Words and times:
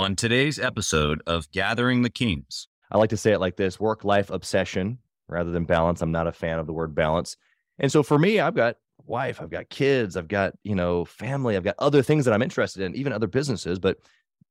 On 0.00 0.16
today's 0.16 0.58
episode 0.58 1.22
of 1.26 1.50
Gathering 1.50 2.00
the 2.00 2.08
Kings, 2.08 2.68
I 2.90 2.96
like 2.96 3.10
to 3.10 3.18
say 3.18 3.32
it 3.32 3.38
like 3.38 3.56
this 3.56 3.78
work 3.78 4.02
life 4.02 4.30
obsession 4.30 4.96
rather 5.28 5.50
than 5.50 5.66
balance. 5.66 6.00
I'm 6.00 6.10
not 6.10 6.26
a 6.26 6.32
fan 6.32 6.58
of 6.58 6.66
the 6.66 6.72
word 6.72 6.94
balance. 6.94 7.36
And 7.78 7.92
so 7.92 8.02
for 8.02 8.18
me, 8.18 8.40
I've 8.40 8.54
got 8.54 8.76
wife, 9.04 9.42
I've 9.42 9.50
got 9.50 9.68
kids, 9.68 10.16
I've 10.16 10.26
got, 10.26 10.54
you 10.64 10.74
know, 10.74 11.04
family, 11.04 11.54
I've 11.54 11.64
got 11.64 11.74
other 11.78 12.02
things 12.02 12.24
that 12.24 12.32
I'm 12.32 12.40
interested 12.40 12.82
in, 12.82 12.94
even 12.96 13.12
other 13.12 13.26
businesses. 13.26 13.78
But 13.78 13.98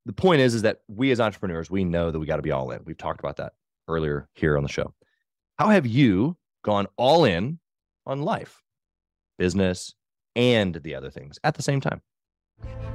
the 0.06 0.14
point 0.14 0.40
is, 0.40 0.54
is 0.54 0.62
that 0.62 0.82
we 0.88 1.10
as 1.10 1.20
entrepreneurs, 1.20 1.72
we 1.72 1.84
know 1.84 2.12
that 2.12 2.20
we 2.20 2.28
got 2.28 2.36
to 2.36 2.44
be 2.44 2.52
all 2.52 2.70
in. 2.70 2.82
We've 2.86 2.96
talked 2.96 3.20
about 3.20 3.38
that 3.38 3.54
earlier 3.88 4.30
here 4.34 4.56
on 4.56 4.62
the 4.62 4.70
show. 4.70 4.94
How 5.58 5.70
have 5.70 5.88
you 5.88 6.38
gone 6.64 6.86
all 6.96 7.26
in 7.26 7.58
on 8.06 8.22
life, 8.22 8.62
business, 9.40 9.96
and 10.36 10.76
the 10.76 10.94
other 10.94 11.10
things 11.10 11.40
at 11.44 11.56
the 11.56 11.64
same 11.64 11.82
time? 11.82 12.04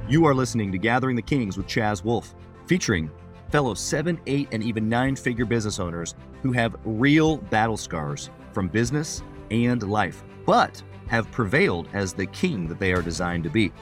You 0.07 0.25
are 0.25 0.35
listening 0.35 0.71
to 0.71 0.77
Gathering 0.77 1.15
the 1.15 1.21
Kings 1.23 1.57
with 1.57 1.65
Chaz 1.65 2.03
Wolfe, 2.03 2.35
featuring 2.67 3.09
fellow 3.49 3.73
seven, 3.73 4.21
eight, 4.27 4.47
and 4.51 4.61
even 4.61 4.87
nine 4.87 5.15
figure 5.15 5.45
business 5.45 5.79
owners 5.79 6.13
who 6.43 6.51
have 6.51 6.75
real 6.85 7.37
battle 7.37 7.75
scars 7.75 8.29
from 8.53 8.67
business 8.67 9.23
and 9.49 9.81
life, 9.81 10.23
but 10.45 10.79
have 11.07 11.31
prevailed 11.31 11.87
as 11.93 12.13
the 12.13 12.27
king 12.27 12.67
that 12.67 12.77
they 12.77 12.93
are 12.93 13.01
designed 13.01 13.45
to 13.45 13.49
be. 13.49 13.73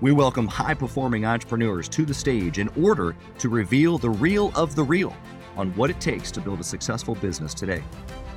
We 0.00 0.10
welcome 0.10 0.48
high 0.48 0.74
performing 0.74 1.24
entrepreneurs 1.24 1.88
to 1.90 2.04
the 2.04 2.14
stage 2.14 2.58
in 2.58 2.68
order 2.70 3.14
to 3.38 3.48
reveal 3.48 3.96
the 3.96 4.10
real 4.10 4.50
of 4.56 4.74
the 4.74 4.82
real 4.82 5.14
on 5.56 5.70
what 5.76 5.90
it 5.90 6.00
takes 6.00 6.32
to 6.32 6.40
build 6.40 6.58
a 6.58 6.64
successful 6.64 7.14
business 7.14 7.54
today. 7.54 7.84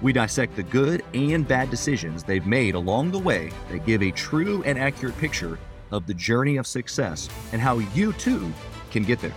We 0.03 0.13
dissect 0.13 0.55
the 0.55 0.61
good 0.61 1.03
and 1.15 1.47
bad 1.47 1.71
decisions 1.71 2.23
they've 2.23 2.45
made 2.45 2.75
along 2.75 3.09
the 3.09 3.17
way 3.17 3.51
that 3.71 3.87
give 3.87 4.03
a 4.03 4.11
true 4.11 4.61
and 4.67 4.77
accurate 4.77 5.17
picture 5.17 5.57
of 5.93 6.07
the 6.07 6.13
journey 6.13 6.57
of 6.57 6.67
success 6.67 7.29
and 7.53 7.61
how 7.61 7.77
you 7.77 8.11
too 8.13 8.51
can 8.91 9.03
get 9.03 9.19
there. 9.19 9.33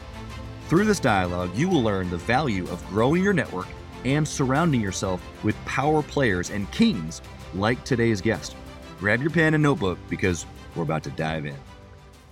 Through 0.68 0.86
this 0.86 0.98
dialogue, 0.98 1.54
you 1.54 1.68
will 1.68 1.82
learn 1.82 2.10
the 2.10 2.16
value 2.16 2.64
of 2.70 2.84
growing 2.88 3.22
your 3.22 3.32
network 3.32 3.68
and 4.04 4.26
surrounding 4.26 4.80
yourself 4.80 5.22
with 5.44 5.54
power 5.64 6.02
players 6.02 6.50
and 6.50 6.70
kings 6.72 7.22
like 7.54 7.84
today's 7.84 8.20
guest. 8.20 8.56
Grab 8.98 9.20
your 9.20 9.30
pen 9.30 9.54
and 9.54 9.62
notebook 9.62 9.98
because 10.08 10.46
we're 10.74 10.82
about 10.82 11.04
to 11.04 11.10
dive 11.10 11.46
in. 11.46 11.56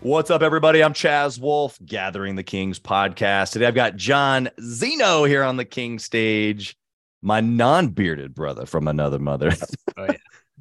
What's 0.01 0.31
up, 0.31 0.43
everybody? 0.43 0.83
I'm 0.83 0.93
Chaz 0.93 1.41
Wolfe, 1.41 1.79
Gathering 1.85 2.35
the 2.35 2.43
Kings 2.43 2.79
podcast. 2.79 3.53
Today 3.53 3.67
I've 3.67 3.75
got 3.75 3.97
John 3.97 4.51
Zinno 4.61 5.29
here 5.29 5.43
on 5.43 5.57
the 5.57 5.65
King 5.65 5.99
stage, 5.99 6.77
my 7.23 7.41
non 7.41 7.89
bearded 7.89 8.35
brother 8.35 8.67
from 8.67 8.89
another 8.89 9.19
mother. 9.19 9.53
oh, 9.97 10.05
yeah. 10.05 10.17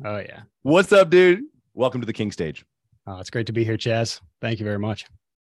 Oh, 0.05 0.17
yeah. 0.17 0.42
What's 0.61 0.94
up, 0.94 1.09
dude? 1.09 1.44
Welcome 1.73 2.02
to 2.02 2.08
the 2.08 2.14
King 2.14 2.31
stage. 2.31 2.64
Oh, 3.06 3.20
it's 3.20 3.30
great 3.30 3.48
to 3.48 3.54
be 3.54 3.64
here, 3.64 3.78
Chaz. 3.78 4.22
Thank 4.42 4.59
you 4.59 4.66
very 4.66 4.80
much. 4.80 5.06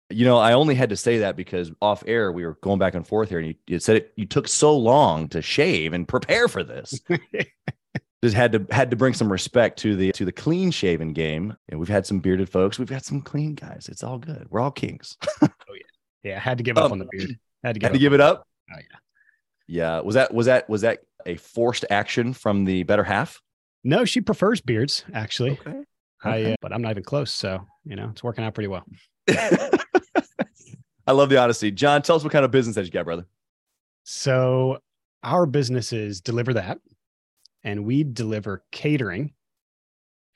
You 0.10 0.26
know, 0.26 0.38
I 0.38 0.54
only 0.54 0.76
had 0.76 0.90
to 0.90 0.98
say 0.98 1.20
that 1.20 1.36
because 1.36 1.72
off 1.82 2.04
air 2.06 2.32
we 2.32 2.46
were 2.46 2.58
going 2.62 2.80
back 2.80 2.96
and 2.96 3.08
forth 3.08 3.30
here, 3.30 3.40
and 3.40 3.48
you, 3.50 3.56
you 3.68 3.80
said 3.80 3.98
it. 3.98 4.14
You 4.16 4.26
took 4.26 4.48
so 4.48 4.76
long 4.76 5.30
to 5.30 5.42
shave 5.42 5.94
and 5.94 6.08
prepare 6.08 6.48
for 6.48 6.64
this. 6.64 7.00
Just 8.24 8.36
had 8.36 8.52
to 8.52 8.66
had 8.70 8.92
to 8.92 8.96
bring 8.96 9.14
some 9.14 9.32
respect 9.32 9.80
to 9.80 9.96
the 9.96 10.12
to 10.12 10.26
the 10.26 10.32
clean 10.32 10.70
shaven 10.70 11.12
game. 11.14 11.56
And 11.70 11.80
we've 11.80 11.90
had 11.90 12.06
some 12.06 12.20
bearded 12.20 12.50
folks. 12.50 12.78
We've 12.78 12.90
got 12.90 13.04
some 13.04 13.22
clean 13.22 13.56
guys. 13.56 13.90
It's 13.90 14.04
all 14.04 14.20
good. 14.20 14.46
We're 14.50 14.60
all 14.60 14.70
kings. 14.70 15.18
oh 15.42 15.48
yeah, 15.70 15.82
yeah. 16.24 16.36
I 16.36 16.40
had 16.40 16.60
to 16.60 16.64
give 16.64 16.78
up 16.78 16.86
um, 16.86 16.92
on 16.92 17.00
the 17.00 17.08
beard. 17.10 17.40
Had 17.64 17.74
to 17.74 17.80
give, 17.80 17.88
had 17.88 17.94
to 17.94 18.00
give 18.00 18.14
it 18.14 18.22
up. 18.22 18.48
Oh 18.72 18.78
yeah, 18.78 18.98
yeah. 19.68 20.00
Was 20.02 20.16
that 20.16 20.32
was 20.34 20.46
that 20.46 20.70
was 20.70 20.82
that 20.82 21.00
a 21.26 21.38
forced 21.38 21.86
action 21.90 22.34
from 22.34 22.66
the 22.66 22.84
better 22.84 23.04
half? 23.04 23.42
No, 23.84 24.06
she 24.06 24.22
prefers 24.22 24.62
beards 24.62 25.04
actually. 25.14 25.52
Okay. 25.54 25.84
I, 26.24 26.44
uh, 26.44 26.56
but 26.62 26.74
I'm 26.74 26.82
not 26.82 26.92
even 26.92 27.04
close. 27.04 27.34
So, 27.34 27.66
you 27.84 27.96
know, 27.96 28.10
it's 28.12 28.24
working 28.24 28.44
out 28.44 28.54
pretty 28.54 28.68
well. 28.68 28.86
I 29.30 31.14
love 31.14 31.30
the 31.30 31.38
honesty. 31.38 31.72
John, 31.72 32.02
tell 32.02 32.16
us 32.16 32.24
what 32.24 32.32
kind 32.32 32.46
of 32.46 32.52
business 32.52 32.76
that 32.76 32.86
you 32.86 32.92
got, 32.92 33.06
brother. 33.06 33.26
So, 34.04 34.80
our 35.24 35.46
businesses 35.46 36.22
DeliverThat, 36.22 36.78
and 37.64 37.86
we 37.86 38.04
deliver 38.04 38.64
catering, 38.72 39.34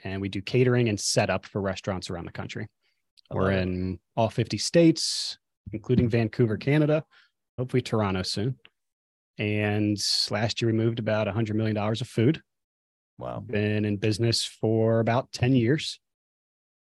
and 0.03 0.21
we 0.21 0.29
do 0.29 0.41
catering 0.41 0.89
and 0.89 0.99
setup 0.99 1.45
for 1.45 1.61
restaurants 1.61 2.09
around 2.09 2.25
the 2.25 2.31
country. 2.31 2.67
We're 3.31 3.51
it. 3.51 3.61
in 3.61 3.99
all 4.15 4.29
50 4.29 4.57
states, 4.57 5.37
including 5.71 6.09
Vancouver, 6.09 6.57
Canada, 6.57 7.03
hopefully 7.57 7.81
Toronto 7.81 8.21
soon. 8.21 8.55
And 9.37 9.97
last 10.29 10.61
year 10.61 10.71
we 10.71 10.77
moved 10.77 10.99
about 10.99 11.27
$100 11.27 11.55
million 11.55 11.75
of 11.77 12.07
food 12.07 12.41
Wow. 13.17 13.39
Been 13.39 13.85
in 13.85 13.97
business 13.97 14.43
for 14.43 14.99
about 14.99 15.31
10 15.31 15.55
years. 15.55 15.99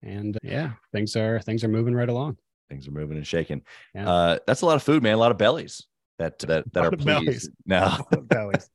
And 0.02 0.36
uh, 0.36 0.40
yeah, 0.42 0.72
things 0.92 1.14
are 1.16 1.40
things 1.40 1.62
are 1.62 1.68
moving 1.68 1.94
right 1.94 2.08
along. 2.08 2.38
Things 2.68 2.88
are 2.88 2.92
moving 2.92 3.16
and 3.16 3.26
shaking. 3.26 3.62
Yeah. 3.94 4.10
Uh, 4.10 4.38
that's 4.46 4.62
a 4.62 4.66
lot 4.66 4.76
of 4.76 4.82
food, 4.82 5.02
man. 5.02 5.14
A 5.14 5.18
lot 5.18 5.30
of 5.30 5.38
bellies 5.38 5.86
that 6.18 6.38
that 6.40 6.72
that 6.72 6.84
are 6.84 6.90
pleased 6.90 7.06
bellies. 7.06 7.50
now. 7.66 8.04
bellies. 8.22 8.68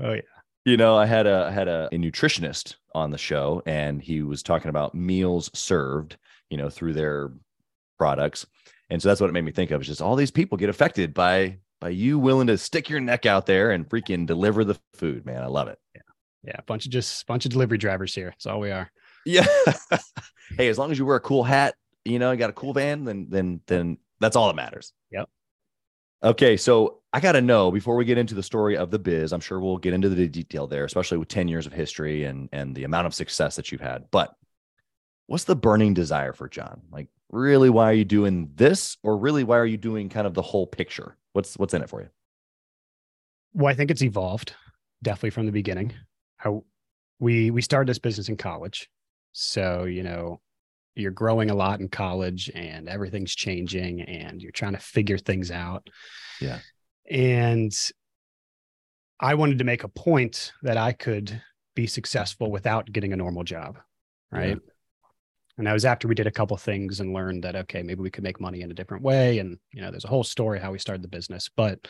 Oh 0.00 0.12
yeah. 0.12 0.20
You 0.64 0.76
know, 0.76 0.96
I 0.96 1.06
had 1.06 1.26
a 1.26 1.46
I 1.48 1.50
had 1.50 1.68
a, 1.68 1.88
a 1.92 1.96
nutritionist 1.96 2.76
on 2.94 3.10
the 3.10 3.18
show, 3.18 3.62
and 3.66 4.00
he 4.00 4.22
was 4.22 4.42
talking 4.42 4.70
about 4.70 4.94
meals 4.94 5.50
served, 5.52 6.16
you 6.48 6.56
know, 6.56 6.70
through 6.70 6.94
their 6.94 7.32
products. 7.98 8.46
And 8.88 9.02
so 9.02 9.08
that's 9.08 9.20
what 9.20 9.28
it 9.28 9.32
made 9.32 9.44
me 9.44 9.52
think 9.52 9.70
of. 9.70 9.82
Is 9.82 9.88
just 9.88 10.02
all 10.02 10.16
these 10.16 10.30
people 10.30 10.56
get 10.56 10.70
affected 10.70 11.12
by 11.12 11.58
by 11.80 11.90
you 11.90 12.18
willing 12.18 12.46
to 12.46 12.56
stick 12.56 12.88
your 12.88 13.00
neck 13.00 13.26
out 13.26 13.44
there 13.44 13.72
and 13.72 13.86
freaking 13.88 14.26
deliver 14.26 14.64
the 14.64 14.78
food, 14.94 15.26
man. 15.26 15.42
I 15.42 15.46
love 15.46 15.68
it. 15.68 15.78
Yeah 15.94 16.02
yeah, 16.46 16.56
a 16.58 16.62
bunch 16.62 16.86
of 16.86 16.92
just 16.92 17.26
bunch 17.26 17.44
of 17.44 17.50
delivery 17.50 17.78
drivers 17.78 18.14
here. 18.14 18.30
That's 18.30 18.46
all 18.46 18.60
we 18.60 18.70
are. 18.70 18.90
Yeah. 19.24 19.46
hey, 20.56 20.68
as 20.68 20.78
long 20.78 20.92
as 20.92 20.98
you 20.98 21.04
wear 21.04 21.16
a 21.16 21.20
cool 21.20 21.42
hat, 21.42 21.74
you 22.04 22.18
know, 22.18 22.30
you 22.30 22.38
got 22.38 22.50
a 22.50 22.54
cool 22.54 22.72
van, 22.72 23.04
then 23.04 23.26
then 23.28 23.60
then 23.66 23.98
that's 24.20 24.36
all 24.36 24.46
that 24.46 24.56
matters. 24.56 24.92
Yep. 25.10 25.28
Okay, 26.22 26.56
so 26.56 27.02
I 27.12 27.20
got 27.20 27.32
to 27.32 27.40
know 27.40 27.70
before 27.70 27.96
we 27.96 28.04
get 28.04 28.16
into 28.16 28.34
the 28.34 28.42
story 28.42 28.76
of 28.76 28.90
the 28.90 28.98
biz. 28.98 29.32
I'm 29.32 29.40
sure 29.40 29.60
we'll 29.60 29.76
get 29.76 29.92
into 29.92 30.08
the 30.08 30.28
detail 30.28 30.66
there, 30.66 30.84
especially 30.84 31.18
with 31.18 31.28
10 31.28 31.48
years 31.48 31.66
of 31.66 31.72
history 31.72 32.24
and 32.24 32.48
and 32.52 32.74
the 32.74 32.84
amount 32.84 33.06
of 33.06 33.14
success 33.14 33.56
that 33.56 33.72
you've 33.72 33.80
had. 33.80 34.04
But 34.10 34.34
what's 35.26 35.44
the 35.44 35.56
burning 35.56 35.94
desire 35.94 36.32
for 36.32 36.48
John? 36.48 36.82
Like, 36.92 37.08
really, 37.30 37.70
why 37.70 37.90
are 37.90 37.94
you 37.94 38.04
doing 38.04 38.52
this, 38.54 38.96
or 39.02 39.18
really, 39.18 39.42
why 39.42 39.58
are 39.58 39.66
you 39.66 39.76
doing 39.76 40.08
kind 40.08 40.28
of 40.28 40.34
the 40.34 40.42
whole 40.42 40.66
picture? 40.66 41.16
What's 41.32 41.58
what's 41.58 41.74
in 41.74 41.82
it 41.82 41.90
for 41.90 42.02
you? 42.02 42.08
Well, 43.52 43.72
I 43.72 43.74
think 43.74 43.90
it's 43.90 44.02
evolved 44.02 44.54
definitely 45.02 45.30
from 45.30 45.46
the 45.46 45.52
beginning 45.52 45.92
how 46.46 46.64
we 47.18 47.50
we 47.50 47.62
started 47.62 47.88
this 47.88 47.98
business 47.98 48.28
in 48.28 48.36
college. 48.36 48.88
So 49.32 49.84
you 49.84 50.02
know 50.02 50.40
you're 50.94 51.10
growing 51.10 51.50
a 51.50 51.54
lot 51.54 51.80
in 51.80 51.88
college 51.88 52.50
and 52.54 52.88
everything's 52.88 53.34
changing 53.34 54.00
and 54.00 54.40
you're 54.40 54.52
trying 54.52 54.72
to 54.72 54.78
figure 54.78 55.18
things 55.18 55.50
out. 55.50 55.88
Yeah. 56.40 56.60
And 57.10 57.72
i 59.18 59.34
wanted 59.34 59.56
to 59.58 59.64
make 59.64 59.82
a 59.82 59.88
point 59.88 60.52
that 60.62 60.76
i 60.76 60.92
could 60.92 61.40
be 61.74 61.86
successful 61.86 62.50
without 62.50 62.92
getting 62.92 63.14
a 63.14 63.16
normal 63.16 63.44
job 63.44 63.78
right? 64.30 64.48
Yeah. 64.48 64.72
and 65.56 65.66
that 65.66 65.72
was 65.72 65.86
after 65.86 66.06
we 66.06 66.14
did 66.14 66.26
a 66.26 66.30
couple 66.30 66.54
things 66.58 67.00
and 67.00 67.14
learned 67.14 67.44
that 67.44 67.56
okay 67.56 67.82
maybe 67.82 68.02
we 68.02 68.10
could 68.10 68.24
make 68.24 68.42
money 68.42 68.60
in 68.60 68.70
a 68.70 68.74
different 68.74 69.02
way. 69.02 69.38
And 69.38 69.58
you 69.72 69.80
know 69.80 69.90
there's 69.90 70.04
a 70.04 70.08
whole 70.08 70.24
story 70.24 70.60
how 70.60 70.70
we 70.70 70.78
started 70.78 71.02
the 71.02 71.16
business 71.16 71.48
but 71.56 71.88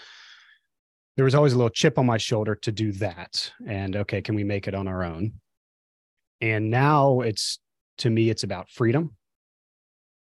there 1.16 1.24
was 1.24 1.34
always 1.34 1.54
a 1.54 1.56
little 1.56 1.70
chip 1.70 1.98
on 1.98 2.06
my 2.06 2.18
shoulder 2.18 2.54
to 2.54 2.72
do 2.72 2.92
that. 2.92 3.50
And 3.66 3.96
okay, 3.96 4.20
can 4.20 4.34
we 4.34 4.44
make 4.44 4.68
it 4.68 4.74
on 4.74 4.86
our 4.86 5.02
own? 5.02 5.32
And 6.40 6.70
now 6.70 7.20
it's 7.20 7.58
to 7.98 8.10
me, 8.10 8.28
it's 8.28 8.42
about 8.42 8.68
freedom. 8.70 9.16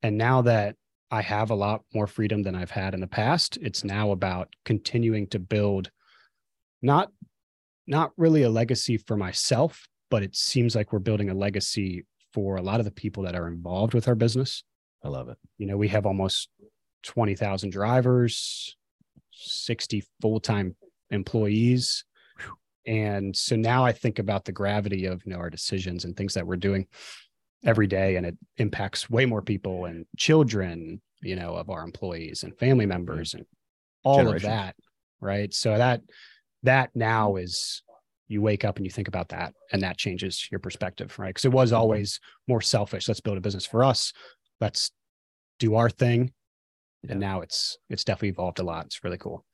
And 0.03 0.17
now 0.17 0.43
that 0.43 0.77
I 1.11 1.23
have 1.23 1.51
a 1.51 1.55
lot 1.55 1.83
more 1.93 2.07
freedom 2.07 2.43
than 2.43 2.55
I've 2.55 2.71
had 2.71 2.95
in 2.95 3.01
the 3.01 3.07
past, 3.07 3.59
it's 3.61 3.85
now 3.85 4.13
about 4.13 4.49
continuing 4.65 5.27
to 5.29 5.39
build 5.39 5.91
not 6.83 7.11
not 7.87 8.13
really 8.17 8.43
a 8.43 8.51
legacy 8.51 8.97
for 8.97 9.17
myself, 9.17 9.87
but 10.11 10.23
it 10.23 10.35
seems 10.35 10.75
like 10.75 10.93
we're 10.93 10.99
building 10.99 11.29
a 11.29 11.35
legacy 11.35 12.07
for 12.33 12.57
a 12.57 12.63
lot 12.63 12.81
of 12.81 12.87
the 12.87 12.91
people 12.91 13.25
that 13.25 13.35
are 13.35 13.47
involved 13.47 13.93
with 13.93 14.09
our 14.09 14.15
business. 14.15 14.65
I 15.05 15.09
love 15.09 15.29
it. 15.29 15.37
You 15.59 15.67
know, 15.67 15.77
we 15.77 15.89
have 15.89 16.07
almost 16.07 16.49
20,000 17.03 17.71
drivers, 17.71 18.77
60 19.33 20.03
full-time 20.23 20.77
employees. 21.15 22.05
And 22.87 23.35
so 23.35 23.57
now 23.57 23.85
I 23.85 23.93
think 23.93 24.19
about 24.19 24.45
the 24.45 24.53
gravity 24.53 25.07
of 25.07 25.23
you 25.25 25.33
know 25.33 25.39
our 25.39 25.51
decisions 25.51 26.05
and 26.05 26.17
things 26.17 26.35
that 26.35 26.47
we're 26.47 26.57
doing 26.57 26.87
every 27.65 27.87
day, 27.87 28.17
and 28.17 28.27
it 28.27 28.37
impacts 28.59 29.09
way 29.09 29.25
more 29.25 29.43
people 29.43 29.87
and 29.87 30.05
children, 30.19 31.01
you 31.23 31.37
know, 31.37 31.55
of 31.55 31.71
our 31.71 31.83
employees 31.83 32.43
and 32.43 32.57
family 32.59 32.85
mm-hmm. 32.85 32.91
members 32.91 33.35
and 33.35 33.47
all 34.03 34.29
of 34.29 34.43
that. 34.43 34.77
Right. 35.21 35.53
So 35.55 35.79
that 35.79 36.03
that 36.65 36.91
now 36.95 37.31
mm-hmm. 37.31 37.45
is 37.45 37.83
you 38.29 38.43
wake 38.43 38.65
up 38.65 38.77
and 38.77 38.87
you 38.87 38.91
think 38.91 39.09
about 39.09 39.29
that 39.29 39.53
and 39.71 39.83
that 39.83 39.99
changes 39.99 40.49
your 40.51 40.59
perspective 40.59 41.19
right? 41.19 41.29
Because 41.29 41.45
it 41.45 41.53
was 41.53 41.71
mm-hmm. 41.71 41.81
always 41.81 42.21
more 42.49 42.61
selfish. 42.61 43.09
Let's 43.09 43.21
build 43.21 43.39
a 43.39 43.43
business 43.43 43.67
for 43.67 43.85
us. 43.85 44.13
Let's 44.61 44.91
do 45.59 45.75
our 45.77 45.91
thing. 45.91 46.33
Yeah. 47.03 47.13
and 47.13 47.21
now 47.21 47.41
it's 47.41 47.79
it's 47.89 48.05
definitely 48.05 48.31
evolved 48.31 48.61
a 48.61 48.63
lot. 48.63 48.87
It's 48.87 49.05
really 49.05 49.19
cool 49.19 49.45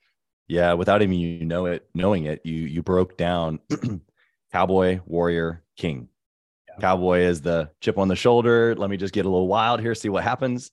yeah, 0.51 0.73
without 0.73 1.01
even 1.01 1.15
you 1.15 1.45
know 1.45 1.67
it, 1.67 1.89
knowing 1.95 2.25
it, 2.25 2.41
you 2.45 2.55
you 2.55 2.83
broke 2.83 3.17
down 3.17 3.61
cowboy, 4.53 4.99
warrior, 5.07 5.63
king. 5.77 6.09
Yeah. 6.69 6.81
Cowboy 6.81 7.21
is 7.21 7.41
the 7.41 7.71
chip 7.81 7.99
on 7.99 8.09
the 8.09 8.17
shoulder. 8.17 8.75
Let 8.75 8.91
me 8.91 8.97
just 8.97 9.15
get 9.15 9.27
a 9.27 9.29
little 9.29 9.47
wild 9.47 9.81
here, 9.81 9.95
see 9.95 10.09
what 10.09 10.25
happens. 10.25 10.73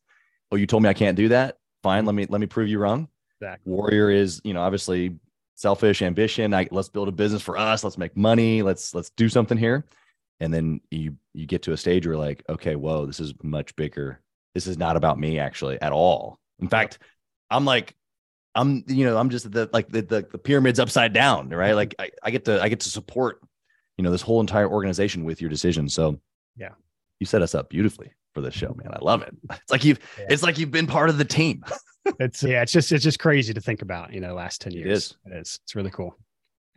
Oh, 0.51 0.55
you 0.55 0.65
told 0.65 0.81
me 0.81 0.89
I 0.89 0.93
can't 0.93 1.15
do 1.15 1.29
that. 1.29 1.59
fine. 1.83 2.05
Let 2.05 2.15
me 2.15 2.25
let 2.27 2.41
me 2.41 2.47
prove 2.47 2.69
you 2.69 2.79
wrong. 2.79 3.07
Exactly. 3.39 3.71
Warrior 3.71 4.09
is, 4.09 4.41
you 4.43 4.55
know, 4.55 4.61
obviously 4.61 5.15
selfish 5.53 6.01
ambition. 6.01 6.55
I, 6.55 6.67
let's 6.71 6.89
build 6.89 7.07
a 7.07 7.11
business 7.11 7.43
for 7.43 7.55
us. 7.55 7.83
Let's 7.83 7.99
make 7.99 8.17
money. 8.17 8.63
Let's 8.63 8.95
let's 8.95 9.11
do 9.11 9.29
something 9.29 9.59
here. 9.59 9.85
And 10.39 10.51
then 10.51 10.81
you 10.89 11.17
you 11.35 11.45
get 11.45 11.61
to 11.63 11.73
a 11.73 11.77
stage 11.77 12.07
where 12.07 12.17
like, 12.17 12.43
okay, 12.49 12.75
whoa, 12.75 13.05
this 13.05 13.19
is 13.19 13.35
much 13.43 13.75
bigger. 13.75 14.21
This 14.55 14.65
is 14.65 14.79
not 14.79 14.97
about 14.97 15.19
me 15.19 15.37
actually 15.37 15.79
at 15.79 15.91
all. 15.91 16.39
In 16.59 16.67
fact, 16.67 16.97
I'm 17.51 17.63
like, 17.63 17.95
I'm 18.57 18.83
you 18.87 19.05
know, 19.05 19.17
I'm 19.17 19.29
just 19.29 19.51
the 19.51 19.69
like 19.71 19.87
the 19.89 20.01
the, 20.01 20.27
the 20.31 20.37
pyramid's 20.37 20.79
upside 20.79 21.13
down, 21.13 21.49
right? 21.49 21.73
Like 21.73 21.95
I, 21.99 22.09
I 22.23 22.31
get 22.31 22.45
to 22.45 22.61
I 22.61 22.69
get 22.69 22.79
to 22.81 22.89
support, 22.89 23.39
you 23.97 24.03
know, 24.03 24.11
this 24.11 24.21
whole 24.21 24.41
entire 24.41 24.67
organization 24.69 25.23
with 25.23 25.39
your 25.41 25.49
decision. 25.49 25.87
So 25.89 26.19
Yeah. 26.57 26.71
you 27.19 27.25
set 27.25 27.41
us 27.41 27.53
up 27.55 27.69
beautifully 27.69 28.11
for 28.33 28.41
this 28.41 28.53
show, 28.53 28.73
man. 28.77 28.91
I 28.93 28.99
love 29.01 29.21
it. 29.21 29.35
It's 29.51 29.71
like 29.71 29.83
you've 29.85 29.99
Yeah. 30.19 30.25
it's 30.29 30.43
like 30.43 30.57
you've 30.57 30.71
been 30.71 30.87
part 30.87 31.09
of 31.09 31.17
the 31.17 31.25
team. 31.25 31.63
It's 32.21 32.41
yeah, 32.41 32.61
it's 32.61 32.71
just 32.71 32.89
it's 32.93 33.03
just 33.03 33.19
crazy 33.19 33.53
to 33.53 33.59
think 33.59 33.81
about. 33.81 34.13
You 34.13 34.21
know, 34.21 34.29
the 34.29 34.33
last 34.33 34.61
ten 34.61 34.71
years. 34.71 34.87
is. 35.03 35.17
It 35.25 35.33
is. 35.41 35.59
It's 35.63 35.75
really 35.75 35.91
cool. 35.91 36.17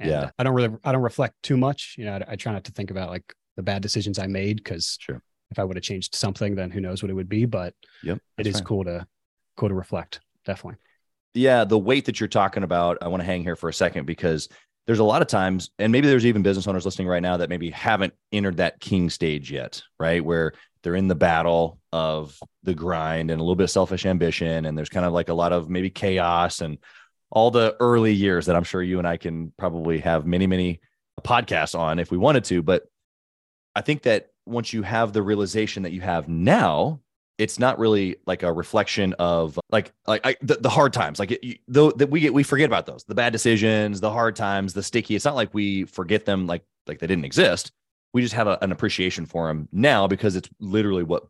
And 0.00 0.10
Yeah. 0.10 0.20
uh, 0.22 0.30
I 0.40 0.42
don't 0.42 0.54
really 0.54 0.76
I 0.82 0.90
don't 0.92 1.02
reflect 1.02 1.34
too 1.44 1.56
much. 1.56 1.94
You 1.96 2.06
know, 2.06 2.14
I, 2.16 2.32
I 2.32 2.36
try 2.36 2.52
not 2.52 2.64
to 2.64 2.72
think 2.72 2.90
about 2.90 3.10
like 3.10 3.32
the 3.56 3.62
bad 3.62 3.80
decisions 3.80 4.18
I 4.18 4.26
made 4.26 4.56
because 4.56 4.98
Sure. 5.00 5.22
if 5.52 5.58
I 5.60 5.64
would 5.64 5.76
have 5.76 5.84
changed 5.84 6.16
something, 6.16 6.56
then 6.56 6.70
who 6.72 6.80
knows 6.80 7.00
what 7.02 7.10
it 7.10 7.14
would 7.14 7.28
be. 7.28 7.44
But 7.44 7.74
Yep. 8.02 8.18
it 8.38 8.54
right. 8.54 8.64
cool 8.64 8.82
to 8.84 9.06
cool 9.56 9.68
to 9.68 9.74
reflect. 9.74 10.20
Definitely. 10.44 10.80
Yeah, 11.34 11.64
the 11.64 11.78
weight 11.78 12.06
that 12.06 12.18
you're 12.18 12.28
talking 12.28 12.62
about, 12.62 12.98
I 13.02 13.08
want 13.08 13.20
to 13.20 13.26
hang 13.26 13.42
here 13.42 13.56
for 13.56 13.68
a 13.68 13.74
second 13.74 14.06
because 14.06 14.48
there's 14.86 14.98
a 14.98 15.04
lot 15.04 15.22
of 15.22 15.28
times, 15.28 15.70
and 15.78 15.92
maybe 15.92 16.08
there's 16.08 16.26
even 16.26 16.42
business 16.42 16.66
owners 16.66 16.84
listening 16.84 17.06
right 17.06 17.22
now 17.22 17.36
that 17.36 17.48
maybe 17.48 17.70
haven't 17.70 18.14
entered 18.32 18.56
that 18.56 18.80
king 18.80 19.10
stage 19.10 19.52
yet, 19.52 19.82
right? 19.98 20.24
Where 20.24 20.52
they're 20.82 20.96
in 20.96 21.08
the 21.08 21.14
battle 21.14 21.78
of 21.92 22.36
the 22.62 22.74
grind 22.74 23.30
and 23.30 23.40
a 23.40 23.44
little 23.44 23.54
bit 23.54 23.64
of 23.64 23.70
selfish 23.70 24.06
ambition, 24.06 24.66
and 24.66 24.76
there's 24.76 24.88
kind 24.88 25.06
of 25.06 25.12
like 25.12 25.28
a 25.28 25.34
lot 25.34 25.52
of 25.52 25.70
maybe 25.70 25.90
chaos 25.90 26.60
and 26.60 26.78
all 27.30 27.50
the 27.50 27.76
early 27.78 28.12
years 28.12 28.46
that 28.46 28.56
I'm 28.56 28.64
sure 28.64 28.82
you 28.82 28.98
and 28.98 29.06
I 29.06 29.16
can 29.16 29.52
probably 29.56 30.00
have 30.00 30.26
many, 30.26 30.48
many 30.48 30.80
podcasts 31.22 31.78
on 31.78 31.98
if 31.98 32.10
we 32.10 32.18
wanted 32.18 32.44
to. 32.44 32.62
But 32.62 32.84
I 33.76 33.82
think 33.82 34.02
that 34.02 34.30
once 34.46 34.72
you 34.72 34.82
have 34.82 35.12
the 35.12 35.22
realization 35.22 35.84
that 35.84 35.92
you 35.92 36.00
have 36.00 36.28
now, 36.28 37.00
it's 37.40 37.58
not 37.58 37.78
really 37.78 38.16
like 38.26 38.42
a 38.42 38.52
reflection 38.52 39.14
of 39.14 39.58
like 39.70 39.92
like 40.06 40.20
I, 40.24 40.36
the, 40.42 40.56
the 40.56 40.68
hard 40.68 40.92
times 40.92 41.18
like 41.18 41.32
it, 41.32 41.42
you, 41.42 41.56
though 41.66 41.90
that 41.92 42.10
we 42.10 42.20
get 42.20 42.34
we 42.34 42.42
forget 42.42 42.66
about 42.66 42.86
those 42.86 43.04
the 43.04 43.14
bad 43.14 43.32
decisions 43.32 44.00
the 44.00 44.10
hard 44.10 44.36
times 44.36 44.74
the 44.74 44.82
sticky 44.82 45.16
it's 45.16 45.24
not 45.24 45.34
like 45.34 45.52
we 45.54 45.84
forget 45.84 46.26
them 46.26 46.46
like 46.46 46.62
like 46.86 46.98
they 46.98 47.06
didn't 47.06 47.24
exist 47.24 47.72
we 48.12 48.22
just 48.22 48.34
have 48.34 48.46
a, 48.46 48.58
an 48.60 48.72
appreciation 48.72 49.24
for 49.24 49.48
them 49.48 49.68
now 49.72 50.06
because 50.06 50.36
it's 50.36 50.50
literally 50.60 51.02
what 51.02 51.26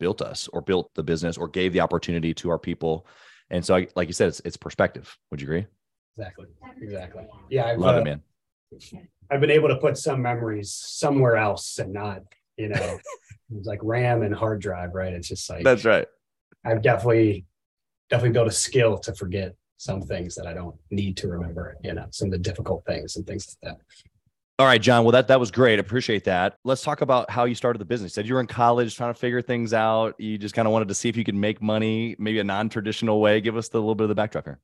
built 0.00 0.22
us 0.22 0.48
or 0.48 0.60
built 0.60 0.90
the 0.94 1.02
business 1.02 1.36
or 1.36 1.48
gave 1.48 1.72
the 1.72 1.80
opportunity 1.80 2.32
to 2.32 2.50
our 2.50 2.58
people 2.58 3.06
and 3.50 3.64
so 3.64 3.76
I, 3.76 3.88
like 3.94 4.08
you 4.08 4.14
said 4.14 4.28
it's 4.28 4.40
it's 4.44 4.56
perspective 4.56 5.16
would 5.30 5.40
you 5.40 5.46
agree 5.46 5.66
Exactly. 6.18 6.46
Exactly. 6.80 7.26
Yeah. 7.50 7.66
I've, 7.66 7.78
love 7.78 7.96
uh, 7.96 8.00
it 8.00 8.04
man 8.04 8.22
I've 9.30 9.40
been 9.40 9.50
able 9.50 9.68
to 9.68 9.76
put 9.76 9.98
some 9.98 10.22
memories 10.22 10.72
somewhere 10.72 11.36
else 11.36 11.78
and 11.78 11.92
not, 11.92 12.22
you 12.56 12.68
know, 12.68 12.98
it's 13.54 13.66
like 13.66 13.80
RAM 13.82 14.22
and 14.22 14.34
hard 14.34 14.60
drive, 14.60 14.94
right? 14.94 15.12
It's 15.12 15.28
just 15.28 15.48
like 15.48 15.64
that's 15.64 15.84
right 15.84 16.06
I've 16.64 16.82
definitely 16.82 17.44
definitely 18.10 18.32
built 18.32 18.48
a 18.48 18.52
skill 18.52 18.98
to 18.98 19.14
forget 19.14 19.54
some 19.78 20.02
things 20.02 20.34
that 20.34 20.46
I 20.46 20.54
don't 20.54 20.74
need 20.90 21.16
to 21.18 21.28
remember, 21.28 21.76
you 21.82 21.92
know, 21.92 22.06
some 22.10 22.26
of 22.26 22.32
the 22.32 22.38
difficult 22.38 22.84
things 22.86 23.16
and 23.16 23.26
things 23.26 23.56
like 23.62 23.72
that. 23.72 23.80
All 24.58 24.66
right, 24.66 24.80
John. 24.80 25.04
Well, 25.04 25.12
that 25.12 25.28
that 25.28 25.38
was 25.38 25.50
great. 25.50 25.78
Appreciate 25.78 26.24
that. 26.24 26.56
Let's 26.64 26.82
talk 26.82 27.02
about 27.02 27.30
how 27.30 27.44
you 27.44 27.54
started 27.54 27.78
the 27.78 27.84
business. 27.84 28.12
You 28.12 28.14
said 28.14 28.26
you 28.26 28.34
were 28.34 28.40
in 28.40 28.46
college 28.46 28.96
trying 28.96 29.12
to 29.12 29.18
figure 29.18 29.42
things 29.42 29.74
out. 29.74 30.14
You 30.18 30.38
just 30.38 30.54
kind 30.54 30.66
of 30.66 30.72
wanted 30.72 30.88
to 30.88 30.94
see 30.94 31.10
if 31.10 31.16
you 31.16 31.24
could 31.24 31.34
make 31.34 31.60
money, 31.60 32.16
maybe 32.18 32.38
a 32.38 32.44
non-traditional 32.44 33.20
way. 33.20 33.40
Give 33.42 33.56
us 33.56 33.68
the 33.68 33.78
little 33.78 33.94
bit 33.94 34.04
of 34.04 34.08
the 34.08 34.14
backdrop 34.14 34.44
here. 34.44 34.58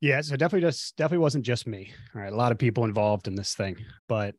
Yeah, 0.00 0.20
so 0.22 0.34
definitely 0.36 0.66
just 0.66 0.96
definitely 0.96 1.22
wasn't 1.22 1.44
just 1.44 1.66
me. 1.66 1.92
All 2.14 2.22
right, 2.22 2.32
a 2.32 2.36
lot 2.36 2.52
of 2.52 2.58
people 2.58 2.84
involved 2.84 3.28
in 3.28 3.34
this 3.34 3.54
thing, 3.54 3.76
but 4.08 4.34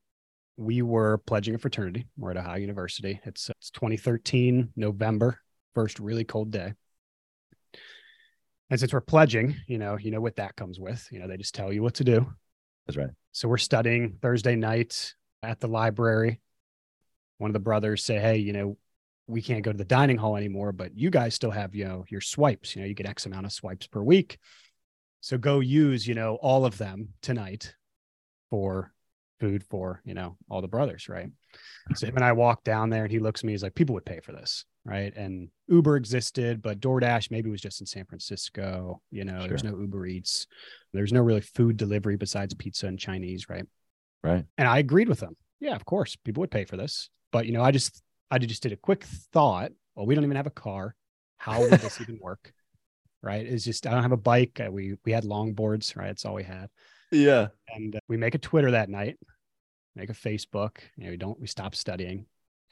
we 0.58 0.82
were 0.82 1.18
pledging 1.20 1.56
a 1.56 1.58
fraternity. 1.58 2.08
We're 2.18 2.32
at 2.32 2.38
Ohio 2.38 2.58
University. 2.58 3.20
It's 3.26 3.50
it's 3.50 3.72
2013 3.72 4.74
November, 4.76 5.40
first 5.74 6.00
really 6.00 6.24
cold 6.24 6.52
day. 6.52 6.74
And 8.70 8.80
since 8.80 8.94
we're 8.94 9.02
pledging, 9.02 9.56
you 9.68 9.78
know, 9.78 9.98
you 9.98 10.12
know 10.12 10.22
what 10.22 10.38
that 10.38 10.56
comes 10.56 10.80
with. 10.80 11.08
You 11.12 11.20
know, 11.20 11.28
they 11.28 11.38
just 11.38 11.56
tell 11.56 11.72
you 11.72 11.84
what 11.84 11.96
to 11.96 12.04
do. 12.04 12.32
That's 12.88 12.98
right. 12.98 13.10
So 13.32 13.48
we're 13.48 13.58
studying 13.58 14.18
Thursday 14.22 14.56
night 14.56 15.14
at 15.42 15.60
the 15.60 15.68
library. 15.68 16.40
One 17.38 17.50
of 17.50 17.54
the 17.54 17.60
brothers 17.60 18.04
say, 18.04 18.20
"Hey, 18.20 18.38
you 18.38 18.54
know, 18.54 18.78
we 19.28 19.42
can't 19.42 19.64
go 19.64 19.72
to 19.72 19.78
the 19.78 19.86
dining 19.86 20.18
hall 20.18 20.36
anymore, 20.36 20.72
but 20.72 20.98
you 20.98 21.10
guys 21.10 21.34
still 21.34 21.52
have, 21.52 21.76
you 21.76 21.86
know, 21.86 22.06
your 22.10 22.22
swipes. 22.22 22.76
You 22.76 22.82
know, 22.82 22.88
you 22.88 22.94
get 22.94 23.08
X 23.08 23.26
amount 23.26 23.46
of 23.46 23.52
swipes 23.54 23.88
per 23.88 24.02
week. 24.02 24.38
So 25.22 25.38
go 25.38 25.62
use, 25.62 26.06
you 26.06 26.16
know, 26.16 26.36
all 26.36 26.66
of 26.66 26.78
them 26.78 27.10
tonight 27.22 27.76
for 28.50 28.94
food 29.40 29.64
for, 29.64 30.02
you 30.06 30.14
know, 30.14 30.38
all 30.50 30.62
the 30.62 30.68
brothers, 30.68 31.10
right? 31.10 31.30
So 31.96 32.08
him 32.08 32.16
and 32.16 32.24
I 32.26 32.32
walk 32.32 32.64
down 32.64 32.90
there 32.90 33.04
and 33.04 33.12
he 33.12 33.20
looks 33.20 33.42
at 33.42 33.46
me, 33.46 33.54
he's 33.54 33.64
like, 33.64 33.76
people 33.76 33.94
would 33.96 34.06
pay 34.06 34.20
for 34.22 34.32
this, 34.32 34.66
right? 34.86 35.14
And 35.16 35.50
Uber 35.68 35.98
existed, 35.98 36.62
but 36.62 36.80
DoorDash 36.80 37.30
maybe 37.32 37.50
was 37.50 37.62
just 37.62 37.82
in 37.82 37.88
San 37.88 38.06
Francisco, 38.06 39.02
you 39.12 39.26
know, 39.26 39.48
there's 39.48 39.64
no 39.64 39.78
Uber 39.78 40.06
Eats. 40.06 40.48
There's 40.94 41.14
no 41.14 41.22
really 41.22 41.42
food 41.42 41.78
delivery 41.78 42.16
besides 42.16 42.54
pizza 42.54 42.88
and 42.88 42.98
Chinese, 43.00 43.50
right? 43.50 43.66
Right. 44.24 44.46
And 44.58 44.68
I 44.68 44.78
agreed 44.80 45.10
with 45.10 45.20
him 45.20 45.36
Yeah, 45.60 45.76
of 45.76 45.86
course, 45.86 46.16
people 46.16 46.42
would 46.42 46.52
pay 46.52 46.66
for 46.66 46.78
this. 46.78 47.10
But 47.32 47.46
you 47.46 47.52
know, 47.54 47.62
I 47.64 47.72
just 47.72 48.02
I 48.32 48.38
just 48.40 48.64
did 48.64 48.72
a 48.72 48.78
quick 48.78 49.04
thought. 49.34 49.72
Well, 49.96 50.06
we 50.06 50.16
don't 50.16 50.24
even 50.24 50.38
have 50.38 50.48
a 50.48 50.52
car. 50.52 50.96
How 51.38 51.62
would 51.62 51.72
this 51.82 52.00
even 52.02 52.20
work? 52.22 52.54
Right? 53.22 53.46
It's 53.46 53.64
just 53.66 53.88
I 53.88 53.92
don't 53.92 54.04
have 54.04 54.12
a 54.12 54.18
bike. 54.18 54.60
Uh, 54.66 54.72
We 54.72 54.96
we 55.06 55.12
had 55.12 55.24
longboards, 55.24 55.96
right? 55.96 56.10
it's 56.12 56.26
all 56.26 56.36
we 56.36 56.44
had. 56.44 56.70
Yeah. 57.14 57.48
And 57.76 57.96
uh, 57.96 58.00
we 58.10 58.18
make 58.18 58.36
a 58.36 58.40
Twitter 58.40 58.72
that 58.72 58.90
night, 58.90 59.18
make 59.96 60.10
a 60.10 60.14
Facebook. 60.14 60.78
You 60.98 61.06
know, 61.06 61.12
we 61.12 61.18
don't 61.18 61.40
we 61.40 61.48
stop 61.48 61.76
studying. 61.76 62.26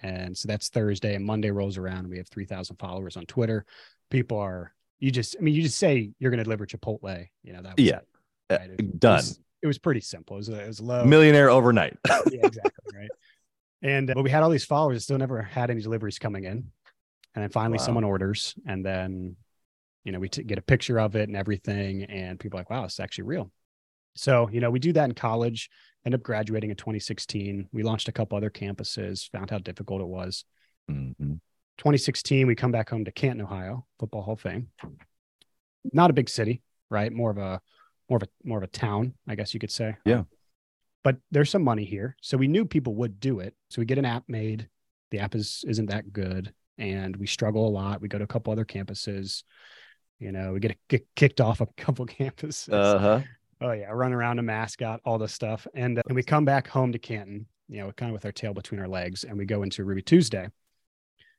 And 0.03 0.35
so 0.35 0.47
that's 0.47 0.69
Thursday 0.69 1.13
and 1.15 1.23
Monday 1.23 1.51
rolls 1.51 1.77
around 1.77 1.99
and 1.99 2.09
we 2.09 2.17
have 2.17 2.27
3,000 2.29 2.75
followers 2.77 3.17
on 3.17 3.25
Twitter. 3.27 3.65
People 4.09 4.39
are 4.39 4.73
you 4.99 5.11
just 5.11 5.35
I 5.39 5.41
mean 5.41 5.53
you 5.55 5.61
just 5.63 5.77
say 5.77 6.11
you're 6.19 6.31
going 6.31 6.39
to 6.39 6.43
deliver 6.43 6.65
Chipotle, 6.65 7.27
you 7.43 7.53
know, 7.53 7.61
that 7.61 7.77
was 7.77 7.85
Yeah. 7.85 7.97
it, 7.99 8.07
Uh, 8.49 8.57
right? 8.59 8.69
It 8.79 8.99
Done. 8.99 9.17
was, 9.17 9.39
it 9.61 9.67
was 9.67 9.77
pretty 9.77 10.01
simple. 10.01 10.37
It 10.37 10.39
was, 10.39 10.49
it 10.49 10.67
was 10.67 10.79
low 10.81 11.05
Millionaire 11.05 11.49
overnight. 11.51 11.97
yeah, 12.09 12.39
exactly. 12.43 12.71
Right. 12.95 13.09
And 13.83 14.09
uh, 14.09 14.15
but 14.15 14.23
we 14.23 14.29
had 14.31 14.41
all 14.43 14.49
these 14.49 14.65
followers, 14.65 15.03
still 15.03 15.17
never 15.19 15.41
had 15.41 15.69
any 15.69 15.81
deliveries 15.81 16.17
coming 16.19 16.43
in. 16.45 16.71
And 17.33 17.43
then 17.43 17.49
finally, 17.49 17.77
Wow. 17.77 17.85
someone 17.85 18.03
orders, 18.03 18.53
and 18.67 18.85
then 18.85 19.35
you 20.03 20.11
know 20.11 20.19
we 20.19 20.27
t- 20.29 20.43
get 20.43 20.57
a 20.57 20.61
picture 20.61 20.99
of 20.99 21.15
it 21.15 21.29
and 21.29 21.37
everything, 21.37 22.03
and 22.03 22.37
people 22.39 22.57
are 22.59 22.61
like, 22.61 22.69
"Wow, 22.69 22.83
it's 22.83 22.99
actually 22.99 23.23
real." 23.23 23.51
So 24.15 24.49
you 24.51 24.59
know 24.59 24.69
we 24.69 24.79
do 24.79 24.93
that 24.93 25.05
in 25.05 25.13
college. 25.13 25.69
End 26.05 26.15
up 26.15 26.23
graduating 26.23 26.71
in 26.71 26.75
2016. 26.75 27.69
We 27.71 27.83
launched 27.83 28.07
a 28.07 28.11
couple 28.11 28.37
other 28.37 28.49
campuses. 28.49 29.29
Found 29.31 29.49
how 29.49 29.59
difficult 29.59 30.01
it 30.01 30.07
was. 30.07 30.45
Mhm. 30.89 31.39
2016, 31.77 32.47
we 32.47 32.55
come 32.55 32.71
back 32.71 32.89
home 32.89 33.05
to 33.05 33.11
Canton, 33.11 33.41
Ohio, 33.41 33.85
Football 33.99 34.21
Hall 34.23 34.33
of 34.33 34.41
Fame. 34.41 34.67
Not 35.93 36.09
a 36.09 36.13
big 36.13 36.29
city, 36.29 36.61
right? 36.89 37.11
More 37.11 37.31
of 37.31 37.37
a 37.37 37.61
more 38.09 38.17
of 38.17 38.23
a 38.23 38.27
more 38.43 38.57
of 38.57 38.63
a 38.63 38.67
town, 38.67 39.13
I 39.27 39.35
guess 39.35 39.53
you 39.53 39.59
could 39.59 39.71
say. 39.71 39.95
Yeah. 40.05 40.23
But 41.03 41.17
there's 41.31 41.49
some 41.49 41.63
money 41.63 41.85
here, 41.85 42.15
so 42.21 42.37
we 42.37 42.47
knew 42.47 42.65
people 42.65 42.93
would 42.95 43.19
do 43.19 43.39
it. 43.39 43.55
So 43.69 43.81
we 43.81 43.85
get 43.85 43.97
an 43.97 44.05
app 44.05 44.25
made. 44.27 44.69
The 45.09 45.19
app 45.19 45.33
is 45.33 45.63
isn't 45.67 45.87
that 45.87 46.13
good, 46.13 46.53
and 46.77 47.15
we 47.15 47.25
struggle 47.25 47.67
a 47.67 47.69
lot. 47.69 48.01
We 48.01 48.07
go 48.07 48.17
to 48.17 48.23
a 48.23 48.27
couple 48.27 48.53
other 48.53 48.65
campuses. 48.65 49.43
You 50.19 50.31
know, 50.31 50.53
we 50.53 50.59
get, 50.59 50.77
get 50.87 51.07
kicked 51.15 51.41
off 51.41 51.61
a 51.61 51.67
couple 51.77 52.05
campuses. 52.19 52.71
Uh-huh. 52.71 53.21
Oh 53.61 53.71
yeah, 53.71 53.89
run 53.91 54.11
around 54.13 54.39
a 54.39 54.41
mascot, 54.43 55.01
all 55.05 55.17
this 55.17 55.33
stuff, 55.33 55.67
and 55.75 55.99
uh, 55.99 56.01
and 56.07 56.15
we 56.15 56.23
come 56.23 56.45
back 56.45 56.67
home 56.67 56.91
to 56.91 56.99
Canton, 56.99 57.45
you 57.69 57.77
know, 57.79 57.91
kind 57.91 58.09
of 58.09 58.13
with 58.13 58.25
our 58.25 58.31
tail 58.31 58.53
between 58.53 58.79
our 58.81 58.87
legs, 58.87 59.23
and 59.23 59.37
we 59.37 59.45
go 59.45 59.61
into 59.63 59.83
Ruby 59.83 60.01
Tuesday, 60.01 60.49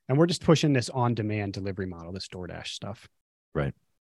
and 0.07 0.17
we're 0.17 0.25
just 0.25 0.43
pushing 0.43 0.71
this 0.73 0.89
on-demand 0.89 1.53
delivery 1.53 1.85
model, 1.85 2.11
this 2.13 2.27
DoorDash 2.27 2.67
stuff, 2.67 3.07
Right. 3.53 3.73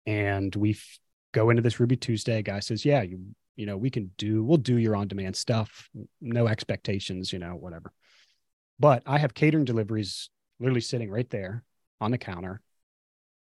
And 0.08 0.56
we 0.56 0.72
f- 0.72 1.00
go 1.34 1.50
into 1.50 1.62
this 1.62 1.80
Ruby 1.82 1.98
Tuesday. 1.98 2.42
Guy 2.42 2.60
says, 2.62 2.86
"Yeah, 2.86 3.02
you 3.02 3.20
you 3.58 3.66
know, 3.66 3.76
we 3.76 3.90
can 3.90 4.12
do, 4.18 4.44
we'll 4.44 4.58
do 4.58 4.78
your 4.78 4.96
on-demand 4.96 5.36
stuff, 5.36 5.90
no 6.22 6.48
expectations, 6.48 7.34
you 7.34 7.40
know, 7.40 7.56
whatever." 7.56 7.92
But 8.80 9.04
I 9.06 9.18
have 9.18 9.34
catering 9.34 9.66
deliveries 9.66 10.30
literally 10.60 10.82
sitting 10.82 11.10
right 11.12 11.30
there 11.30 11.64
on 12.00 12.12
the 12.12 12.18
counter. 12.18 12.62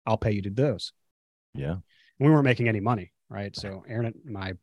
I'll 0.07 0.17
pay 0.17 0.31
you 0.31 0.41
to 0.43 0.49
do 0.49 0.63
those 0.63 0.91
Yeah. 1.53 1.77
we 2.19 2.29
weren't 2.29 2.43
making 2.45 2.67
any 2.67 2.79
money, 2.79 3.11
right? 3.29 3.55
So 3.55 3.83
Aaron, 3.87 4.13
my 4.25 4.53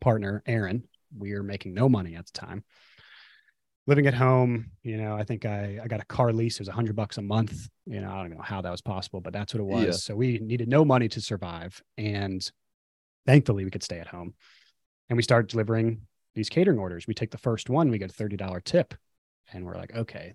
partner, 0.00 0.42
Aaron, 0.46 0.84
we 1.16 1.32
are 1.32 1.42
making 1.42 1.74
no 1.74 1.88
money 1.88 2.14
at 2.14 2.26
the 2.26 2.32
time. 2.32 2.64
Living 3.86 4.06
at 4.06 4.14
home, 4.14 4.70
you 4.82 4.98
know, 4.98 5.16
I 5.16 5.24
think 5.24 5.44
I, 5.44 5.80
I 5.82 5.88
got 5.88 6.00
a 6.00 6.04
car 6.04 6.32
lease. 6.32 6.56
It 6.56 6.60
was 6.60 6.68
a 6.68 6.72
hundred 6.72 6.94
bucks 6.94 7.18
a 7.18 7.22
month. 7.22 7.68
You 7.86 8.00
know, 8.00 8.10
I 8.12 8.20
don't 8.20 8.30
know 8.30 8.42
how 8.42 8.60
that 8.60 8.70
was 8.70 8.82
possible, 8.82 9.20
but 9.20 9.32
that's 9.32 9.52
what 9.54 9.60
it 9.60 9.64
was. 9.64 9.84
Yeah. 9.84 9.92
So 9.92 10.16
we 10.16 10.38
needed 10.38 10.68
no 10.68 10.84
money 10.84 11.08
to 11.08 11.20
survive. 11.20 11.82
And 11.96 12.48
thankfully 13.26 13.64
we 13.64 13.70
could 13.70 13.82
stay 13.82 13.98
at 13.98 14.06
home. 14.06 14.34
And 15.08 15.16
we 15.16 15.22
start 15.22 15.48
delivering 15.48 16.02
these 16.34 16.48
catering 16.48 16.78
orders. 16.78 17.06
We 17.08 17.14
take 17.14 17.32
the 17.32 17.38
first 17.38 17.68
one, 17.68 17.90
we 17.90 17.98
get 17.98 18.10
a 18.10 18.22
$30 18.22 18.62
tip. 18.64 18.94
And 19.52 19.64
we're 19.64 19.76
like, 19.76 19.94
okay, 19.94 20.34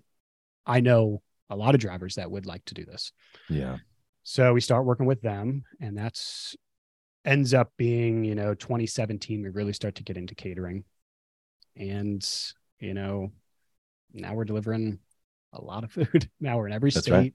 I 0.66 0.80
know 0.80 1.22
a 1.48 1.56
lot 1.56 1.74
of 1.74 1.80
drivers 1.80 2.16
that 2.16 2.30
would 2.30 2.46
like 2.46 2.64
to 2.66 2.74
do 2.74 2.84
this. 2.84 3.12
Yeah. 3.48 3.78
So 4.24 4.52
we 4.52 4.60
start 4.60 4.84
working 4.84 5.06
with 5.06 5.22
them, 5.22 5.64
and 5.80 5.96
that's 5.96 6.56
ends 7.26 7.52
up 7.52 7.72
being, 7.76 8.24
you 8.24 8.34
know, 8.34 8.54
2017. 8.54 9.42
We 9.42 9.48
really 9.50 9.72
start 9.72 9.96
to 9.96 10.02
get 10.02 10.16
into 10.16 10.34
catering, 10.34 10.84
and 11.76 12.26
you 12.80 12.94
know, 12.94 13.32
now 14.12 14.34
we're 14.34 14.44
delivering 14.44 14.98
a 15.52 15.62
lot 15.62 15.84
of 15.84 15.92
food. 15.92 16.30
now 16.40 16.56
we're 16.56 16.66
in 16.68 16.72
every 16.72 16.90
That's 16.90 17.06
state. 17.06 17.12
right. 17.12 17.34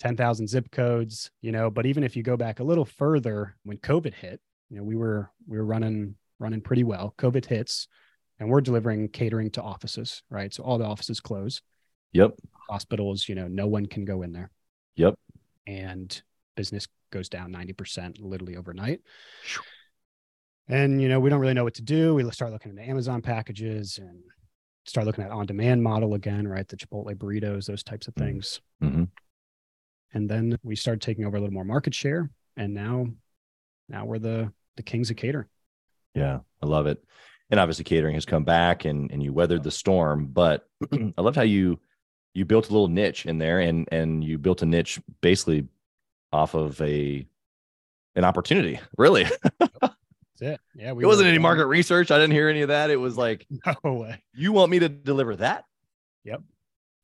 10,000 0.00 0.48
zip 0.48 0.70
codes, 0.72 1.30
you 1.40 1.52
know, 1.52 1.70
but 1.70 1.86
even 1.86 2.02
if 2.02 2.16
you 2.16 2.22
go 2.22 2.36
back 2.36 2.58
a 2.58 2.64
little 2.64 2.84
further 2.84 3.56
when 3.62 3.78
COVID 3.78 4.12
hit, 4.12 4.40
you 4.68 4.76
know, 4.76 4.82
we 4.82 4.96
were 4.96 5.30
we 5.46 5.56
were 5.56 5.64
running 5.64 6.16
running 6.38 6.60
pretty 6.60 6.82
well. 6.82 7.14
COVID 7.18 7.46
hits 7.46 7.86
and 8.38 8.50
we're 8.50 8.60
delivering 8.60 9.08
catering 9.08 9.50
to 9.52 9.62
offices, 9.62 10.22
right? 10.28 10.52
So 10.52 10.64
all 10.64 10.78
the 10.78 10.84
offices 10.84 11.20
close. 11.20 11.62
Yep. 12.12 12.32
Hospitals, 12.68 13.28
you 13.28 13.34
know, 13.34 13.46
no 13.48 13.66
one 13.66 13.86
can 13.86 14.04
go 14.04 14.22
in 14.22 14.32
there. 14.32 14.50
Yep. 14.96 15.14
And 15.66 16.20
business 16.56 16.86
goes 17.16 17.28
down 17.28 17.50
90% 17.50 18.20
literally 18.20 18.56
overnight. 18.56 19.00
And 20.68 21.00
you 21.00 21.08
know, 21.08 21.20
we 21.20 21.30
don't 21.30 21.40
really 21.40 21.54
know 21.54 21.64
what 21.64 21.74
to 21.74 21.82
do. 21.82 22.14
We 22.14 22.30
start 22.30 22.52
looking 22.52 22.70
into 22.70 22.82
Amazon 22.82 23.22
packages 23.22 23.98
and 23.98 24.22
start 24.84 25.06
looking 25.06 25.24
at 25.24 25.30
on-demand 25.30 25.82
model 25.82 26.14
again, 26.14 26.46
right? 26.46 26.66
The 26.66 26.76
Chipotle 26.76 27.14
burritos, 27.14 27.66
those 27.66 27.82
types 27.82 28.08
of 28.08 28.14
Mhm. 28.14 28.18
things. 28.18 28.60
hmm 28.80 29.04
And 30.12 30.28
then 30.28 30.58
we 30.62 30.76
started 30.76 31.00
taking 31.02 31.24
over 31.24 31.36
a 31.36 31.40
little 31.40 31.54
more 31.54 31.64
market 31.64 31.94
share. 31.94 32.30
And 32.56 32.74
now 32.74 33.06
now 33.88 34.04
we're 34.04 34.18
the 34.18 34.52
the 34.76 34.82
kings 34.82 35.10
of 35.10 35.16
catering. 35.16 35.48
Yeah, 36.14 36.40
I 36.62 36.66
love 36.66 36.86
it. 36.86 37.02
And 37.50 37.58
obviously 37.60 37.84
catering 37.84 38.14
has 38.14 38.26
come 38.26 38.44
back 38.44 38.84
and 38.84 39.10
and 39.10 39.22
you 39.22 39.32
weathered 39.32 39.62
the 39.62 39.70
storm, 39.70 40.26
but 40.26 40.68
I 40.92 41.22
loved 41.22 41.36
how 41.36 41.42
you 41.42 41.80
you 42.34 42.44
built 42.44 42.68
a 42.68 42.72
little 42.72 42.88
niche 42.88 43.24
in 43.24 43.38
there 43.38 43.60
and 43.60 43.88
and 43.92 44.22
you 44.22 44.36
built 44.36 44.62
a 44.62 44.66
niche 44.66 45.00
basically 45.20 45.66
off 46.32 46.54
of 46.54 46.80
a 46.80 47.26
an 48.14 48.24
opportunity. 48.24 48.80
Really. 48.96 49.24
That's 49.60 49.94
it. 50.40 50.60
Yeah. 50.74 50.92
We 50.92 51.04
it 51.04 51.06
wasn't 51.06 51.28
any 51.28 51.38
market 51.38 51.66
research. 51.66 52.10
I 52.10 52.18
didn't 52.18 52.32
hear 52.32 52.48
any 52.48 52.62
of 52.62 52.68
that. 52.68 52.90
It 52.90 52.96
was 52.96 53.16
like, 53.16 53.46
No 53.84 53.94
way. 53.94 54.22
you 54.34 54.52
want 54.52 54.70
me 54.70 54.78
to 54.80 54.88
deliver 54.88 55.36
that? 55.36 55.64
Yep. 56.24 56.42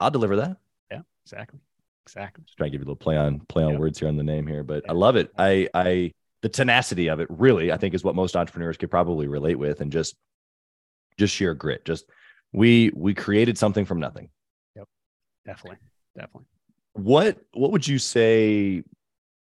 I'll 0.01 0.11
deliver 0.11 0.37
that. 0.37 0.57
Yeah, 0.91 1.01
exactly. 1.25 1.61
Exactly. 2.07 2.45
Just 2.45 2.57
trying 2.59 2.71
to 2.71 2.73
give 2.77 2.81
you 2.81 2.87
a 2.87 2.89
little 2.91 2.97
play 2.97 3.17
on 3.17 3.41
play 3.41 3.63
on 3.65 3.73
Yep. 3.73 3.81
words 3.81 3.99
here 3.99 4.09
on 4.09 4.17
the 4.17 4.23
name 4.25 4.47
here, 4.47 4.65
but 4.65 4.85
I 4.89 4.93
love 4.93 5.17
it. 5.17 5.31
I 5.39 5.69
I 5.73 6.13
the 6.43 6.49
tenacity 6.49 7.09
of 7.09 7.21
it 7.21 7.29
really 7.31 7.71
I 7.71 7.77
think 7.77 7.95
is 7.95 8.03
what 8.03 8.17
most 8.17 8.35
entrepreneurs 8.37 8.77
could 8.77 8.91
probably 8.91 9.29
relate 9.29 9.55
with 9.59 9.81
and 9.81 9.93
just 9.93 10.17
just 11.19 11.35
sheer 11.35 11.55
grit. 11.55 11.85
Just 11.85 12.07
we 12.53 12.91
we 12.95 13.15
created 13.15 13.57
something 13.57 13.85
from 13.85 14.01
nothing. 14.01 14.29
Yep. 14.77 14.89
Definitely. 15.47 15.79
Definitely. 16.17 16.47
What 16.95 17.39
what 17.55 17.71
would 17.71 17.87
you 17.87 17.99
say 17.99 18.83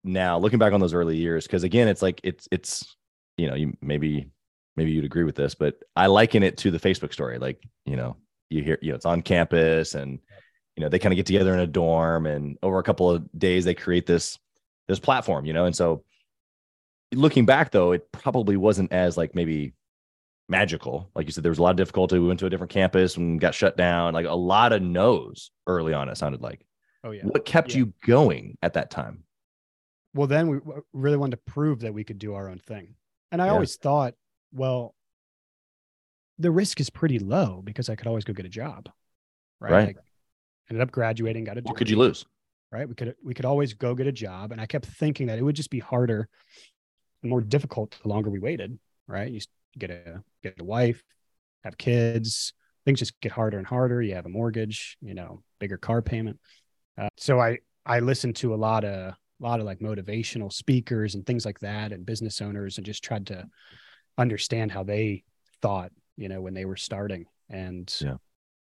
now 0.04 0.38
looking 0.40 0.60
back 0.60 0.74
on 0.74 0.80
those 0.80 0.94
early 0.94 1.18
years 1.18 1.46
because 1.46 1.64
again 1.64 1.88
it's 1.88 2.02
like 2.02 2.22
it's 2.24 2.48
it's 2.52 2.96
you 3.38 3.48
know 3.48 3.56
you 3.56 3.76
maybe 3.82 4.30
maybe 4.76 4.92
you'd 4.92 5.06
agree 5.06 5.24
with 5.24 5.36
this 5.36 5.56
but 5.56 5.76
I 5.96 6.08
liken 6.08 6.44
it 6.44 6.58
to 6.58 6.72
the 6.72 6.80
Facebook 6.80 7.12
story 7.14 7.40
like 7.40 7.62
you 7.86 7.96
know 7.96 8.16
you 8.50 8.64
hear 8.64 8.78
you 8.82 8.90
know 8.92 8.96
it's 8.96 9.06
on 9.06 9.22
campus 9.22 9.96
and 9.96 10.20
you 10.76 10.82
know 10.84 10.90
they 10.90 11.00
kind 11.00 11.12
of 11.14 11.18
get 11.18 11.26
together 11.26 11.54
in 11.54 11.60
a 11.60 11.68
dorm 11.68 12.26
and 12.26 12.58
over 12.64 12.80
a 12.80 12.84
couple 12.84 13.10
of 13.12 13.28
days 13.38 13.66
they 13.66 13.74
create 13.74 14.06
this 14.06 14.38
this 14.88 15.00
platform 15.00 15.46
you 15.46 15.54
know? 15.54 15.66
And 15.66 15.76
so 15.76 16.04
looking 17.14 17.46
back 17.46 17.72
though 17.72 17.92
it 17.92 18.12
probably 18.12 18.56
wasn't 18.58 18.92
as 18.94 19.18
like 19.18 19.36
maybe 19.36 19.74
magical. 20.50 21.10
Like 21.16 21.26
you 21.26 21.32
said 21.34 21.44
there 21.44 21.52
was 21.52 21.60
a 21.60 21.64
lot 21.64 21.72
of 21.72 21.76
difficulty. 21.78 22.20
We 22.20 22.28
went 22.28 22.40
to 22.40 22.46
a 22.46 22.50
different 22.50 22.72
campus 22.72 23.18
and 23.18 23.40
got 23.40 23.54
shut 23.54 23.76
down. 23.76 24.14
Like 24.14 24.26
a 24.26 24.34
lot 24.34 24.72
of 24.72 24.82
no's 24.82 25.52
early 25.68 25.94
on 25.94 26.08
it 26.10 26.16
sounded 26.18 26.42
like. 26.42 26.66
Oh 27.04 27.12
yeah. 27.12 27.24
what 27.24 27.46
kept 27.46 27.72
Yeah. 27.72 27.80
you 27.80 27.94
going 28.06 28.58
at 28.62 28.74
that 28.74 28.90
time 28.90 29.24
Well, 30.18 30.28
then 30.28 30.48
we 30.48 30.58
really 30.94 31.16
wanted 31.16 31.38
to 31.38 31.52
prove 31.52 31.82
that 31.82 31.94
we 31.94 32.04
could 32.04 32.18
do 32.18 32.34
our 32.34 32.50
own 32.50 32.58
thing. 32.58 32.96
And 33.32 33.40
I 33.40 33.46
Yeah. 33.46 33.54
always 33.54 33.76
thought, 33.78 34.16
well, 34.52 34.96
the 36.40 36.50
risk 36.50 36.80
is 36.80 36.90
pretty 36.90 37.20
low 37.20 37.62
because 37.64 37.88
I 37.88 37.96
could 37.96 38.08
always 38.08 38.24
go 38.24 38.34
get 38.34 38.46
a 38.46 38.50
job. 38.50 38.90
Right. 39.60 39.72
Right. 39.72 39.88
Like, 39.88 39.98
ended 40.70 40.82
up 40.82 40.92
graduating, 40.92 41.44
got 41.44 41.60
a 41.60 41.62
what 41.62 41.78
could 41.78 41.90
you 41.90 41.98
lose 41.98 42.26
Right. 42.72 42.90
We 42.90 42.96
could 42.96 43.16
we 43.24 43.34
could 43.34 43.46
always 43.46 43.74
go 43.76 43.96
get 43.96 44.08
a 44.08 44.12
job. 44.12 44.52
And 44.52 44.60
I 44.60 44.66
kept 44.66 44.86
thinking 44.86 45.28
that 45.28 45.38
it 45.38 45.44
would 45.44 45.56
just 45.56 45.70
be 45.70 45.80
harder 45.80 46.28
and 47.22 47.30
more 47.30 47.42
difficult 47.42 47.98
the 48.02 48.10
longer 48.10 48.30
we 48.30 48.40
waited. 48.40 48.78
Right. 49.08 49.32
You 49.32 49.40
get 49.78 49.92
a 49.92 50.24
get 50.42 50.60
a 50.60 50.64
wife, 50.64 51.02
have 51.64 51.78
kids, 51.78 52.54
things 52.86 53.00
just 53.00 53.20
get 53.22 53.32
harder 53.32 53.58
and 53.58 53.68
harder. 53.68 54.02
You 54.02 54.16
have 54.16 54.26
a 54.26 54.30
mortgage, 54.30 54.98
you 55.00 55.14
know, 55.14 55.44
bigger 55.60 55.78
car 55.78 56.02
payment. 56.02 56.40
Uh, 56.98 57.10
so 57.18 57.40
I 57.40 57.60
I 57.86 58.00
listened 58.00 58.36
to 58.38 58.54
a 58.54 58.58
lot 58.58 58.84
of 58.84 59.14
a 59.40 59.44
lot 59.44 59.60
of 59.60 59.66
like 59.66 59.80
motivational 59.80 60.52
speakers 60.52 61.16
and 61.16 61.26
things 61.26 61.46
like 61.46 61.60
that 61.60 61.92
and 61.92 62.06
business 62.06 62.42
owners 62.42 62.78
and 62.78 62.86
just 62.86 63.04
tried 63.04 63.28
to 63.28 63.46
understand 64.18 64.72
how 64.72 64.84
they 64.84 65.24
thought, 65.62 65.92
you 66.16 66.30
know, 66.30 66.42
when 66.42 66.54
they 66.54 66.66
were 66.66 66.76
starting. 66.76 67.26
And 67.50 67.94
Yeah. 68.02 68.16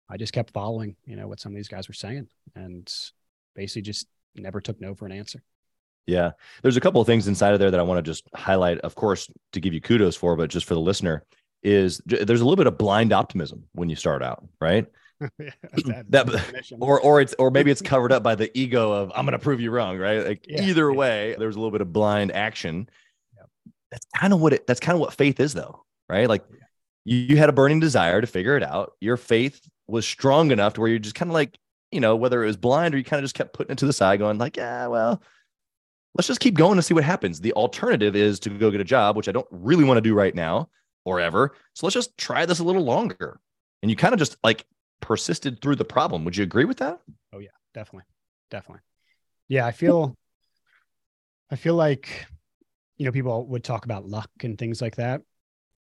I 0.08 0.16
just 0.16 0.32
kept 0.32 0.52
following, 0.52 0.96
you 1.04 1.16
know, 1.16 1.28
what 1.28 1.40
some 1.40 1.52
of 1.52 1.56
these 1.56 1.68
guys 1.68 1.88
were 1.88 1.94
saying 1.94 2.28
and 2.54 2.92
basically 3.54 3.82
just 3.82 4.06
never 4.34 4.60
took 4.60 4.80
no 4.80 4.94
for 4.94 5.06
an 5.06 5.12
answer. 5.12 5.42
Yeah. 6.06 6.30
There's 6.62 6.76
a 6.76 6.80
couple 6.80 7.00
of 7.00 7.06
things 7.06 7.28
inside 7.28 7.52
of 7.52 7.60
there 7.60 7.70
that 7.70 7.78
I 7.78 7.84
want 7.84 7.98
to 7.98 8.10
just 8.10 8.24
highlight, 8.34 8.78
of 8.78 8.94
course, 8.94 9.30
to 9.52 9.60
give 9.60 9.74
you 9.74 9.80
kudos 9.80 10.16
for, 10.16 10.34
but 10.36 10.50
just 10.50 10.66
for 10.66 10.74
the 10.74 10.80
listener, 10.80 11.24
is 11.62 12.00
there's 12.06 12.40
a 12.40 12.44
little 12.44 12.56
bit 12.56 12.66
of 12.66 12.78
blind 12.78 13.12
optimism 13.12 13.64
when 13.72 13.88
you 13.90 13.96
start 13.96 14.22
out, 14.22 14.44
right? 14.60 14.86
that, 15.38 16.06
That- 16.08 16.72
Or 16.80 17.00
or 17.00 17.20
it's 17.20 17.34
or 17.38 17.50
maybe 17.50 17.70
it's 17.70 17.82
covered 17.82 18.12
up 18.12 18.22
by 18.22 18.34
the 18.34 18.56
ego 18.58 18.92
of 18.92 19.12
I'm 19.14 19.24
gonna 19.24 19.38
prove 19.38 19.60
you 19.60 19.70
wrong, 19.70 19.98
right? 19.98 20.26
Like 20.26 20.46
Yeah, 20.48 20.62
either 20.62 20.90
yeah. 20.90 20.96
way, 20.96 21.36
there's 21.38 21.56
a 21.56 21.58
little 21.58 21.70
bit 21.70 21.80
of 21.80 21.92
blind 21.92 22.32
action. 22.32 22.88
Yep. 23.36 23.48
That's 23.90 24.06
kind 24.16 24.32
of 24.32 24.40
what 24.40 24.52
it 24.54 24.66
that's 24.66 24.80
kind 24.80 24.94
of 24.94 25.00
what 25.00 25.14
faith 25.14 25.40
is 25.40 25.54
though, 25.54 25.84
right? 26.08 26.28
Like 26.28 26.44
you, 27.04 27.16
you 27.16 27.36
had 27.36 27.48
a 27.48 27.52
burning 27.52 27.80
desire 27.80 28.20
to 28.20 28.26
figure 28.26 28.56
it 28.56 28.62
out. 28.62 28.92
Your 29.00 29.16
faith 29.16 29.60
was 29.86 30.06
strong 30.06 30.50
enough 30.52 30.74
to 30.74 30.80
where 30.80 30.90
you're 30.90 30.98
just 30.98 31.14
kind 31.16 31.30
of 31.30 31.34
like, 31.34 31.58
you 31.90 32.00
know, 32.00 32.16
whether 32.16 32.42
it 32.42 32.46
was 32.46 32.56
blind 32.56 32.94
or 32.94 32.98
you 32.98 33.04
kind 33.04 33.18
of 33.18 33.24
just 33.24 33.34
kept 33.34 33.52
putting 33.52 33.72
it 33.72 33.78
to 33.78 33.86
the 33.86 33.92
side, 33.92 34.18
going 34.20 34.38
like, 34.38 34.56
yeah, 34.56 34.86
well, 34.86 35.20
let's 36.14 36.28
just 36.28 36.40
keep 36.40 36.54
going 36.54 36.72
and 36.78 36.84
see 36.84 36.94
what 36.94 37.04
happens. 37.04 37.40
The 37.40 37.52
alternative 37.54 38.16
is 38.16 38.40
to 38.40 38.50
go 38.50 38.70
get 38.70 38.80
a 38.80 38.84
job, 38.84 39.16
which 39.16 39.28
I 39.28 39.32
don't 39.32 39.46
really 39.50 39.84
want 39.84 39.96
to 39.98 40.02
do 40.02 40.14
right 40.14 40.34
now 40.34 40.68
or 41.04 41.20
ever. 41.20 41.54
So 41.74 41.86
let's 41.86 41.94
just 41.94 42.16
try 42.18 42.46
this 42.46 42.58
a 42.58 42.64
little 42.64 42.84
longer. 42.84 43.40
And 43.82 43.90
you 43.90 43.96
kind 43.96 44.12
of 44.12 44.18
just 44.18 44.36
like 44.44 44.64
persisted 45.00 45.60
through 45.60 45.76
the 45.76 45.84
problem. 45.84 46.24
Would 46.24 46.36
you 46.36 46.44
agree 46.44 46.64
with 46.64 46.78
that? 46.78 47.00
Oh 47.32 47.38
yeah, 47.38 47.48
definitely 47.74 48.04
definitely 48.50 48.80
yeah 49.46 49.64
i 49.64 49.70
feel 49.70 50.16
i 51.52 51.56
feel 51.56 51.76
like 51.76 52.26
you 52.96 53.04
know 53.06 53.12
people 53.12 53.46
would 53.46 53.62
talk 53.62 53.84
about 53.84 54.04
luck 54.04 54.28
and 54.42 54.58
things 54.58 54.82
like 54.82 54.96
that 54.96 55.22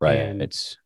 Right. 0.02 0.20
and 0.20 0.42
it's 0.42 0.78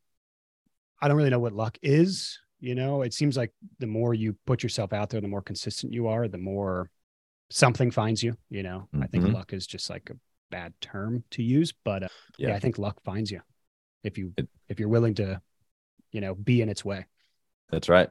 i 1.02 1.08
don't 1.08 1.18
really 1.18 1.32
know 1.32 1.40
what 1.40 1.54
luck 1.54 1.80
is 1.82 2.40
you 2.60 2.76
know 2.76 3.02
it 3.02 3.12
seems 3.14 3.36
like 3.36 3.52
the 3.80 3.88
more 3.88 4.14
you 4.14 4.36
put 4.46 4.62
yourself 4.62 4.94
out 4.94 5.10
there 5.10 5.20
the 5.20 5.28
more 5.28 5.42
consistent 5.42 5.94
you 5.94 6.08
are 6.08 6.28
the 6.28 6.38
more 6.38 6.92
something 7.50 7.90
finds 7.90 8.22
you 8.22 8.36
you 8.52 8.62
know 8.62 8.88
i 9.02 9.08
think 9.08 9.24
Mhm. 9.26 9.34
luck 9.34 9.52
is 9.52 9.66
just 9.66 9.90
like 9.90 10.12
a 10.12 10.16
bad 10.52 10.74
term 10.80 11.24
to 11.32 11.42
use 11.42 11.74
but 11.84 12.04
uh, 12.04 12.08
yeah. 12.38 12.50
Yeah. 12.50 12.56
i 12.56 12.60
think 12.60 12.78
luck 12.78 13.02
finds 13.04 13.32
you 13.32 13.42
if 14.04 14.18
you 14.20 14.34
It- 14.38 14.50
if 14.70 14.80
you're 14.80 14.90
willing 14.90 15.16
to 15.16 15.42
you 16.12 16.22
know 16.22 16.36
be 16.36 16.62
in 16.62 16.70
its 16.70 16.86
way 16.86 17.08
That's 17.74 17.90
right. 17.90 18.10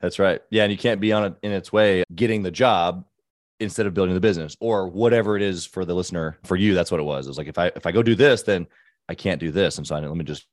That's 0.00 0.18
right. 0.18 0.40
Yeah. 0.50 0.64
And 0.64 0.72
you 0.72 0.78
can't 0.78 1.00
be 1.00 1.12
on 1.12 1.24
it 1.24 1.34
in 1.42 1.52
its 1.52 1.72
way 1.72 2.04
getting 2.14 2.42
the 2.42 2.50
job 2.50 3.04
instead 3.60 3.86
of 3.86 3.94
building 3.94 4.14
the 4.14 4.20
business 4.20 4.56
or 4.60 4.88
whatever 4.88 5.36
it 5.36 5.42
is 5.42 5.64
for 5.64 5.84
the 5.84 5.94
listener. 5.94 6.38
For 6.44 6.56
you, 6.56 6.74
that's 6.74 6.90
what 6.90 7.00
it 7.00 7.04
was. 7.04 7.26
It 7.26 7.30
was 7.30 7.38
like 7.38 7.46
if 7.46 7.58
I 7.58 7.66
if 7.76 7.86
I 7.86 7.92
go 7.92 8.02
do 8.02 8.14
this, 8.14 8.42
then 8.42 8.66
I 9.08 9.14
can't 9.14 9.40
do 9.40 9.50
this. 9.52 9.78
And 9.78 9.86
so 9.86 9.94
I, 9.96 10.00
let 10.00 10.16
me 10.16 10.24
just 10.24 10.46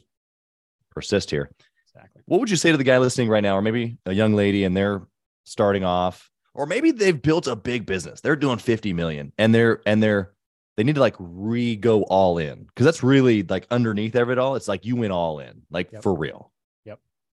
persist 0.92 1.32
here. 1.32 1.50
exactly 1.88 2.22
What 2.26 2.40
would 2.40 2.50
you 2.50 2.56
say 2.58 2.72
to 2.72 2.78
the 2.78 2.84
guy 2.84 2.98
listening 2.98 3.30
right 3.30 3.44
now, 3.44 3.56
or 3.58 3.62
maybe 3.62 3.98
a 4.06 4.14
young 4.14 4.34
lady 4.34 4.64
and 4.64 4.76
they're 4.76 5.02
starting 5.46 5.84
off, 5.84 6.30
or 6.54 6.66
maybe 6.66 6.92
they've 6.92 7.20
built 7.20 7.48
a 7.48 7.56
big 7.56 7.86
business. 7.86 8.22
They're 8.22 8.36
doing 8.36 8.58
50 8.60 8.94
million 8.94 9.32
and 9.38 9.54
they're 9.54 9.82
and 9.86 10.02
they're 10.04 10.34
they 10.78 10.84
need 10.84 10.96
to 10.96 11.02
like 11.02 11.16
re 11.20 11.76
go 11.76 12.04
all 12.04 12.38
in 12.38 12.64
because 12.64 12.86
that's 12.86 13.04
really 13.04 13.44
like 13.44 13.68
underneath 13.72 14.16
of 14.16 14.30
it 14.30 14.38
all. 14.38 14.56
It's 14.56 14.68
like 14.68 14.86
you 14.86 14.96
went 14.96 15.12
all 15.12 15.40
in, 15.40 15.64
like 15.72 15.92
Yep. 15.92 16.04
for 16.04 16.14
real. 16.16 16.52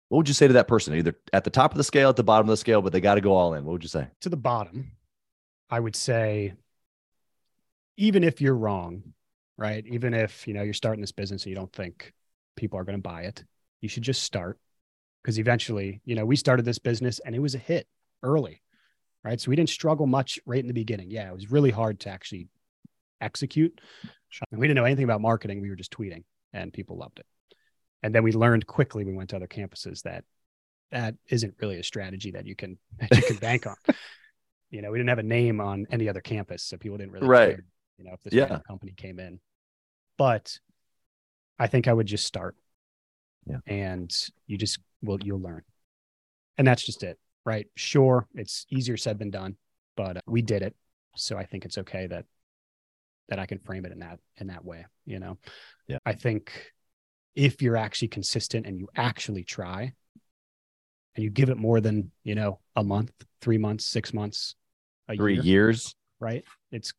What 0.09 0.17
would 0.19 0.27
you 0.27 0.33
say 0.33 0.47
to 0.47 0.53
that 0.53 0.67
person? 0.67 0.93
Either 0.93 1.15
at 1.33 1.43
the 1.43 1.49
top 1.49 1.71
of 1.71 1.77
the 1.77 1.83
scale, 1.83 2.09
at 2.09 2.15
the 2.15 2.23
bottom 2.23 2.47
of 2.47 2.53
the 2.53 2.57
scale, 2.57 2.81
but 2.81 2.93
they 2.93 3.01
got 3.01 3.15
to 3.15 3.21
go 3.21 3.33
all 3.33 3.53
in. 3.53 3.65
What 3.65 3.73
would 3.73 3.83
you 3.83 3.89
say? 3.89 4.07
to 4.21 4.29
the 4.29 4.37
bottom, 4.37 4.91
I 5.69 5.79
would 5.79 5.95
say, 5.95 6.53
even 7.97 8.23
if 8.23 8.41
you're 8.41 8.55
wrong, 8.55 9.13
right? 9.57 9.85
Even 9.87 10.13
if 10.13 10.47
you 10.47 10.53
know 10.53 10.61
you're 10.63 10.73
starting 10.73 11.01
this 11.01 11.11
business 11.11 11.43
and 11.43 11.49
you 11.49 11.55
don't 11.55 11.73
think 11.73 12.13
people 12.55 12.77
are 12.77 12.83
going 12.83 12.97
to 12.97 13.01
buy 13.01 13.23
it, 13.23 13.43
you 13.81 13.89
should 13.89 14.03
just 14.03 14.23
start 14.23 14.59
because 15.23 15.39
eventually, 15.39 16.01
you 16.05 16.15
know, 16.15 16.25
we 16.25 16.35
started 16.35 16.65
this 16.65 16.79
business 16.79 17.19
and 17.25 17.33
it 17.35 17.39
was 17.39 17.55
a 17.55 17.59
hit 17.59 17.87
early, 18.21 18.61
right? 19.23 19.41
So 19.41 19.49
we 19.49 19.55
didn't 19.55 19.69
struggle 19.69 20.05
much 20.05 20.39
right 20.45 20.59
in 20.59 20.67
the 20.67 20.73
beginning. 20.73 21.09
Yeah, 21.09 21.29
it 21.29 21.33
was 21.33 21.51
really 21.51 21.71
hard 21.71 21.99
to 22.01 22.09
actually 22.09 22.47
execute. 23.21 23.79
And 24.51 24.59
we 24.59 24.67
didn't 24.67 24.75
know 24.75 24.85
anything 24.85 25.05
about 25.05 25.21
marketing. 25.21 25.61
We 25.61 25.69
were 25.69 25.75
just 25.75 25.91
tweeting 25.91 26.25
and 26.53 26.71
people 26.71 26.97
loved 26.97 27.19
it. 27.19 27.25
And 28.03 28.13
then 28.13 28.23
we 28.23 28.31
learned 28.31 28.67
quickly, 28.67 29.03
we 29.03 29.13
went 29.13 29.29
to 29.31 29.35
other 29.35 29.47
campuses 29.47 30.03
that 30.03 30.23
that 30.91 31.15
isn't 31.29 31.55
really 31.59 31.79
a 31.79 31.83
strategy 31.83 32.31
that 32.31 32.45
you 32.45 32.55
can 32.55 32.77
that 32.99 33.15
you 33.15 33.23
can 33.23 33.37
bank 33.37 33.67
on. 33.67 33.75
You 34.71 34.81
know, 34.81 34.91
we 34.91 34.97
didn't 34.97 35.09
have 35.09 35.19
a 35.19 35.23
name 35.23 35.61
on 35.61 35.85
any 35.91 36.09
other 36.09 36.19
campus, 36.19 36.63
so 36.63 36.75
people 36.75 36.97
didn't 36.97 37.11
really 37.13 37.27
Right. 37.27 37.49
care. 37.55 37.65
you 37.97 38.03
know, 38.03 38.13
if 38.13 38.23
this 38.23 38.33
Yeah. 38.33 38.59
company 38.67 38.91
came 38.97 39.19
in. 39.19 39.39
But 40.17 40.59
I 41.57 41.67
think 41.67 41.87
I 41.87 41.93
would 41.93 42.07
just 42.07 42.25
start. 42.25 42.57
Yeah. 43.45 43.59
And 43.67 44.11
you 44.47 44.57
just 44.57 44.79
will 45.01 45.19
you'll 45.23 45.39
learn. 45.39 45.61
And 46.57 46.67
that's 46.67 46.83
just 46.83 47.03
it, 47.03 47.17
right? 47.45 47.67
Sure, 47.75 48.27
it's 48.33 48.65
easier 48.69 48.97
said 48.97 49.17
than 49.19 49.29
done, 49.29 49.55
but 49.95 50.17
uh, 50.17 50.21
we 50.25 50.41
did 50.41 50.61
it. 50.61 50.75
So 51.15 51.37
I 51.37 51.45
think 51.45 51.63
it's 51.63 51.77
okay 51.77 52.07
that 52.07 52.25
that 53.29 53.39
I 53.39 53.45
can 53.45 53.59
frame 53.59 53.85
it 53.85 53.91
in 53.93 53.99
that 53.99 54.19
in 54.37 54.47
that 54.47 54.65
way, 54.65 54.85
you 55.05 55.19
know. 55.19 55.37
Yeah. 55.87 55.99
I 56.05 56.13
think 56.13 56.73
if 57.35 57.61
you're 57.61 57.77
actually 57.77 58.07
consistent 58.09 58.65
and 58.65 58.79
you 58.79 58.87
actually 58.95 59.43
try 59.43 59.93
and 61.15 61.23
you 61.23 61.29
give 61.29 61.49
it 61.49 61.57
more 61.57 61.81
than, 61.81 62.11
you 62.23 62.35
know, 62.35 62.59
a 62.75 62.83
month, 62.83 63.11
3 63.41 63.57
months, 63.57 63.85
6 63.85 64.13
months, 64.13 64.55
a 65.07 65.15
Three 65.15 65.35
year, 65.35 65.43
years. 65.43 65.95
right? 66.19 66.43
It's, 66.71 66.93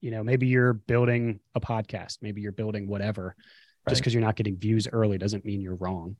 you 0.00 0.10
know, 0.10 0.22
maybe 0.22 0.46
you're 0.46 0.72
building 0.72 1.40
a 1.54 1.60
podcast, 1.60 2.18
maybe 2.22 2.40
you're 2.40 2.52
building 2.52 2.88
whatever. 2.88 3.34
Just 3.88 4.02
because 4.02 4.12
you're 4.12 4.22
not 4.22 4.36
getting 4.36 4.58
views 4.58 4.86
early 4.92 5.16
doesn't 5.16 5.46
mean 5.46 5.62
you're 5.62 5.76
wrong. 5.76 6.16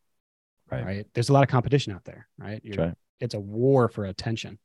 Right. 0.70 1.06
There's 1.12 1.28
a 1.28 1.34
lot 1.34 1.42
of 1.42 1.50
competition 1.50 1.92
out 1.92 2.02
there, 2.04 2.26
right? 2.38 2.60
You're, 2.64 2.76
right. 2.86 2.94
It's 3.20 3.34
a 3.34 3.40
war 3.40 3.88
for 3.88 4.06
attention. 4.06 4.58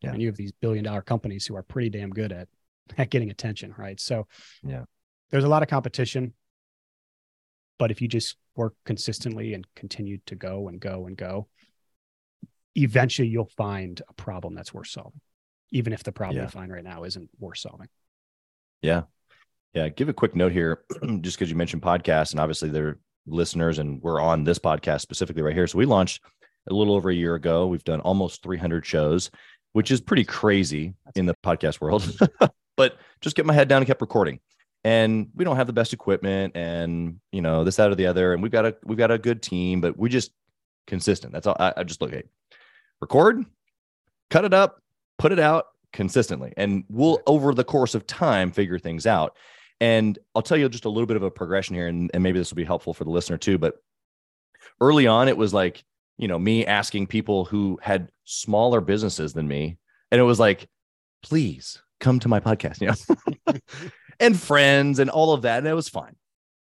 Yeah. 0.00 0.10
And 0.12 0.20
you 0.22 0.28
have 0.28 0.36
these 0.36 0.52
billion 0.52 0.84
dollar 0.84 1.02
companies 1.02 1.44
who 1.46 1.56
are 1.56 1.62
pretty 1.64 1.90
damn 1.90 2.10
good 2.10 2.30
at, 2.30 2.48
at 2.98 3.10
getting 3.10 3.30
attention, 3.30 3.74
right? 3.76 3.98
So 3.98 4.28
Yeah. 4.62 4.84
there's 5.30 5.42
a 5.42 5.48
lot 5.48 5.62
of 5.64 5.68
competition. 5.68 6.34
But 7.78 7.90
if 7.90 8.00
you 8.00 8.08
just 8.08 8.36
work 8.54 8.74
consistently 8.84 9.54
and 9.54 9.66
continue 9.74 10.18
to 10.26 10.34
go 10.34 10.68
and 10.68 10.80
go 10.80 11.06
and 11.06 11.16
go, 11.16 11.48
eventually 12.74 13.28
you'll 13.28 13.50
find 13.56 14.00
a 14.08 14.12
problem 14.14 14.54
that's 14.54 14.72
worth 14.72 14.88
solving, 14.88 15.20
even 15.70 15.92
if 15.92 16.02
the 16.02 16.12
problem 16.12 16.36
Yeah. 16.38 16.44
you 16.44 16.48
find 16.48 16.72
right 16.72 16.84
now 16.84 17.04
isn't 17.04 17.30
worth 17.38 17.58
solving. 17.58 17.88
Yeah. 18.82 19.02
Yeah. 19.74 19.88
Give 19.88 20.08
a 20.08 20.14
quick 20.14 20.34
note 20.34 20.52
here, 20.52 20.84
just 21.20 21.36
because 21.38 21.50
you 21.50 21.56
mentioned 21.56 21.82
podcasts, 21.82 22.30
and 22.32 22.40
obviously 22.40 22.70
they're 22.70 22.98
listeners, 23.26 23.78
and 23.78 24.00
we're 24.02 24.20
on 24.20 24.44
this 24.44 24.58
podcast 24.58 25.00
specifically 25.00 25.42
right 25.42 25.54
here. 25.54 25.66
So 25.66 25.78
we 25.78 25.86
launched 25.86 26.22
a 26.68 26.74
little 26.74 26.94
over 26.94 27.10
a 27.10 27.14
year 27.14 27.34
ago. 27.34 27.66
We've 27.66 27.84
done 27.84 28.00
almost 28.00 28.42
300 28.42 28.86
shows, 28.86 29.30
which 29.72 29.90
is 29.90 30.00
pretty 30.00 30.24
crazy 30.24 30.94
That's 31.04 31.18
in 31.18 31.26
the 31.26 31.34
podcast 31.44 31.80
world. 31.80 32.10
but 32.76 32.96
just 33.20 33.36
get 33.36 33.46
my 33.46 33.52
head 33.54 33.68
down 33.68 33.78
and 33.78 33.86
kept 33.86 34.00
recording. 34.00 34.40
And 34.86 35.30
we 35.34 35.44
don't 35.44 35.56
have 35.56 35.66
the 35.66 35.72
best 35.72 35.92
equipment, 35.92 36.54
and 36.54 37.18
you 37.32 37.42
know 37.42 37.64
this, 37.64 37.74
that, 37.74 37.90
or 37.90 37.96
the 37.96 38.06
other. 38.06 38.32
And 38.32 38.40
we've 38.40 38.52
got 38.52 38.66
a 38.66 38.76
we've 38.84 38.96
got 38.96 39.10
a 39.10 39.18
good 39.18 39.42
team, 39.42 39.80
but 39.80 39.98
we 39.98 40.08
just 40.08 40.30
consistent. 40.86 41.32
That's 41.32 41.48
all. 41.48 41.56
I, 41.58 41.72
I 41.78 41.82
just 41.82 42.00
look 42.00 42.12
at 42.12 42.26
record, 43.00 43.44
cut 44.30 44.44
it 44.44 44.54
up, 44.54 44.80
put 45.18 45.32
it 45.32 45.40
out 45.40 45.66
consistently, 45.92 46.52
and 46.56 46.84
we'll 46.88 47.20
over 47.26 47.52
the 47.52 47.64
course 47.64 47.96
of 47.96 48.06
time 48.06 48.52
figure 48.52 48.78
things 48.78 49.08
out. 49.08 49.36
And 49.80 50.20
I'll 50.36 50.42
tell 50.42 50.56
you 50.56 50.68
just 50.68 50.84
a 50.84 50.88
little 50.88 51.08
bit 51.08 51.16
of 51.16 51.24
a 51.24 51.32
progression 51.32 51.74
here, 51.74 51.88
and, 51.88 52.08
and 52.14 52.22
maybe 52.22 52.38
this 52.38 52.52
will 52.52 52.56
be 52.56 52.62
helpful 52.62 52.94
for 52.94 53.02
the 53.02 53.10
listener 53.10 53.38
too. 53.38 53.58
But 53.58 53.82
early 54.80 55.08
on, 55.08 55.26
it 55.26 55.36
was 55.36 55.52
like, 55.52 55.82
you 56.16 56.28
know, 56.28 56.38
me 56.38 56.64
asking 56.64 57.08
people 57.08 57.44
who 57.44 57.76
had 57.82 58.08
smaller 58.22 58.80
businesses 58.80 59.32
than 59.32 59.48
me, 59.48 59.78
and 60.12 60.20
it 60.20 60.24
was 60.24 60.38
like, 60.38 60.68
please 61.24 61.82
come 61.98 62.20
to 62.20 62.28
my 62.28 62.38
podcast, 62.38 62.80
you 62.80 62.86
know, 62.86 63.58
and 64.20 64.38
friends 64.38 64.98
and 64.98 65.10
all 65.10 65.32
of 65.32 65.42
that. 65.42 65.58
And 65.58 65.66
it 65.66 65.74
was 65.74 65.88
fine. 65.88 66.16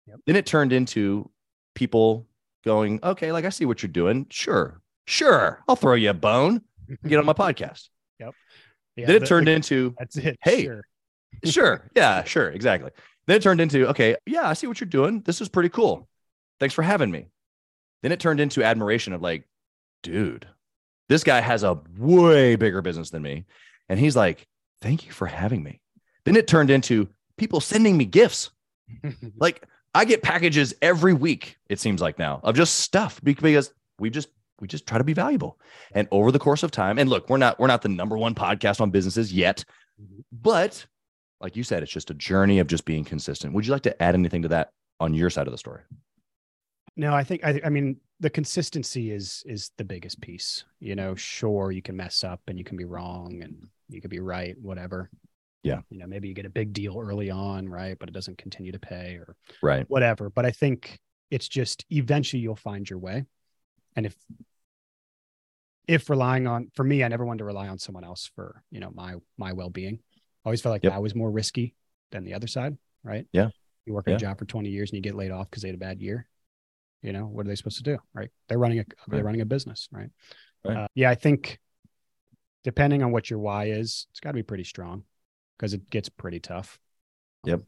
Yep. 0.07 0.21
Then 0.27 0.37
it 0.37 0.47
turned 0.47 0.73
into 0.73 1.31
people 1.75 2.27
going, 2.65 3.01
okay, 3.03 3.33
like 3.33 3.45
I 3.45 3.49
see 3.51 3.65
what 3.65 3.83
you're 3.83 3.91
doing. 3.93 4.27
Sure, 4.31 4.81
sure, 5.07 5.63
I'll 5.69 5.77
throw 5.77 5.95
you 5.95 6.11
a 6.11 6.15
bone. 6.15 6.63
Get 7.07 7.19
on 7.19 7.27
my 7.27 7.33
podcast. 7.35 7.89
Yeah, 8.97 9.07
then 9.07 9.17
it 9.17 9.21
the- 9.21 9.27
turned 9.27 9.47
the- 9.49 9.53
into 9.53 9.95
That's 9.99 10.17
it. 10.17 10.39
Hey, 10.43 10.65
Sure. 10.65 10.85
sure. 11.45 11.91
Yeah, 11.97 12.23
sure. 12.25 12.49
Exactly. 12.51 12.91
Then 13.27 13.39
it 13.39 13.43
turned 13.43 13.61
into, 13.61 13.89
okay, 13.89 14.15
yeah, 14.25 14.49
I 14.49 14.53
see 14.53 14.67
what 14.69 14.81
you're 14.81 14.87
doing. 14.89 15.21
This 15.23 15.41
is 15.41 15.49
pretty 15.49 15.69
cool. 15.71 16.09
Thanks 16.61 16.75
for 16.75 16.83
having 16.83 17.11
me. 17.11 17.27
Then 18.03 18.13
it 18.13 18.21
turned 18.21 18.39
into 18.39 18.63
admiration 18.63 19.13
of 19.15 19.21
like, 19.23 19.49
dude, 20.05 20.47
this 21.09 21.25
guy 21.25 21.41
has 21.41 21.65
a 21.65 21.81
way 21.99 22.55
bigger 22.55 22.83
business 22.83 23.11
than 23.11 23.23
me. 23.23 23.47
And 23.89 23.99
he's 23.99 24.15
like, 24.15 24.47
thank 24.81 25.07
you 25.07 25.13
for 25.13 25.27
having 25.27 25.63
me. 25.63 25.81
Then 26.25 26.37
it 26.37 26.47
turned 26.47 26.71
into 26.71 27.09
people 27.37 27.61
sending 27.61 27.97
me 27.97 28.05
gifts. 28.05 28.51
Like 29.39 29.67
I 29.95 30.05
get 30.05 30.23
packages 30.23 30.75
every 30.83 31.15
week, 31.15 31.57
it 31.69 31.81
seems 31.81 32.01
like 32.01 32.19
now, 32.19 32.41
of 32.43 32.55
just 32.55 32.81
stuff 32.81 33.21
because 33.23 33.73
we 33.99 34.11
just 34.11 34.29
we 34.61 34.69
just 34.69 34.87
try 34.87 34.99
to 34.99 35.05
be 35.05 35.13
valuable. 35.13 35.59
And 35.93 36.09
over 36.11 36.31
the 36.33 36.39
course 36.39 36.63
of 36.63 36.71
time, 36.71 36.99
and 36.99 37.09
look, 37.09 37.29
we're 37.29 37.39
not 37.39 37.59
we're 37.59 37.67
not 37.67 37.83
the 37.83 37.89
number 37.89 38.19
one 38.19 38.35
podcast 38.35 38.81
on 38.81 38.91
businesses 38.91 39.33
yet, 39.33 39.65
but 40.33 40.85
like 41.41 41.57
you 41.57 41.63
said, 41.63 41.83
it's 41.83 41.93
just 41.93 42.11
a 42.11 42.15
journey 42.15 42.59
of 42.59 42.67
just 42.67 42.85
being 42.85 43.05
consistent. 43.05 43.53
Would 43.55 43.67
you 43.67 43.73
like 43.73 43.83
to 43.83 44.03
add 44.03 44.15
anything 44.15 44.43
to 44.43 44.49
that 44.49 44.71
on 45.01 45.15
your 45.15 45.31
side 45.31 45.47
of 45.47 45.53
the 45.53 45.59
story? 45.59 45.83
No, 46.97 47.15
I 47.15 47.25
think 47.25 47.45
I, 47.45 47.61
I 47.65 47.69
mean 47.71 47.97
the 48.21 48.31
consistency 48.31 49.11
is 49.11 49.43
is 49.47 49.71
the 49.77 49.85
biggest 49.85 50.21
piece. 50.21 50.65
You 50.81 50.97
know, 50.97 51.15
sure 51.15 51.71
you 51.71 51.83
can 51.83 51.97
mess 51.97 52.25
up 52.25 52.41
and 52.49 52.59
you 52.59 52.65
can 52.65 52.77
be 52.77 52.85
wrong 52.85 53.43
and 53.43 53.69
you 53.89 54.01
could 54.01 54.11
be 54.11 54.21
right, 54.21 54.57
whatever. 54.61 55.11
Yeah. 55.65 55.81
You 55.91 55.99
know, 55.99 56.07
maybe 56.07 56.29
you 56.29 56.35
get 56.35 56.45
a 56.47 56.51
big 56.51 56.73
deal 56.73 57.01
early 57.01 57.31
on, 57.31 57.69
right? 57.69 57.99
But 57.99 58.09
it 58.09 58.13
doesn't 58.13 58.39
continue 58.39 58.71
to 58.73 58.79
pay 58.79 59.15
or 59.15 59.35
Right. 59.63 59.89
whatever. 59.89 60.29
But 60.31 60.45
I 60.47 60.51
think 60.51 61.01
it's 61.31 61.49
just 61.49 61.85
eventually 61.91 62.41
you'll 62.43 62.55
find 62.55 62.89
your 62.89 62.99
way. 62.99 63.25
And 63.97 64.07
if 64.07 64.15
if 65.87 66.09
relying 66.09 66.47
on 66.47 66.71
for 66.75 66.85
me, 66.85 67.05
I 67.05 67.09
never 67.09 67.25
wanted 67.25 67.39
to 67.39 67.45
rely 67.45 67.69
on 67.69 67.79
someone 67.79 68.05
else 68.05 68.31
for, 68.35 68.63
you 68.71 68.81
know, 68.81 68.91
my 68.95 69.17
my 69.37 69.53
well-being. 69.53 69.99
I 70.45 70.49
always 70.49 70.61
felt 70.61 70.73
like 70.73 70.85
Yep. 70.85 70.93
that 70.93 71.03
was 71.03 71.15
more 71.15 71.31
risky 71.31 71.75
than 72.11 72.25
the 72.25 72.35
other 72.35 72.47
side, 72.47 72.77
right? 73.03 73.27
Yeah. 73.33 73.49
You 73.87 73.93
work 73.95 74.07
at 74.09 74.13
Yeah. 74.13 74.17
a 74.17 74.21
job 74.21 74.39
for 74.39 74.45
20 74.47 74.71
years 74.71 74.91
and 74.91 74.97
you 74.97 75.03
get 75.03 75.15
laid 75.15 75.31
off 75.31 75.51
because 75.51 75.63
they 75.63 75.69
had 75.69 75.75
a 75.75 75.79
bad 75.79 76.01
year. 76.01 76.29
You 77.03 77.13
know, 77.13 77.27
what 77.27 77.45
are 77.47 77.49
they 77.49 77.55
supposed 77.55 77.77
to 77.79 77.83
do? 77.83 77.99
Right. 78.15 78.31
They're 78.49 78.59
running 78.59 78.79
a 78.81 78.85
they're 79.09 79.19
Right. 79.19 79.25
running 79.25 79.41
a 79.43 79.47
business, 79.47 79.89
right? 79.93 80.11
Right. 80.65 80.77
Uh, 80.77 80.89
yeah, 80.95 81.11
I 81.11 81.15
think 81.15 81.59
depending 82.63 83.03
on 83.03 83.13
what 83.13 83.29
your 83.29 83.39
why 83.39 83.67
is, 83.67 84.07
it's 84.11 84.21
got 84.21 84.31
to 84.31 84.35
be 84.35 84.43
pretty 84.43 84.65
strong 84.65 85.05
because 85.59 85.75
it 85.75 85.89
gets 85.91 86.09
pretty 86.09 86.41
tough. 86.41 86.79
Yep. 87.45 87.61
Um, 87.61 87.65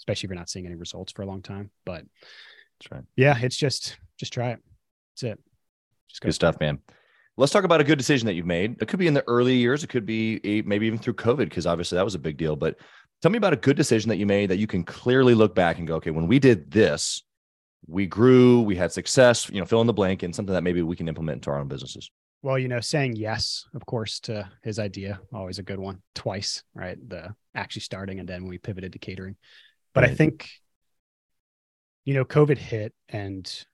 especially 0.00 0.26
if 0.26 0.30
you're 0.30 0.38
not 0.38 0.48
seeing 0.48 0.66
any 0.66 0.74
results 0.74 1.12
for 1.12 1.22
a 1.22 1.26
long 1.26 1.42
time. 1.42 1.70
But 1.84 2.04
That's 2.80 2.92
right. 2.92 3.04
yeah, 3.16 3.36
it's 3.40 3.56
just 3.56 3.98
just 4.18 4.32
try 4.32 4.50
it. 4.50 4.60
That's 5.12 5.32
it. 5.34 5.38
Just 6.08 6.20
go 6.20 6.28
Good 6.28 6.34
stuff, 6.34 6.60
man. 6.60 6.78
Let's 7.36 7.52
talk 7.52 7.64
about 7.64 7.80
a 7.80 7.84
good 7.84 7.98
decision 7.98 8.26
that 8.26 8.34
you've 8.34 8.46
made. 8.46 8.76
It 8.80 8.88
could 8.88 8.98
be 8.98 9.06
in 9.06 9.14
the 9.14 9.22
early 9.28 9.54
years. 9.54 9.84
It 9.84 9.88
could 9.88 10.06
be 10.06 10.40
a- 10.42 10.62
maybe 10.62 10.86
even 10.86 10.98
through 10.98 11.14
COVID, 11.14 11.44
because 11.44 11.66
obviously 11.66 11.96
that 11.96 12.04
was 12.04 12.16
a 12.16 12.18
big 12.18 12.36
deal. 12.36 12.56
But 12.56 12.76
tell 13.22 13.30
me 13.30 13.38
about 13.38 13.52
a 13.52 13.56
good 13.56 13.76
decision 13.76 14.08
that 14.08 14.16
you 14.16 14.26
made 14.26 14.50
that 14.50 14.58
you 14.58 14.66
can 14.66 14.82
clearly 14.82 15.34
look 15.34 15.54
back 15.54 15.78
and 15.78 15.86
go, 15.86 15.96
okay, 15.96 16.10
when 16.10 16.26
we 16.26 16.40
did 16.40 16.70
this, 16.70 17.22
we 17.86 18.06
grew, 18.06 18.62
we 18.62 18.74
had 18.74 18.90
success, 18.90 19.48
you 19.50 19.60
know, 19.60 19.66
fill 19.66 19.80
in 19.80 19.86
the 19.86 19.92
blank 19.92 20.24
and 20.24 20.34
something 20.34 20.52
that 20.52 20.64
maybe 20.64 20.82
we 20.82 20.96
can 20.96 21.06
implement 21.06 21.36
into 21.36 21.50
our 21.50 21.60
own 21.60 21.68
businesses. 21.68 22.10
Well, 22.42 22.58
you 22.58 22.68
know, 22.68 22.80
saying 22.80 23.16
yes, 23.16 23.66
of 23.74 23.84
course, 23.84 24.20
to 24.20 24.48
his 24.62 24.78
idea, 24.78 25.20
always 25.32 25.58
a 25.58 25.62
good 25.64 25.80
one. 25.80 26.02
Twice, 26.14 26.62
right? 26.74 26.96
The 27.08 27.34
actually 27.54 27.82
starting 27.82 28.20
and 28.20 28.28
then 28.28 28.46
we 28.46 28.58
pivoted 28.58 28.92
to 28.92 28.98
catering. 28.98 29.36
But 29.92 30.04
I 30.04 30.14
think, 30.14 30.48
you 32.04 32.14
know, 32.14 32.24
COVID 32.24 32.58
hit 32.58 32.94
and 33.08 33.66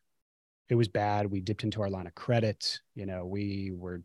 it 0.70 0.74
was 0.77 0.88
bad. 0.88 1.31
We 1.31 1.40
dipped 1.40 1.64
into 1.64 1.83
our 1.83 1.90
line 1.90 2.07
of 2.07 2.14
credit. 2.14 2.81
You 2.94 3.05
know, 3.05 3.27
we 3.27 3.72
were 3.74 4.03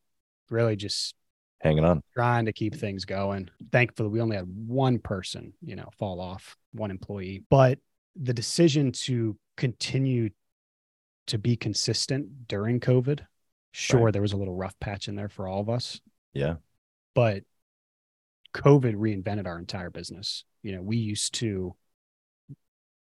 really 0.49 0.75
just 0.75 1.15
Hanging 1.61 1.85
on. 1.85 2.01
trying 2.13 2.45
to 2.45 2.53
keep 2.53 2.75
things 2.75 3.05
going. 3.05 3.49
Thankfully, 3.71 4.09
we 4.09 4.21
only 4.21 4.35
had 4.35 4.47
one 4.47 4.99
person, 4.99 5.53
you 5.61 5.77
know, 5.77 5.89
fall 5.97 6.19
off, 6.19 6.57
one 6.73 6.91
employee. 6.91 7.43
But 7.49 7.79
the 8.21 8.33
decision 8.33 8.91
to 8.91 9.37
continue 9.55 10.29
to 11.27 11.37
be 11.37 11.55
consistent 11.55 12.47
during 12.47 12.79
COVID, 12.79 13.19
sure, 13.71 14.05
Right. 14.05 14.13
there 14.13 14.21
was 14.21 14.33
a 14.33 14.37
little 14.37 14.55
rough 14.55 14.79
patch 14.79 15.07
in 15.07 15.15
there 15.15 15.29
for 15.29 15.47
all 15.47 15.61
of 15.61 15.69
us, 15.69 16.01
Yeah. 16.33 16.55
but 17.13 17.43
COVID 18.53 18.95
reinvented 18.95 19.45
our 19.45 19.59
entire 19.59 19.89
business. 19.89 20.43
You 20.63 20.73
know, 20.75 20.81
we 20.81 20.97
used 20.97 21.33
to, 21.35 21.75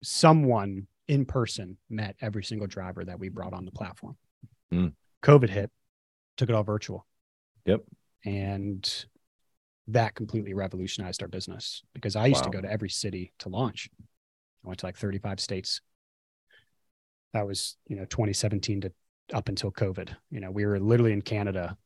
someone 0.02 0.86
in 1.08 1.24
person 1.24 1.76
met 1.90 2.16
every 2.20 2.44
single 2.44 2.66
driver 2.66 3.04
that 3.04 3.18
we 3.18 3.28
brought 3.28 3.52
on 3.52 3.64
the 3.64 3.70
platform. 3.72 4.16
Mm. 4.72 4.94
COVID 5.22 5.48
hit, 5.48 5.70
took 6.36 6.48
it 6.48 6.54
all 6.54 6.62
virtual. 6.64 7.06
Yep. 7.66 7.82
And 8.24 9.06
that 9.88 10.14
completely 10.14 10.54
revolutionized 10.54 11.22
our 11.22 11.28
business 11.28 11.82
because 11.92 12.16
I 12.16 12.26
used 12.26 12.44
to 12.44 12.50
go 12.50 12.60
to 12.60 12.70
every 12.70 12.88
city 12.88 13.32
to 13.40 13.48
launch. 13.48 13.90
I 14.64 14.68
went 14.68 14.80
to 14.80 14.86
like 14.86 14.96
35 14.96 15.40
states. 15.40 15.80
That 17.32 17.46
was, 17.46 17.76
you 17.88 17.96
know, 17.96 18.04
2017 18.04 18.82
to 18.82 18.92
up 19.32 19.48
until 19.48 19.70
COVID. 19.70 20.14
You 20.30 20.40
know, 20.40 20.50
we 20.50 20.64
were 20.66 20.78
literally 20.78 21.12
in 21.12 21.22
Canada 21.22 21.76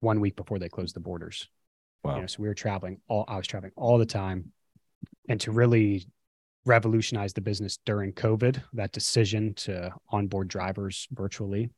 one 0.00 0.20
week 0.20 0.36
before 0.36 0.58
they 0.58 0.68
closed 0.68 0.94
the 0.94 1.00
borders. 1.00 1.48
Wow. 2.04 2.16
You 2.16 2.20
know, 2.22 2.26
so 2.26 2.42
we 2.42 2.48
were 2.48 2.54
traveling 2.54 3.00
all 3.08 3.24
I 3.28 3.36
was 3.36 3.46
traveling 3.46 3.72
all 3.76 3.98
the 3.98 4.06
time. 4.06 4.52
And 5.28 5.40
to 5.42 5.52
really 5.52 6.06
revolutionize 6.64 7.32
the 7.32 7.40
business 7.40 7.78
during 7.84 8.12
COVID, 8.12 8.62
that 8.74 8.92
decision 8.92 9.54
to 9.54 9.92
onboard 10.10 10.48
drivers 10.48 11.06
virtually, 11.12 11.70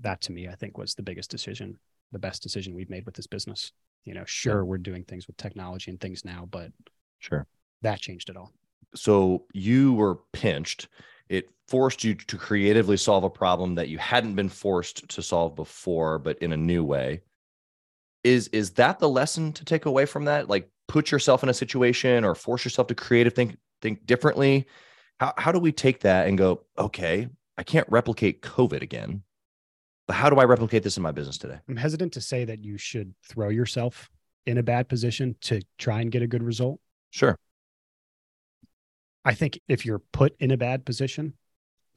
that 0.00 0.20
to 0.22 0.32
me, 0.32 0.48
I 0.48 0.54
think 0.54 0.78
was 0.78 0.94
the 0.94 1.02
biggest 1.02 1.30
decision, 1.30 1.78
the 2.12 2.18
best 2.18 2.42
decision 2.42 2.74
we've 2.74 2.90
made 2.90 3.06
with 3.06 3.14
this 3.14 3.26
business. 3.26 3.72
You 4.04 4.14
know, 4.14 4.24
sure, 4.26 4.64
we're 4.64 4.78
doing 4.78 5.04
things 5.04 5.26
with 5.26 5.36
technology 5.36 5.90
and 5.90 6.00
things 6.00 6.24
now, 6.24 6.48
but 6.50 6.72
Sure. 7.18 7.46
That 7.82 8.00
changed 8.00 8.30
it 8.30 8.36
all. 8.36 8.52
So 8.94 9.44
you 9.52 9.92
were 9.92 10.16
pinched. 10.32 10.88
It 11.28 11.50
forced 11.68 12.04
you 12.04 12.14
to 12.14 12.36
creatively 12.36 12.96
solve 12.96 13.24
a 13.24 13.30
problem 13.30 13.74
that 13.76 13.88
you 13.88 13.98
hadn't 13.98 14.34
been 14.34 14.48
forced 14.48 15.08
to 15.08 15.22
solve 15.22 15.54
before, 15.54 16.18
but 16.18 16.38
in 16.38 16.52
a 16.52 16.56
new 16.56 16.84
way. 16.84 17.20
Is 18.24 18.48
is 18.48 18.70
that 18.72 18.98
the 18.98 19.08
lesson 19.08 19.52
to 19.54 19.64
take 19.64 19.86
away 19.86 20.06
from 20.06 20.24
that? 20.24 20.48
Like 20.48 20.68
put 20.88 21.10
yourself 21.10 21.42
in 21.42 21.48
a 21.48 21.54
situation 21.54 22.24
or 22.24 22.34
force 22.34 22.64
yourself 22.64 22.88
to 22.88 22.94
creative 22.94 23.34
think 23.34 23.56
think 23.80 24.06
differently. 24.06 24.66
How 25.20 25.34
how 25.36 25.52
do 25.52 25.58
we 25.58 25.72
take 25.72 26.00
that 26.00 26.26
and 26.26 26.36
go, 26.36 26.64
okay, 26.76 27.28
I 27.56 27.62
can't 27.62 27.88
replicate 27.90 28.40
COVID 28.42 28.82
again. 28.82 29.22
But 30.06 30.14
how 30.14 30.30
do 30.30 30.36
I 30.36 30.44
replicate 30.44 30.82
this 30.82 30.96
in 30.96 31.02
my 31.02 31.12
business 31.12 31.36
today? 31.36 31.58
I'm 31.68 31.76
hesitant 31.76 32.14
to 32.14 32.20
say 32.20 32.44
that 32.46 32.64
you 32.64 32.78
should 32.78 33.14
throw 33.28 33.50
yourself 33.50 34.08
in 34.46 34.56
a 34.56 34.62
bad 34.62 34.88
position 34.88 35.36
to 35.42 35.60
try 35.76 36.00
and 36.00 36.10
get 36.10 36.22
a 36.22 36.26
good 36.26 36.42
result. 36.42 36.80
Sure. 37.10 37.36
I 39.28 39.34
think 39.34 39.60
if 39.68 39.84
you're 39.84 39.98
put 39.98 40.34
in 40.40 40.50
a 40.50 40.56
bad 40.56 40.84
position, 40.86 41.34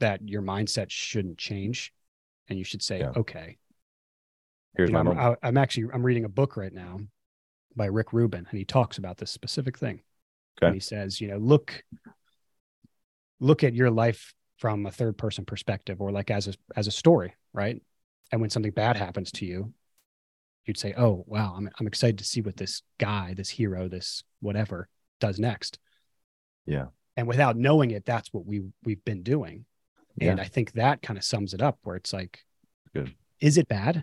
that 0.00 0.28
your 0.28 0.42
mindset 0.42 0.90
shouldn't 0.90 1.38
change, 1.38 1.92
and 2.48 2.58
you 2.58 2.64
should 2.64 2.82
say, 2.82 3.00
Yeah. 3.00 3.12
"Okay." 3.16 3.58
Here's 4.76 4.90
You 4.90 4.94
know, 4.94 5.04
my 5.04 5.10
I'm. 5.12 5.32
I- 5.42 5.48
I'm 5.48 5.56
actually 5.56 5.92
I'm 5.92 6.04
reading 6.04 6.24
a 6.24 6.28
book 6.28 6.56
right 6.56 6.72
now 6.72 7.00
by 7.74 7.86
Rick 7.86 8.12
Rubin, 8.12 8.46
and 8.48 8.58
he 8.58 8.64
talks 8.64 8.98
about 8.98 9.16
this 9.18 9.30
specific 9.30 9.78
thing. 9.78 10.02
Okay. 10.58 10.66
And 10.66 10.74
he 10.74 10.80
says, 10.80 11.20
you 11.20 11.28
know, 11.28 11.38
look 11.38 11.82
look 13.40 13.64
at 13.64 13.74
your 13.74 13.90
life 13.90 14.34
from 14.58 14.86
a 14.86 14.90
third 14.90 15.18
person 15.18 15.44
perspective, 15.44 16.00
or 16.00 16.12
like 16.12 16.30
as 16.30 16.48
a 16.48 16.54
as 16.76 16.86
a 16.86 16.90
story, 16.92 17.34
right? 17.52 17.80
And 18.30 18.40
when 18.40 18.50
something 18.50 18.72
bad 18.72 18.96
happens 18.96 19.32
to 19.32 19.46
you, 19.46 19.72
you'd 20.64 20.78
say, 20.78 20.94
"Oh, 20.96 21.24
wow, 21.26 21.54
I'm 21.56 21.70
I'm 21.78 21.86
excited 21.86 22.18
to 22.18 22.24
see 22.24 22.40
what 22.40 22.56
this 22.56 22.82
guy, 22.98 23.34
this 23.34 23.50
hero, 23.50 23.88
this 23.88 24.22
whatever 24.40 24.88
does 25.20 25.38
next." 25.38 25.78
Yeah. 26.66 26.88
And 27.16 27.26
without 27.26 27.56
knowing 27.56 27.90
it, 27.90 28.04
that's 28.04 28.32
what 28.32 28.46
we 28.46 28.62
we've 28.84 29.04
been 29.04 29.22
doing. 29.22 29.64
And 30.20 30.40
I 30.40 30.44
think 30.44 30.72
that 30.72 31.00
kind 31.02 31.16
of 31.18 31.24
sums 31.24 31.54
it 31.54 31.62
up 31.62 31.78
where 31.82 31.96
it's 31.96 32.12
like, 32.12 32.44
Good. 32.94 33.14
is 33.40 33.56
it 33.56 33.66
bad? 33.68 34.02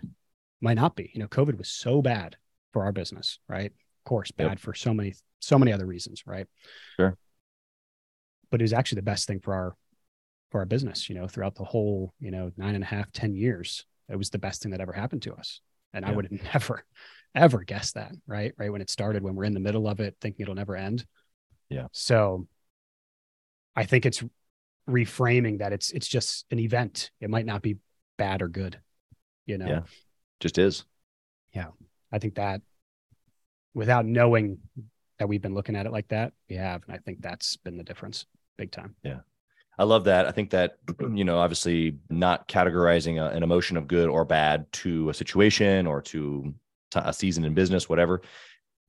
Might 0.60 0.74
not 0.74 0.96
be. 0.96 1.10
You 1.14 1.20
know, 1.20 1.28
COVID 1.28 1.56
was 1.56 1.68
so 1.68 2.02
bad 2.02 2.36
for 2.72 2.82
our 2.82 2.92
business, 2.92 3.38
right? 3.48 3.66
Of 3.70 4.04
course, 4.04 4.32
Yep. 4.36 4.48
bad 4.48 4.60
for 4.60 4.74
so 4.74 4.92
many, 4.92 5.14
so 5.38 5.58
many 5.58 5.72
other 5.72 5.86
reasons, 5.86 6.26
right? 6.26 6.46
Sure. 6.96 7.16
But 8.50 8.60
it 8.60 8.64
was 8.64 8.72
actually 8.72 8.96
the 8.96 9.02
best 9.02 9.26
thing 9.28 9.40
for 9.40 9.54
our 9.54 9.76
for 10.50 10.58
our 10.58 10.66
business, 10.66 11.08
you 11.08 11.14
know, 11.14 11.28
throughout 11.28 11.54
the 11.54 11.64
whole, 11.64 12.12
you 12.18 12.32
know, 12.32 12.50
nine 12.56 12.74
and 12.74 12.82
a 12.82 12.86
half, 12.86 13.12
ten 13.12 13.34
years. 13.34 13.86
It 14.08 14.16
was 14.16 14.30
the 14.30 14.38
best 14.38 14.62
thing 14.62 14.72
that 14.72 14.80
ever 14.80 14.92
happened 14.92 15.22
to 15.22 15.34
us. 15.34 15.60
And 15.92 16.04
I 16.04 16.10
would 16.10 16.28
have 16.30 16.42
never, 16.54 16.84
ever 17.36 17.62
guessed 17.62 17.94
that, 17.94 18.12
right? 18.26 18.52
Right. 18.58 18.72
When 18.72 18.80
it 18.80 18.90
started, 18.90 19.22
when 19.22 19.36
we're 19.36 19.44
in 19.44 19.54
the 19.54 19.60
middle 19.60 19.86
of 19.88 20.00
it, 20.00 20.16
thinking 20.20 20.42
it'll 20.42 20.56
never 20.56 20.74
end. 20.74 21.06
Yeah. 21.68 21.86
So 21.92 22.48
I 23.76 23.84
think 23.84 24.06
it's 24.06 24.22
reframing 24.88 25.58
that 25.58 25.72
it's 25.72 25.90
it's 25.92 26.08
just 26.08 26.46
an 26.50 26.58
event. 26.58 27.10
It 27.20 27.30
might 27.30 27.46
not 27.46 27.62
be 27.62 27.76
bad 28.18 28.42
or 28.42 28.48
good. 28.48 28.78
You 29.46 29.58
know, 29.58 29.66
Yeah. 29.66 29.80
Just 30.40 30.58
is. 30.58 30.84
Yeah. 31.52 31.68
I 32.12 32.18
think 32.18 32.36
that 32.36 32.62
without 33.74 34.06
knowing 34.06 34.58
that 35.18 35.28
we've 35.28 35.42
been 35.42 35.54
looking 35.54 35.76
at 35.76 35.86
it 35.86 35.92
like 35.92 36.08
that, 36.08 36.32
we 36.48 36.56
have. 36.56 36.82
And 36.86 36.94
I 36.94 36.98
think 36.98 37.20
that's 37.20 37.56
been 37.56 37.76
the 37.76 37.84
difference 37.84 38.26
big 38.56 38.72
time. 38.72 38.96
Yeah. 39.02 39.20
I 39.78 39.84
love 39.84 40.04
that. 40.04 40.26
I 40.26 40.32
think 40.32 40.50
that, 40.50 40.78
you 41.14 41.24
know, 41.24 41.38
obviously 41.38 41.98
not 42.08 42.48
categorizing 42.48 43.20
a, 43.20 43.30
an 43.30 43.42
emotion 43.42 43.76
of 43.76 43.86
good 43.86 44.08
or 44.08 44.24
bad 44.24 44.70
to 44.72 45.08
a 45.08 45.14
situation 45.14 45.86
or 45.86 46.02
to 46.02 46.54
a 46.94 47.12
season 47.12 47.44
in 47.44 47.54
business, 47.54 47.88
whatever, 47.88 48.22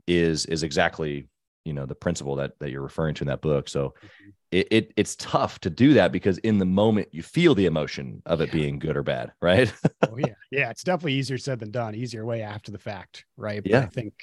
is 0.08 0.46
is 0.48 0.63
exactly 0.63 1.28
you 1.65 1.74
know 1.74 1.86
the 1.86 1.95
principle 1.95 2.36
that 2.38 2.58
that 2.60 2.71
you're 2.71 2.82
referring 2.82 3.13
to 3.15 3.24
in 3.24 3.28
that 3.28 3.41
book. 3.41 3.69
So 3.69 3.93
Mhm. 4.02 4.34
it, 4.52 4.67
it 4.71 4.93
it's 4.97 5.15
tough 5.15 5.60
to 5.62 5.69
do 5.69 5.93
that 5.93 6.12
because 6.12 6.38
in 6.39 6.58
the 6.58 6.65
moment 6.65 7.10
you 7.12 7.24
feel 7.24 7.54
the 7.56 7.65
emotion 7.67 8.21
of 8.26 8.41
it 8.41 8.47
Yeah. 8.47 8.54
being 8.54 8.80
good 8.80 8.97
or 8.97 9.04
bad, 9.04 9.32
right? 9.41 9.71
oh 10.04 10.17
yeah. 10.17 10.34
Yeah. 10.52 10.69
It's 10.71 10.84
definitely 10.84 11.13
easier 11.13 11.38
said 11.38 11.60
than 11.60 11.71
done. 11.71 11.95
Easier 11.95 12.26
way 12.26 12.41
after 12.41 12.71
the 12.71 12.80
fact. 12.80 13.26
Right. 13.38 13.62
But 13.63 13.71
Yeah. 13.71 13.80
I 13.82 13.86
think 13.88 14.13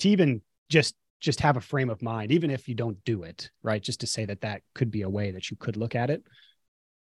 to 0.00 0.08
even 0.08 0.42
just 0.68 0.94
just 1.20 1.40
have 1.40 1.56
a 1.56 1.60
frame 1.60 1.90
of 1.90 2.00
mind, 2.00 2.30
even 2.30 2.48
if 2.50 2.68
you 2.68 2.76
don't 2.76 3.02
do 3.04 3.24
it, 3.24 3.50
right? 3.62 3.82
Just 3.82 4.00
to 4.00 4.06
say 4.06 4.24
that 4.24 4.42
that 4.42 4.62
could 4.74 4.90
be 4.90 5.02
a 5.02 5.10
way 5.10 5.32
that 5.32 5.50
you 5.50 5.56
could 5.56 5.76
look 5.76 5.96
at 5.96 6.10
it. 6.10 6.22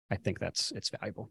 I 0.10 0.17
think 0.17 0.39
that's 0.39 0.71
it's 0.71 0.89
valuable. 0.89 1.30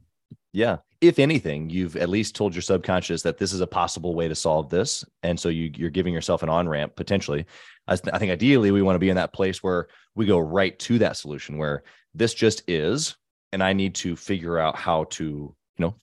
Yeah. 0.52 0.78
If 1.00 1.18
anything, 1.18 1.70
you've 1.70 1.96
at 1.96 2.08
least 2.08 2.34
told 2.34 2.54
your 2.54 2.62
subconscious 2.62 3.22
that 3.22 3.38
this 3.38 3.52
is 3.52 3.60
a 3.60 3.66
possible 3.66 4.14
way 4.14 4.28
to 4.28 4.34
solve 4.34 4.68
this. 4.68 5.04
And 5.22 5.38
so 5.38 5.48
you, 5.48 5.70
you're 5.74 5.90
giving 5.90 6.12
yourself 6.12 6.42
an 6.42 6.48
on 6.48 6.68
ramp 6.68 6.96
potentially. 6.96 7.46
I, 7.86 7.94
I 8.12 8.18
think 8.18 8.32
ideally 8.32 8.70
we 8.70 8.82
want 8.82 8.96
to 8.96 9.00
be 9.00 9.08
in 9.08 9.16
that 9.16 9.32
place 9.32 9.62
where 9.62 9.88
we 10.14 10.26
go 10.26 10.38
right 10.38 10.78
to 10.80 10.98
that 10.98 11.16
solution 11.16 11.56
where 11.56 11.84
this 12.14 12.34
just 12.34 12.68
is. 12.68 13.16
And 13.52 13.62
I 13.62 13.72
need 13.72 13.94
to 13.96 14.14
figure 14.14 14.58
out 14.58 14.76
how 14.76 15.04
to, 15.04 15.24
you 15.24 15.56
know, 15.78 15.94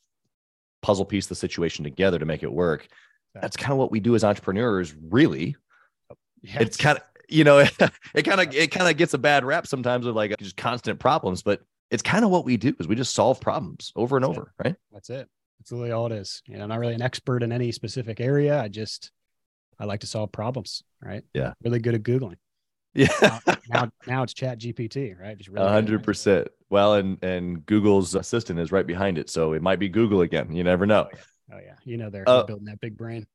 puzzle 0.82 1.06
piece 1.06 1.28
the 1.28 1.36
situation 1.36 1.84
together 1.84 2.20
to 2.20 2.26
make 2.26 2.44
it 2.44 2.52
work. 2.52 2.88
That's 3.34 3.58
kind 3.58 3.72
of 3.72 3.78
what 3.78 3.92
we 3.92 4.00
do 4.00 4.16
as 4.16 4.24
entrepreneurs, 4.24 4.96
really. 4.96 5.56
Yeah, 6.42 6.62
It's 6.62 6.78
kind 6.78 6.98
of, 6.98 7.04
you 7.30 7.44
know, 7.44 7.60
it 8.14 8.24
kind 8.24 8.42
of 8.42 8.56
it 8.56 8.72
kind 8.72 8.90
of 8.90 8.98
gets 8.98 9.14
a 9.14 9.18
bad 9.18 9.46
rap 9.46 9.68
sometimes 9.68 10.06
with 10.06 10.16
like 10.16 10.36
just 10.40 10.58
constant 10.58 11.00
problems, 11.00 11.44
but 11.44 11.62
it's 11.92 12.04
kind 12.04 12.26
of 12.26 12.32
what 12.32 12.46
we 12.46 12.58
do 12.58 12.74
is 12.80 12.88
we 12.88 12.96
just 12.96 13.14
solve 13.14 13.40
problems 13.40 13.92
over 13.96 14.18
and 14.18 14.24
That's 14.26 14.38
it. 14.38 14.40
over, 14.42 14.54
right? 14.64 14.76
That's 14.92 15.10
it. 15.10 15.28
That's 15.60 15.72
really 15.72 15.92
all 15.92 16.06
it 16.08 16.12
is. 16.14 16.42
You 16.46 16.58
know, 16.58 16.64
I'm 16.64 16.70
not 16.70 16.80
really 16.80 16.94
an 16.96 17.02
expert 17.02 17.44
in 17.44 17.52
any 17.52 17.72
specific 17.72 18.20
area. 18.20 18.60
I 18.62 18.68
just 18.68 19.12
I 19.80 19.86
like 19.86 20.02
to 20.02 20.08
solve 20.08 20.32
problems, 20.32 20.84
right? 21.02 21.24
Yeah. 21.34 21.54
Really 21.64 21.80
good 21.80 21.96
at 21.96 22.04
Googling. 22.04 22.38
Yeah. 22.94 23.40
Now 23.70 23.90
now 24.08 24.24
it's 24.24 24.34
ChatGPT, 24.34 25.20
right? 25.20 25.38
Just 25.38 25.50
really 25.50 25.62
A 25.62 25.66
good 25.66 25.70
at 25.70 25.74
hundred 25.74 26.02
it. 26.02 26.04
percent. 26.04 26.48
Well, 26.70 26.96
and 26.96 27.22
and 27.24 27.66
Google's 27.66 28.16
assistant 28.16 28.60
is 28.60 28.72
right 28.72 28.88
behind 28.88 29.18
it, 29.18 29.30
so 29.30 29.54
it 29.54 29.62
might 29.62 29.78
be 29.80 29.88
Google 29.90 30.22
again. 30.22 30.52
You 30.56 30.64
never 30.64 30.86
know. 30.86 31.08
Oh 31.54 31.60
yeah. 31.64 31.76
You 31.84 31.98
know 31.98 32.10
they're, 32.10 32.28
Uh, 32.28 32.44
building 32.44 32.66
that 32.66 32.80
big 32.82 32.98
brain. 32.98 33.26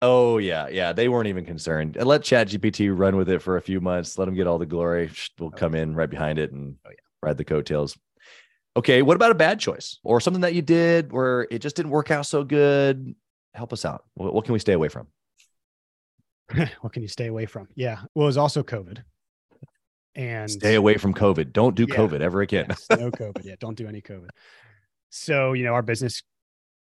Oh 0.00 0.38
yeah, 0.38 0.68
yeah. 0.68 0.92
They 0.92 1.08
weren't 1.08 1.28
even 1.28 1.44
concerned. 1.44 1.96
And 1.96 2.06
Let 2.06 2.22
ChatGPT 2.22 2.90
run 2.96 3.16
with 3.16 3.28
it 3.28 3.40
for 3.42 3.56
a 3.56 3.62
few 3.62 3.80
months. 3.80 4.18
Let 4.18 4.24
them 4.24 4.34
get 4.34 4.46
all 4.48 4.58
the 4.58 4.66
glory. 4.66 5.10
We'll 5.38 5.48
Oh, 5.48 5.56
come 5.56 5.74
in 5.76 5.94
right 5.94 6.10
behind 6.10 6.38
it 6.40 6.50
and 6.52 6.76
Oh, 6.84 6.90
yeah. 6.90 6.96
Ride 7.22 7.36
the 7.38 7.44
coattails. 7.44 7.96
Okay, 8.76 9.02
what 9.02 9.16
about 9.16 9.30
a 9.30 9.34
bad 9.34 9.60
choice 9.60 9.98
or 10.02 10.20
something 10.20 10.40
that 10.42 10.54
you 10.54 10.62
did 10.62 11.12
where 11.12 11.46
it 11.50 11.58
just 11.60 11.76
didn't 11.76 11.90
work 11.90 12.10
out 12.10 12.26
so 12.26 12.42
good? 12.44 13.14
Help 13.54 13.72
us 13.72 13.84
out. 13.84 14.04
What, 14.14 14.32
what 14.34 14.44
can 14.44 14.54
we 14.54 14.58
stay 14.58 14.72
away 14.72 14.88
from? 14.88 15.08
what 16.80 16.92
can 16.92 17.02
you 17.02 17.08
stay 17.08 17.26
away 17.26 17.46
from? 17.46 17.68
Yeah. 17.74 17.98
Well, 18.14 18.24
it 18.24 18.28
was 18.28 18.38
also 18.38 18.62
COVID. 18.62 19.02
And 20.14 20.50
Stay 20.50 20.74
away 20.74 20.96
from 20.98 21.14
COVID. 21.14 21.52
Don't 21.52 21.74
do 21.74 21.86
Yeah. 21.88 21.96
COVID 21.96 22.20
ever 22.20 22.42
again. 22.42 22.66
Yes, 22.68 22.86
no 22.90 23.10
COVID. 23.10 23.44
Yeah, 23.44 23.54
don't 23.58 23.76
do 23.76 23.86
any 23.86 24.02
COVID. 24.02 24.28
So, 25.10 25.52
you 25.54 25.64
know, 25.64 25.72
our 25.74 25.82
business 25.82 26.22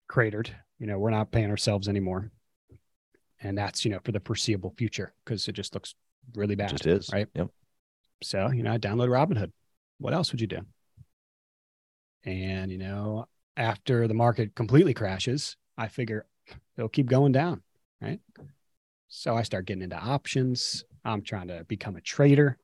cratered. 0.09 0.55
You 0.79 0.87
know, 0.87 0.99
we're 0.99 1.11
not 1.11 1.31
paying 1.31 1.51
ourselves 1.51 1.89
anymore. 1.89 2.31
And 3.43 3.57
that's, 3.57 3.85
you 3.85 3.91
know, 3.91 4.01
for 4.05 4.13
the 4.13 4.21
foreseeable 4.21 4.75
future 4.77 5.15
because 5.25 5.47
it 5.49 5.53
just 5.53 5.73
looks 5.75 5.95
really 6.35 6.55
It 6.55 6.59
bad. 6.59 6.71
just 6.71 6.87
is. 6.87 7.11
right? 7.13 7.29
Yep. 7.35 7.49
So, 8.23 8.51
you 8.51 8.63
know, 8.63 8.73
I 8.73 8.79
download 8.79 9.09
Robinhood. 9.09 9.53
What 9.99 10.15
else 10.15 10.33
would 10.33 10.41
you 10.41 10.47
do? 10.47 10.61
And, 12.25 12.71
you 12.71 12.79
know, 12.79 13.27
after 13.57 14.09
the 14.09 14.15
market 14.15 14.55
completely 14.55 14.95
crashes, 14.95 15.57
I 15.79 15.89
figure 15.89 16.27
it'll 16.77 16.89
keep 16.89 17.07
going 17.07 17.33
down. 17.33 17.63
Right. 18.01 18.21
So 19.09 19.37
I 19.37 19.43
start 19.43 19.67
getting 19.67 19.83
into 19.83 19.97
options. 19.97 20.85
I'm 21.05 21.23
trying 21.23 21.49
to 21.49 21.65
become 21.65 21.97
a 21.97 22.01
trader. 22.01 22.59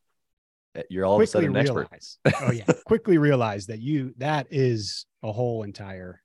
You're 0.90 1.04
all 1.06 1.16
of 1.16 1.22
a 1.22 1.26
sudden 1.26 1.50
an 1.50 1.56
expert. 1.56 1.88
oh 2.40 2.50
yeah, 2.50 2.64
quickly 2.86 3.18
realize 3.18 3.66
that 3.66 3.80
you 3.80 4.14
that 4.18 4.46
is 4.50 5.06
a 5.22 5.30
whole 5.30 5.62
entire 5.62 6.22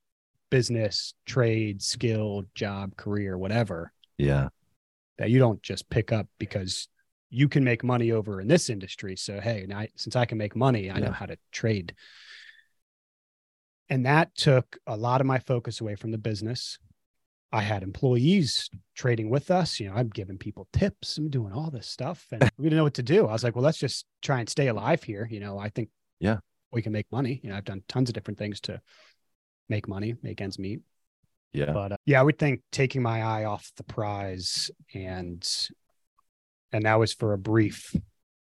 business, 0.49 1.13
trade, 1.25 1.81
skill, 1.81 2.43
job, 2.55 2.95
career, 2.95 3.37
whatever 3.37 3.91
Yeah. 4.17 4.47
that 5.17 5.29
you 5.29 5.39
don't 5.39 5.61
just 5.61 5.89
pick 5.89 6.11
up 6.13 6.27
because 6.39 6.87
you 7.29 7.49
can 7.49 7.63
make 7.63 7.83
money 7.83 8.11
over 8.11 8.39
in 8.39 8.47
this 8.47 8.69
industry. 8.69 9.15
So 9.15 9.39
hey, 9.39 9.65
now 9.67 9.85
since 9.95 10.15
I 10.15 10.25
can 10.25 10.37
make 10.37 10.55
money, 10.55 10.89
I 10.89 10.99
know 10.99 11.11
how 11.11 11.25
to 11.25 11.37
trade. 11.51 11.93
And 13.89 14.05
that 14.05 14.35
took 14.35 14.77
a 14.85 14.97
lot 14.97 15.21
of 15.21 15.27
my 15.27 15.39
focus 15.39 15.79
away 15.81 15.95
from 15.95 16.11
the 16.11 16.17
business. 16.17 16.77
I 17.51 17.61
had 17.61 17.81
employees 17.83 18.69
trading 18.95 19.29
with 19.29 19.49
us. 19.51 19.79
You 19.79 19.89
know, 19.89 19.95
I'm 19.95 20.09
giving 20.09 20.37
people 20.37 20.67
tips. 20.73 21.17
I'm 21.17 21.29
doing 21.29 21.53
all 21.53 21.71
this 21.71 21.87
stuff, 21.87 22.25
and 22.31 22.41
we 22.57 22.65
didn't 22.65 22.77
know 22.77 22.83
what 22.83 22.95
to 22.95 23.03
do. 23.03 23.25
I 23.25 23.31
was 23.31 23.43
like, 23.43 23.55
well, 23.55 23.63
let's 23.63 23.77
just 23.77 24.05
try 24.21 24.39
and 24.41 24.49
stay 24.49 24.67
alive 24.67 25.03
here. 25.03 25.27
You 25.31 25.39
know, 25.39 25.57
I 25.57 25.69
think 25.69 25.89
Yeah. 26.19 26.39
we 26.71 26.81
can 26.81 26.91
make 26.91 27.09
money. 27.11 27.39
You 27.41 27.49
know, 27.49 27.55
I've 27.55 27.63
done 27.63 27.83
tons 27.87 28.09
of 28.09 28.13
different 28.13 28.37
things 28.37 28.59
to 28.61 28.81
make 29.69 29.87
money, 29.87 30.15
make 30.21 30.41
ends 30.41 30.59
meet. 30.59 30.81
Yeah. 31.53 31.71
But 31.71 31.93
uh, 31.93 31.97
yeah, 32.05 32.19
I 32.19 32.23
would 32.23 32.37
think 32.37 32.61
taking 32.73 33.01
my 33.01 33.21
eye 33.23 33.45
off 33.45 33.71
the 33.77 33.83
prize 33.83 34.69
and 34.93 35.47
and 36.71 36.85
that 36.85 36.99
was 36.99 37.13
for 37.13 37.33
a 37.33 37.37
brief, 37.37 37.95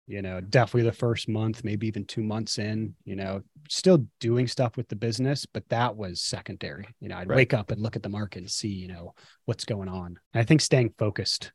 you 0.06 0.22
know, 0.22 0.40
definitely 0.40 0.82
the 0.88 0.92
first 0.96 1.28
month, 1.28 1.64
maybe 1.64 1.86
even 1.86 2.04
two 2.04 2.22
months 2.22 2.58
in, 2.58 2.94
you 3.04 3.16
know, 3.16 3.42
still 3.68 4.06
doing 4.18 4.46
stuff 4.46 4.76
with 4.76 4.88
the 4.88 4.96
business, 4.96 5.46
but 5.46 5.68
that 5.68 5.96
was 5.96 6.20
secondary. 6.20 6.88
You 7.00 7.08
know, 7.08 7.16
I'd 7.16 7.28
Right. 7.28 7.36
wake 7.36 7.54
up 7.54 7.70
and 7.70 7.80
look 7.80 7.96
at 7.96 8.02
the 8.02 8.08
market 8.08 8.40
and 8.40 8.50
see, 8.50 8.68
you 8.68 8.88
know, 8.88 9.14
what's 9.44 9.64
going 9.64 9.88
on. 9.88 10.18
And 10.34 10.40
I 10.40 10.44
think 10.44 10.60
staying 10.60 10.94
focused, 10.98 11.52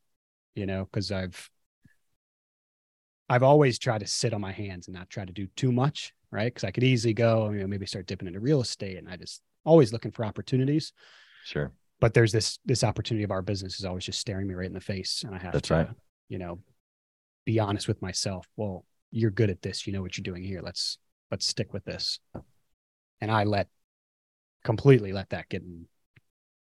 you 0.56 0.66
know, 0.66 0.86
because 0.86 1.12
I've 1.12 1.50
I've 3.28 3.44
always 3.44 3.80
tried 3.80 4.02
to 4.02 4.08
sit 4.08 4.34
on 4.34 4.42
my 4.42 4.52
hands 4.52 4.88
and 4.88 4.96
not 4.96 5.10
try 5.10 5.26
to 5.26 5.34
do 5.34 5.48
too 5.56 5.72
much, 5.72 6.14
right? 6.32 6.54
Because 6.54 6.64
I 6.64 6.72
could 6.72 6.84
easily 6.84 7.14
go, 7.14 7.50
you 7.50 7.60
know, 7.60 7.68
maybe 7.68 7.86
start 7.88 8.06
dipping 8.06 8.28
into 8.28 8.40
real 8.40 8.62
estate, 8.62 8.98
and 8.98 9.10
I 9.10 9.18
just 9.18 9.42
always 9.64 9.92
looking 9.92 10.12
for 10.12 10.24
opportunities. 10.24 10.94
Sure. 11.44 11.72
But 12.00 12.14
there's 12.14 12.32
this 12.32 12.60
this 12.66 12.84
opportunity 12.84 13.24
of 13.24 13.32
our 13.32 13.42
business 13.42 13.80
is 13.80 13.86
always 13.86 14.06
just 14.06 14.20
staring 14.20 14.48
me 14.48 14.54
right 14.54 14.68
in 14.68 14.74
the 14.74 14.82
face, 14.82 15.24
and 15.26 15.34
I 15.34 15.40
have 15.40 15.54
That's 15.54 15.70
to, 15.70 15.74
right. 15.74 15.90
You 16.30 16.38
know, 16.38 16.60
be 17.46 17.60
honest 17.60 17.88
with 17.88 18.02
myself. 18.02 18.48
Well, 18.56 18.86
you're 19.12 19.32
good 19.32 19.50
at 19.50 19.62
this. 19.62 19.86
You 19.88 19.94
know 19.94 20.02
what 20.02 20.18
you're 20.18 20.24
doing 20.24 20.44
here. 20.44 20.62
Let's 20.62 20.98
let's 21.32 21.46
stick 21.48 21.74
with 21.74 21.86
this. 21.86 22.20
And 23.22 23.32
I 23.32 23.44
let 23.44 23.68
completely 24.64 25.14
let 25.14 25.30
that 25.30 25.50
get 25.50 25.62
in 25.62 25.86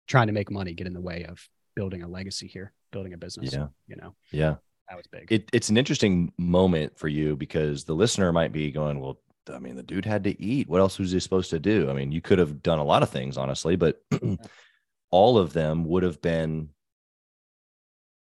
trying 0.07 0.27
to 0.27 0.33
make 0.33 0.49
money 0.49 0.73
get 0.73 0.87
in 0.87 0.93
the 0.93 1.01
way 1.01 1.25
of 1.29 1.47
building 1.75 2.01
a 2.01 2.07
legacy 2.07 2.47
here, 2.47 2.73
building 2.91 3.13
a 3.13 3.17
business. 3.17 3.53
Yeah. 3.53 3.67
You 3.87 3.95
know, 3.97 4.15
Yeah. 4.31 4.55
that 4.89 4.97
was 4.97 5.05
big. 5.11 5.31
It, 5.31 5.49
it's 5.53 5.69
an 5.69 5.77
interesting 5.77 6.33
moment 6.37 6.97
for 6.97 7.07
you 7.07 7.35
because 7.35 7.83
the 7.83 7.93
listener 7.93 8.31
might 8.33 8.51
be 8.51 8.71
going, 8.71 8.99
well, 8.99 9.19
I 9.53 9.59
mean, 9.59 9.75
the 9.75 9.83
dude 9.83 10.05
had 10.05 10.23
to 10.23 10.41
eat. 10.41 10.67
What 10.67 10.81
else 10.81 10.97
was 10.97 11.11
he 11.11 11.19
supposed 11.19 11.51
to 11.51 11.59
do? 11.59 11.89
I 11.89 11.93
mean, 11.93 12.11
you 12.11 12.21
could 12.21 12.39
have 12.39 12.63
done 12.63 12.79
a 12.79 12.83
lot 12.83 13.03
of 13.03 13.09
things, 13.09 13.37
honestly, 13.37 13.75
but 13.75 14.01
all 15.11 15.37
of 15.37 15.53
them 15.53 15.85
would 15.85 16.03
have 16.03 16.21
been, 16.21 16.69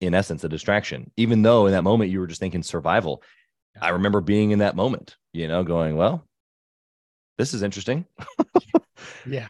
in 0.02 0.14
essence, 0.14 0.44
a 0.44 0.50
distraction, 0.50 1.12
even 1.18 1.42
though 1.42 1.66
in 1.66 1.72
that 1.74 1.84
moment 1.84 2.12
you 2.12 2.20
were 2.20 2.28
just 2.28 2.40
thinking 2.40 2.64
survival. 2.64 3.22
I 3.82 3.90
remember 3.90 4.22
being 4.22 4.52
in 4.52 4.60
that 4.60 4.76
moment, 4.76 5.18
you 5.34 5.48
know, 5.48 5.64
going, 5.64 5.96
well, 5.98 6.24
this 7.38 7.54
is 7.54 7.62
interesting. 7.64 8.06
yeah. 9.26 9.48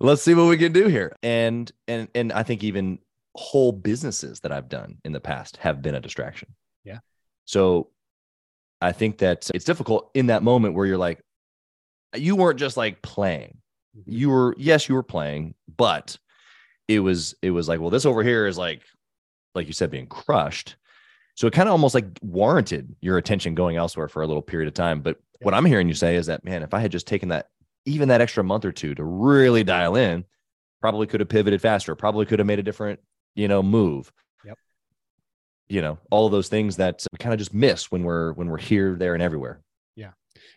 let's 0.00 0.22
see 0.22 0.34
what 0.34 0.44
we 0.48 0.56
can 0.58 0.72
do 0.72 0.86
here 0.88 1.14
and 1.22 1.70
and 1.88 2.08
and 2.14 2.32
i 2.32 2.42
think 2.42 2.62
even 2.64 2.98
whole 3.34 3.70
businesses 3.72 4.40
that 4.40 4.50
i've 4.52 4.68
done 4.68 4.96
in 5.04 5.12
the 5.12 5.20
past 5.20 5.56
have 5.58 5.80
been 5.82 5.94
a 5.94 6.00
distraction 6.00 6.48
Yeah. 6.84 6.98
so 7.44 7.88
i 8.80 8.92
think 8.92 9.18
that 9.18 9.50
it's 9.54 9.64
difficult 9.64 10.10
in 10.14 10.26
that 10.26 10.42
moment 10.42 10.74
where 10.74 10.86
you're 10.86 10.98
like 10.98 11.20
you 12.14 12.34
weren't 12.36 12.58
just 12.58 12.76
like 12.76 13.02
playing 13.02 13.58
Mhm. 13.96 14.02
you 14.06 14.30
were 14.30 14.54
yes 14.58 14.88
you 14.88 14.94
were 14.94 15.02
playing 15.02 15.54
but 15.76 16.16
it 16.88 17.00
was 17.00 17.34
it 17.42 17.50
was 17.50 17.68
like 17.68 17.80
well 17.80 17.90
this 17.90 18.06
over 18.06 18.22
here 18.22 18.46
is 18.46 18.56
like 18.58 18.82
like 19.54 19.66
you 19.66 19.72
said 19.72 19.90
being 19.90 20.06
crushed 20.06 20.76
so 21.34 21.46
it 21.46 21.52
kind 21.52 21.68
of 21.68 21.72
almost 21.72 21.94
like 21.94 22.06
warranted 22.22 22.94
your 23.00 23.16
attention 23.18 23.54
going 23.54 23.76
elsewhere 23.76 24.08
for 24.08 24.22
a 24.22 24.26
little 24.26 24.42
period 24.42 24.68
of 24.68 24.74
time 24.74 25.00
but 25.00 25.16
what 25.42 25.54
i'm 25.54 25.64
hearing 25.64 25.88
you 25.88 25.94
say 25.94 26.16
is 26.16 26.26
that 26.26 26.44
man 26.44 26.62
if 26.62 26.74
i 26.74 26.80
had 26.80 26.92
just 26.92 27.06
taken 27.06 27.28
that 27.28 27.48
even 27.86 28.08
that 28.08 28.20
extra 28.20 28.44
month 28.44 28.64
or 28.64 28.72
two 28.72 28.94
to 28.94 29.04
really 29.04 29.64
dial 29.64 29.96
in 29.96 30.24
probably 30.80 31.06
could 31.06 31.20
have 31.20 31.28
pivoted 31.28 31.60
faster 31.60 31.94
probably 31.94 32.26
could 32.26 32.38
have 32.38 32.46
made 32.46 32.58
a 32.58 32.62
different 32.62 33.00
you 33.34 33.48
know 33.48 33.62
move 33.62 34.12
Yep. 34.44 34.58
you 35.68 35.80
know 35.82 35.98
all 36.10 36.26
of 36.26 36.32
those 36.32 36.48
things 36.48 36.76
that 36.76 37.04
we 37.12 37.18
kind 37.18 37.32
of 37.32 37.38
just 37.38 37.54
miss 37.54 37.90
when 37.90 38.02
we're 38.04 38.32
when 38.34 38.48
we're 38.48 38.58
here 38.58 38.96
there 38.96 39.14
and 39.14 39.22
everywhere 39.22 39.60
Yeah. 39.96 40.10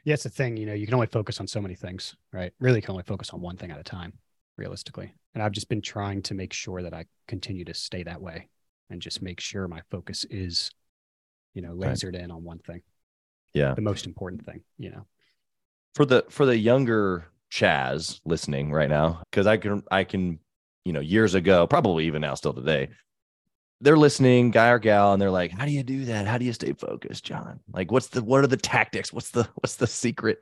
Yeah, 0.06 0.14
it's 0.16 0.24
the 0.24 0.30
thing, 0.30 0.58
you 0.58 0.66
know, 0.66 0.74
you 0.74 0.86
can 0.86 0.94
only 0.96 1.08
focus 1.08 1.40
on 1.40 1.48
so 1.48 1.62
many 1.62 1.76
things, 1.76 2.16
right? 2.34 2.52
Really 2.60 2.82
can 2.82 2.92
only 2.92 3.04
focus 3.04 3.30
on 3.32 3.40
one 3.42 3.56
thing 3.58 3.72
at 3.72 3.80
a 3.80 3.84
time, 3.84 4.14
realistically. 4.58 5.14
And 5.34 5.42
I've 5.42 5.54
just 5.54 5.70
been 5.70 5.82
trying 5.82 6.22
to 6.24 6.34
make 6.34 6.52
sure 6.54 6.84
that 6.84 6.94
I 6.94 7.06
continue 7.28 7.64
to 7.66 7.74
stay 7.74 8.04
that 8.04 8.22
way 8.22 8.50
and 8.90 9.02
just 9.02 9.22
make 9.22 9.40
sure 9.40 9.68
my 9.68 9.82
focus 9.92 10.26
is, 10.30 10.72
you 11.54 11.62
know, 11.62 11.74
Right. 11.74 11.94
lasered 11.96 12.16
in 12.16 12.32
on 12.32 12.44
one 12.44 12.60
thing, 12.60 12.82
yeah 13.54 13.74
the 13.76 13.82
most 13.82 14.06
important 14.06 14.46
thing, 14.46 14.62
you 14.78 14.90
know. 14.92 15.06
for 15.96 16.06
the 16.06 16.26
for 16.30 16.46
the 16.46 16.58
younger 16.58 17.26
Chaz 17.52 18.20
listening 18.26 18.72
right 18.72 18.90
now, 18.90 19.22
because 19.30 19.46
I 19.48 19.58
can 19.58 19.84
I 19.92 20.04
can, 20.04 20.40
you 20.86 20.94
know, 20.94 21.00
years 21.02 21.36
ago, 21.36 21.68
probably 21.68 22.08
even 22.08 22.22
now, 22.22 22.34
still 22.34 22.54
today, 22.54 22.90
they're 23.82 23.98
listening, 23.98 24.50
guy 24.52 24.70
or 24.70 24.80
gal, 24.80 25.14
and 25.14 25.22
they're 25.22 25.30
like, 25.32 25.52
"How 25.52 25.66
do 25.66 25.72
you 25.72 25.84
do 25.84 26.06
that? 26.06 26.26
How 26.26 26.38
do 26.38 26.46
you 26.46 26.54
stay 26.54 26.74
focused, 26.74 27.24
John? 27.26 27.60
Like, 27.72 27.92
what's 27.92 28.08
the 28.08 28.24
what 28.24 28.44
are 28.44 28.48
the 28.48 28.58
tactics? 28.58 29.14
What's 29.14 29.30
the 29.32 29.44
what's 29.56 29.76
the 29.76 29.88
secret?" 29.88 30.42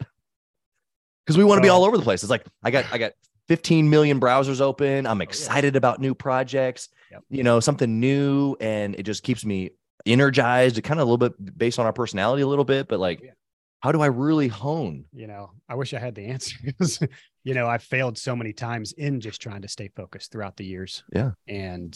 Because 1.26 1.38
we 1.38 1.44
want 1.44 1.58
to 1.58 1.62
be 1.62 1.70
all 1.70 1.84
over 1.84 1.98
the 1.98 2.04
place. 2.04 2.24
It's 2.24 2.30
like 2.30 2.46
I 2.64 2.72
got 2.72 2.86
I 2.92 2.98
got 2.98 3.12
15 3.52 3.90
million 3.90 4.18
browsers 4.18 4.62
open. 4.62 5.06
I'm 5.06 5.20
oh, 5.20 5.24
excited 5.24 5.76
about 5.76 6.00
new 6.00 6.16
projects. 6.16 6.88
Yep. 7.12 7.24
You 7.30 7.44
know, 7.44 7.60
something 7.60 8.00
new, 8.00 8.56
and 8.62 8.96
it 8.96 9.04
just 9.04 9.24
keeps 9.24 9.44
me 9.44 9.72
energized. 10.06 10.78
It 10.78 10.84
kind 10.84 11.02
of 11.02 11.06
a 11.06 11.12
little 11.12 11.18
bit 11.18 11.58
based 11.58 11.78
on 11.78 11.86
our 11.86 11.92
personality, 11.92 12.44
a 12.44 12.48
little 12.48 12.64
bit, 12.64 12.88
but 12.88 13.02
like, 13.02 13.20
Yeah. 13.22 13.32
how 13.82 13.92
do 13.92 14.00
I 14.00 14.06
really 14.06 14.48
hone? 14.48 15.04
You 15.12 15.28
know, 15.28 15.52
I 15.68 15.76
wish 15.76 15.94
I 15.94 16.00
had 16.00 16.16
the 16.16 16.28
answer 16.28 16.56
because, 16.64 17.04
you 17.44 17.54
know, 17.54 17.68
I've 17.68 17.84
failed 17.84 18.18
so 18.18 18.38
many 18.38 18.54
times 18.54 18.94
in 18.94 19.20
just 19.20 19.42
trying 19.42 19.64
to 19.64 19.68
stay 19.68 19.90
focused 19.98 20.32
throughout 20.32 20.56
the 20.56 20.64
years. 20.64 21.04
Yeah. 21.14 21.32
And 21.46 21.94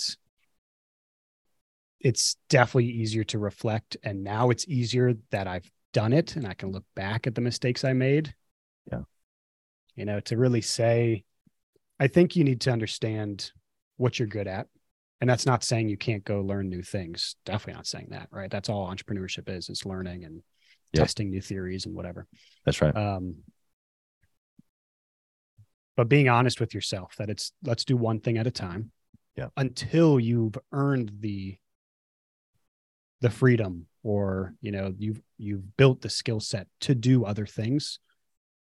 it's 2.01 2.35
definitely 2.49 2.87
easier 2.87 3.23
to 3.23 3.39
reflect. 3.39 3.95
And 4.03 4.25
now 4.25 4.49
it's 4.49 4.67
easier 4.67 5.13
that 5.31 5.47
I've 5.47 5.71
done 5.93 6.11
it 6.11 6.35
and 6.35 6.45
I 6.45 6.53
can 6.53 6.73
look 6.73 6.83
back 6.97 7.27
at 7.27 7.33
the 7.33 7.39
mistakes 7.39 7.85
I 7.85 7.93
made. 7.93 8.35
Yeah. 8.91 9.03
You 9.95 10.03
know, 10.03 10.19
to 10.19 10.35
really 10.35 10.59
say, 10.59 11.23
I 11.99 12.07
think 12.07 12.35
you 12.35 12.43
need 12.43 12.61
to 12.61 12.71
understand 12.71 13.51
what 13.97 14.19
you're 14.19 14.27
good 14.27 14.47
at. 14.47 14.67
And 15.21 15.29
that's 15.29 15.45
not 15.45 15.63
saying 15.63 15.87
you 15.87 15.97
can't 15.97 16.25
go 16.25 16.41
learn 16.41 16.69
new 16.69 16.81
things. 16.81 17.35
Definitely 17.45 17.75
not 17.75 17.87
saying 17.87 18.07
that, 18.09 18.27
right? 18.31 18.51
That's 18.51 18.69
all 18.69 18.93
entrepreneurship 18.93 19.49
is, 19.49 19.69
is 19.69 19.85
learning 19.85 20.25
and 20.25 20.41
Yep. 20.93 21.03
testing 21.03 21.29
new 21.29 21.41
theories 21.41 21.85
and 21.85 21.93
whatever. 21.93 22.25
That's 22.63 22.81
right. 22.81 22.95
Um, 22.95 23.37
but 25.97 26.07
being 26.07 26.29
honest 26.29 26.61
with 26.61 26.73
yourself 26.73 27.15
that 27.17 27.29
it's 27.29 27.51
let's 27.63 27.83
do 27.83 27.97
one 27.97 28.21
thing 28.21 28.37
at 28.37 28.47
a 28.47 28.51
time. 28.51 28.91
Yeah. 29.35 29.47
Until 29.57 30.19
you've 30.19 30.57
earned 30.71 31.11
the 31.19 31.57
the 33.21 33.29
freedom 33.29 33.87
or 34.03 34.53
you 34.61 34.71
know 34.71 34.93
you've 34.97 35.21
you've 35.37 35.75
built 35.77 36.01
the 36.01 36.09
skill 36.09 36.39
set 36.39 36.67
to 36.81 36.93
do 36.93 37.25
other 37.25 37.45
things 37.45 37.99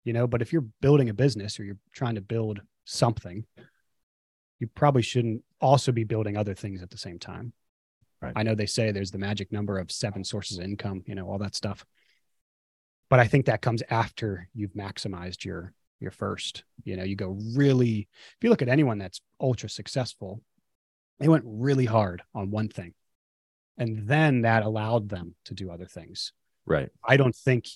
you 0.05 0.13
know 0.13 0.25
but 0.25 0.41
if 0.41 0.53
you're 0.53 0.65
building 0.79 1.09
a 1.09 1.13
business 1.13 1.59
or 1.59 1.65
you're 1.65 1.79
trying 1.91 2.15
to 2.15 2.21
build 2.21 2.61
something 2.85 3.45
you 4.59 4.67
probably 4.75 5.01
shouldn't 5.01 5.43
also 5.59 5.91
be 5.91 6.03
building 6.03 6.37
other 6.37 6.53
things 6.53 6.81
at 6.81 6.89
the 6.89 6.97
same 6.97 7.19
time 7.19 7.53
Right. 8.21 8.33
i 8.35 8.43
know 8.43 8.55
they 8.55 8.65
say 8.65 8.91
there's 8.91 9.11
the 9.11 9.17
magic 9.17 9.51
number 9.51 9.79
of 9.79 9.91
seven 9.91 10.23
sources 10.23 10.57
of 10.57 10.63
income 10.63 11.03
you 11.05 11.15
know 11.15 11.27
all 11.29 11.37
that 11.39 11.55
stuff 11.55 11.85
but 13.09 13.19
i 13.19 13.27
think 13.27 13.45
that 13.47 13.61
comes 13.61 13.83
after 13.89 14.47
you've 14.53 14.73
maximized 14.73 15.43
your 15.43 15.73
your 15.99 16.11
first 16.11 16.63
you 16.85 16.95
know 16.95 17.03
you 17.03 17.15
go 17.15 17.37
really 17.55 18.07
if 18.37 18.37
you 18.41 18.49
look 18.49 18.61
at 18.61 18.69
anyone 18.69 18.97
that's 18.97 19.19
ultra 19.41 19.69
successful 19.69 20.41
they 21.19 21.27
went 21.27 21.43
really 21.45 21.85
hard 21.85 22.21
on 22.33 22.49
one 22.49 22.69
thing 22.69 22.93
and 23.77 24.07
then 24.07 24.41
that 24.43 24.63
allowed 24.63 25.09
them 25.09 25.35
to 25.45 25.53
do 25.53 25.69
other 25.71 25.85
things 25.85 26.31
Right. 26.65 26.89
i 27.05 27.17
don't 27.17 27.35
think 27.35 27.67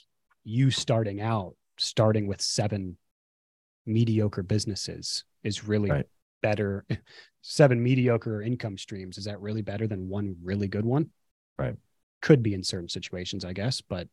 you 0.46 0.72
starting 0.72 1.20
out 1.20 1.56
starting 1.78 2.26
with 2.28 2.42
seven 2.42 2.98
mediocre 3.88 4.44
businesses 4.44 5.24
is 5.44 5.68
really 5.68 5.90
Right. 5.90 6.06
better 6.42 6.86
seven 7.42 7.82
mediocre 7.82 8.42
income 8.42 8.78
streams 8.78 9.18
is 9.18 9.26
that 9.26 9.40
really 9.42 9.62
better 9.62 9.88
than 9.88 10.10
one 10.10 10.36
really 10.44 10.68
good 10.68 10.86
one 10.86 11.10
Right. 11.58 11.76
could 12.22 12.44
be 12.44 12.54
in 12.54 12.64
certain 12.64 12.90
situations 12.90 13.46
i 13.46 13.54
guess 13.54 13.82
but 13.82 14.08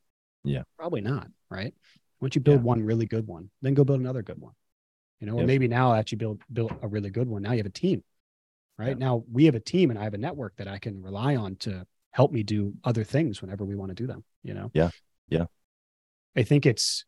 Yeah. 0.45 0.63
probably 0.79 1.01
not 1.01 1.29
right 1.51 1.75
once 2.21 2.35
you 2.35 2.41
build 2.41 2.61
Yeah. 2.61 2.65
one 2.65 2.83
really 2.83 3.07
good 3.07 3.27
one 3.27 3.51
then 3.63 3.75
go 3.75 3.85
build 3.85 4.01
another 4.01 4.23
good 4.23 4.39
one 4.41 4.55
you 5.21 5.27
know 5.27 5.39
or 5.39 5.47
maybe 5.47 5.69
now 5.69 5.93
that 5.95 6.11
you 6.13 6.19
build 6.19 6.41
build 6.53 6.73
a 6.83 6.89
really 6.89 7.11
good 7.11 7.29
one 7.29 7.43
now 7.43 7.53
you 7.53 7.59
have 7.59 7.67
a 7.67 7.71
team 7.71 8.03
right 8.79 8.91
Yeah. 8.99 9.07
now 9.07 9.25
we 9.31 9.45
have 9.47 9.55
a 9.55 9.61
team 9.61 9.91
and 9.91 9.99
i 9.99 10.05
have 10.05 10.15
a 10.15 10.19
network 10.19 10.57
that 10.57 10.69
i 10.69 10.79
can 10.79 11.03
rely 11.03 11.37
on 11.37 11.57
to 11.57 11.87
help 12.13 12.31
me 12.33 12.43
do 12.43 12.75
other 12.85 13.05
things 13.05 13.43
whenever 13.43 13.65
we 13.65 13.75
want 13.75 13.91
to 13.91 13.95
do 13.95 14.07
them 14.07 14.25
you 14.43 14.55
know 14.55 14.71
Yeah. 14.73 14.91
Yeah. 15.29 15.47
i 16.37 16.43
think 16.45 16.65
it's 16.67 17.05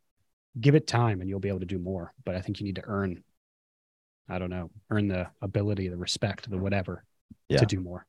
give 0.61 0.75
it 0.75 0.87
time 0.87 1.21
and 1.21 1.29
you'll 1.29 1.41
be 1.41 1.49
able 1.49 1.61
to 1.61 1.67
do 1.67 1.79
more 1.79 2.13
but 2.25 2.35
i 2.35 2.41
think 2.41 2.59
you 2.61 2.65
need 2.67 2.77
to 2.77 2.85
earn 2.87 3.23
i 4.29 4.39
don't 4.39 4.51
know 4.51 4.71
earn 4.91 5.09
the 5.09 5.27
ability 5.43 5.89
the 5.89 5.97
respect 5.97 6.49
the 6.51 6.57
whatever 6.59 7.05
Yeah. 7.49 7.59
to 7.59 7.67
do 7.67 7.81
more 7.81 8.07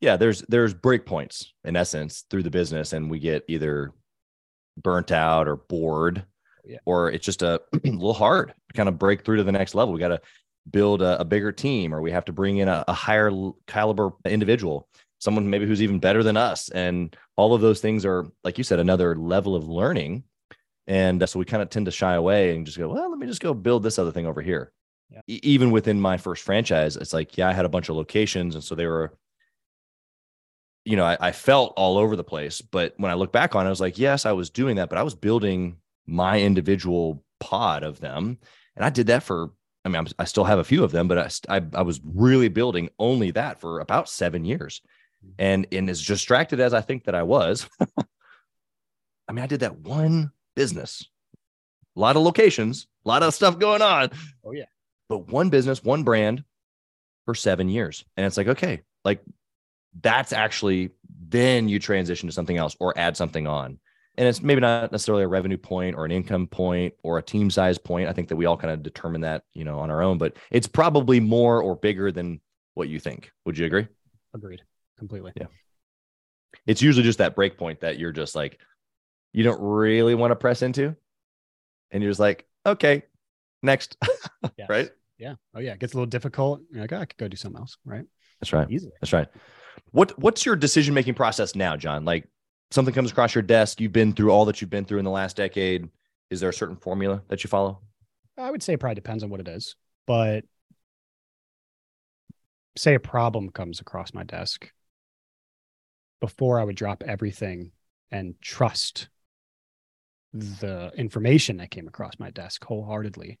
yeah 0.00 0.16
there's 0.16 0.42
there's 0.48 0.74
break 0.74 1.06
points 1.06 1.52
in 1.64 1.76
essence 1.76 2.24
through 2.30 2.42
the 2.44 2.50
business 2.50 2.92
and 2.92 3.10
we 3.10 3.18
get 3.18 3.44
either 3.48 3.92
burnt 4.82 5.10
out 5.12 5.48
or 5.48 5.56
bored 5.56 6.24
Yeah. 6.64 6.78
or 6.84 7.10
it's 7.10 7.24
just 7.26 7.42
a, 7.42 7.60
little 7.84 8.12
hard 8.14 8.48
to 8.48 8.74
kind 8.74 8.88
of 8.88 8.98
break 8.98 9.24
through 9.24 9.36
to 9.38 9.44
the 9.44 9.52
next 9.52 9.74
level 9.74 9.92
we 9.94 10.00
got 10.00 10.08
to 10.08 10.20
build 10.70 11.02
a, 11.02 11.20
a 11.20 11.24
bigger 11.24 11.50
team 11.52 11.92
or 11.94 12.00
we 12.00 12.12
have 12.12 12.24
to 12.26 12.32
bring 12.32 12.58
in 12.58 12.68
a, 12.68 12.84
a 12.86 12.92
higher 12.92 13.30
caliber 13.66 14.10
individual 14.26 14.88
someone 15.18 15.48
maybe 15.50 15.66
who's 15.66 15.82
even 15.82 15.98
better 15.98 16.22
than 16.22 16.36
us 16.36 16.68
and 16.70 17.16
all 17.36 17.54
of 17.54 17.60
those 17.60 17.80
things 17.80 18.04
are 18.06 18.26
like 18.44 18.58
you 18.58 18.64
said 18.64 18.78
another 18.78 19.16
level 19.16 19.56
of 19.56 19.68
learning 19.68 20.22
and 20.86 21.22
uh, 21.22 21.26
so 21.26 21.38
we 21.38 21.44
kind 21.44 21.62
of 21.62 21.70
tend 21.70 21.86
to 21.86 21.92
shy 21.92 22.14
away 22.14 22.54
and 22.54 22.66
just 22.66 22.78
go 22.78 22.88
well 22.88 23.10
let 23.10 23.18
me 23.18 23.26
just 23.26 23.40
go 23.42 23.54
build 23.54 23.82
this 23.82 23.98
other 23.98 24.12
thing 24.12 24.26
over 24.26 24.42
here 24.42 24.72
Yeah. 25.10 25.20
E- 25.26 25.40
even 25.42 25.70
within 25.70 26.00
my 26.00 26.16
first 26.16 26.42
franchise 26.42 26.96
it's 26.96 27.12
like 27.12 27.36
yeah 27.38 27.48
i 27.48 27.52
had 27.52 27.64
a 27.64 27.68
bunch 27.68 27.88
of 27.88 27.96
locations 27.96 28.54
and 28.54 28.64
so 28.64 28.74
they 28.74 28.86
were 28.86 29.12
you 30.84 30.96
know, 30.96 31.04
I, 31.04 31.16
I 31.20 31.32
felt 31.32 31.74
all 31.76 31.96
over 31.96 32.16
the 32.16 32.24
place. 32.24 32.60
But 32.60 32.94
when 32.96 33.10
I 33.10 33.14
look 33.14 33.32
back 33.32 33.54
on 33.54 33.64
it, 33.64 33.68
I 33.68 33.70
was 33.70 33.80
like, 33.80 33.98
yes, 33.98 34.26
I 34.26 34.32
was 34.32 34.50
doing 34.50 34.76
that, 34.76 34.88
but 34.88 34.98
I 34.98 35.02
was 35.02 35.14
building 35.14 35.76
my 36.06 36.40
individual 36.40 37.22
pod 37.40 37.84
of 37.84 38.00
them. 38.00 38.38
And 38.74 38.84
I 38.84 38.90
did 38.90 39.06
that 39.08 39.22
for, 39.22 39.50
I 39.84 39.88
mean, 39.88 39.96
I'm, 39.96 40.06
I 40.18 40.24
still 40.24 40.44
have 40.44 40.58
a 40.58 40.64
few 40.64 40.82
of 40.82 40.90
them, 40.92 41.06
but 41.08 41.18
I, 41.48 41.56
I, 41.56 41.62
I 41.74 41.82
was 41.82 42.00
really 42.04 42.48
building 42.48 42.88
only 42.98 43.30
that 43.32 43.60
for 43.60 43.80
about 43.80 44.08
seven 44.08 44.44
years. 44.44 44.80
And, 45.38 45.68
and 45.70 45.88
as 45.88 46.04
distracted 46.04 46.58
as 46.58 46.74
I 46.74 46.80
think 46.80 47.04
that 47.04 47.14
I 47.14 47.22
was, 47.22 47.68
I 49.28 49.32
mean, 49.32 49.44
I 49.44 49.46
did 49.46 49.60
that 49.60 49.78
one 49.78 50.32
business, 50.54 51.08
a 51.96 52.00
lot 52.00 52.16
of 52.16 52.22
locations, 52.22 52.86
a 53.04 53.08
lot 53.08 53.22
of 53.22 53.34
stuff 53.34 53.58
going 53.58 53.82
on. 53.82 54.10
Oh, 54.44 54.52
yeah. 54.52 54.64
But 55.08 55.28
one 55.28 55.50
business, 55.50 55.82
one 55.82 56.04
brand 56.04 56.44
for 57.24 57.34
seven 57.34 57.68
years. 57.68 58.04
And 58.16 58.26
it's 58.26 58.36
like, 58.36 58.48
okay, 58.48 58.82
like 59.04 59.22
that's 60.00 60.32
actually 60.32 60.90
then 61.28 61.68
you 61.68 61.78
transition 61.78 62.28
to 62.28 62.32
something 62.32 62.56
else 62.56 62.76
or 62.80 62.96
add 62.96 63.16
something 63.16 63.46
on. 63.46 63.78
And 64.16 64.28
it's 64.28 64.42
maybe 64.42 64.60
not 64.60 64.92
necessarily 64.92 65.24
a 65.24 65.28
revenue 65.28 65.56
point 65.56 65.96
or 65.96 66.04
an 66.04 66.12
income 66.12 66.46
point 66.46 66.94
or 67.02 67.18
a 67.18 67.22
team 67.22 67.50
size 67.50 67.78
point. 67.78 68.08
I 68.08 68.12
think 68.12 68.28
that 68.28 68.36
we 68.36 68.44
all 68.44 68.56
kind 68.58 68.72
of 68.72 68.82
determine 68.82 69.22
that, 69.22 69.44
you 69.54 69.64
know, 69.64 69.78
on 69.78 69.90
our 69.90 70.02
own, 70.02 70.18
but 70.18 70.36
it's 70.50 70.66
probably 70.66 71.18
more 71.18 71.62
or 71.62 71.76
bigger 71.76 72.12
than 72.12 72.40
what 72.74 72.88
you 72.88 73.00
think. 73.00 73.30
Would 73.46 73.56
you 73.56 73.64
agree? 73.64 73.86
Agreed. 74.34 74.62
Completely. 74.98 75.32
Yeah. 75.34 75.46
It's 76.66 76.82
usually 76.82 77.04
just 77.04 77.18
that 77.18 77.34
break 77.34 77.56
point 77.56 77.80
that 77.80 77.98
you're 77.98 78.12
just 78.12 78.34
like, 78.34 78.60
you 79.32 79.44
don't 79.44 79.60
really 79.60 80.14
want 80.14 80.30
to 80.30 80.36
press 80.36 80.62
into. 80.62 80.94
And 81.90 82.02
you're 82.02 82.10
just 82.10 82.20
like, 82.20 82.46
okay, 82.66 83.04
next. 83.62 83.96
Yes. 84.58 84.68
right? 84.68 84.90
Yeah. 85.18 85.34
Oh 85.54 85.60
yeah. 85.60 85.72
It 85.72 85.78
gets 85.78 85.94
a 85.94 85.96
little 85.96 86.10
difficult. 86.10 86.60
You're 86.70 86.82
like, 86.82 86.92
oh, 86.92 86.98
I 86.98 87.04
could 87.04 87.16
go 87.16 87.28
do 87.28 87.36
something 87.36 87.60
else. 87.60 87.78
Right. 87.84 88.04
That's 88.40 88.52
right. 88.52 88.68
Easily. 88.68 88.92
That's 89.00 89.12
right. 89.12 89.28
What 89.92 90.18
what's 90.18 90.44
your 90.44 90.56
decision 90.56 90.94
making 90.94 91.14
process 91.14 91.54
now, 91.54 91.76
John? 91.76 92.04
Like 92.04 92.28
something 92.72 92.92
comes 92.92 93.10
across 93.12 93.34
your 93.34 93.42
desk, 93.42 93.80
you've 93.80 93.92
been 93.92 94.12
through 94.12 94.30
all 94.30 94.44
that 94.46 94.60
you've 94.60 94.70
been 94.70 94.84
through 94.84 94.98
in 94.98 95.04
the 95.04 95.10
last 95.10 95.36
decade. 95.36 95.88
Is 96.30 96.40
there 96.40 96.50
a 96.50 96.54
certain 96.54 96.76
formula 96.76 97.22
that 97.28 97.44
you 97.44 97.48
follow? 97.48 97.80
I 98.36 98.50
would 98.50 98.62
say 98.62 98.74
it 98.74 98.80
probably 98.80 98.96
depends 98.96 99.22
on 99.22 99.30
what 99.30 99.40
it 99.40 99.48
is, 99.48 99.76
but 100.06 100.44
say 102.76 102.94
a 102.94 103.00
problem 103.00 103.50
comes 103.50 103.80
across 103.80 104.14
my 104.14 104.24
desk 104.24 104.72
before 106.20 106.58
I 106.58 106.64
would 106.64 106.76
drop 106.76 107.02
everything 107.06 107.72
and 108.10 108.34
trust 108.40 109.08
the 110.32 110.90
information 110.96 111.58
that 111.58 111.70
came 111.70 111.88
across 111.88 112.12
my 112.18 112.30
desk 112.30 112.64
wholeheartedly. 112.64 113.38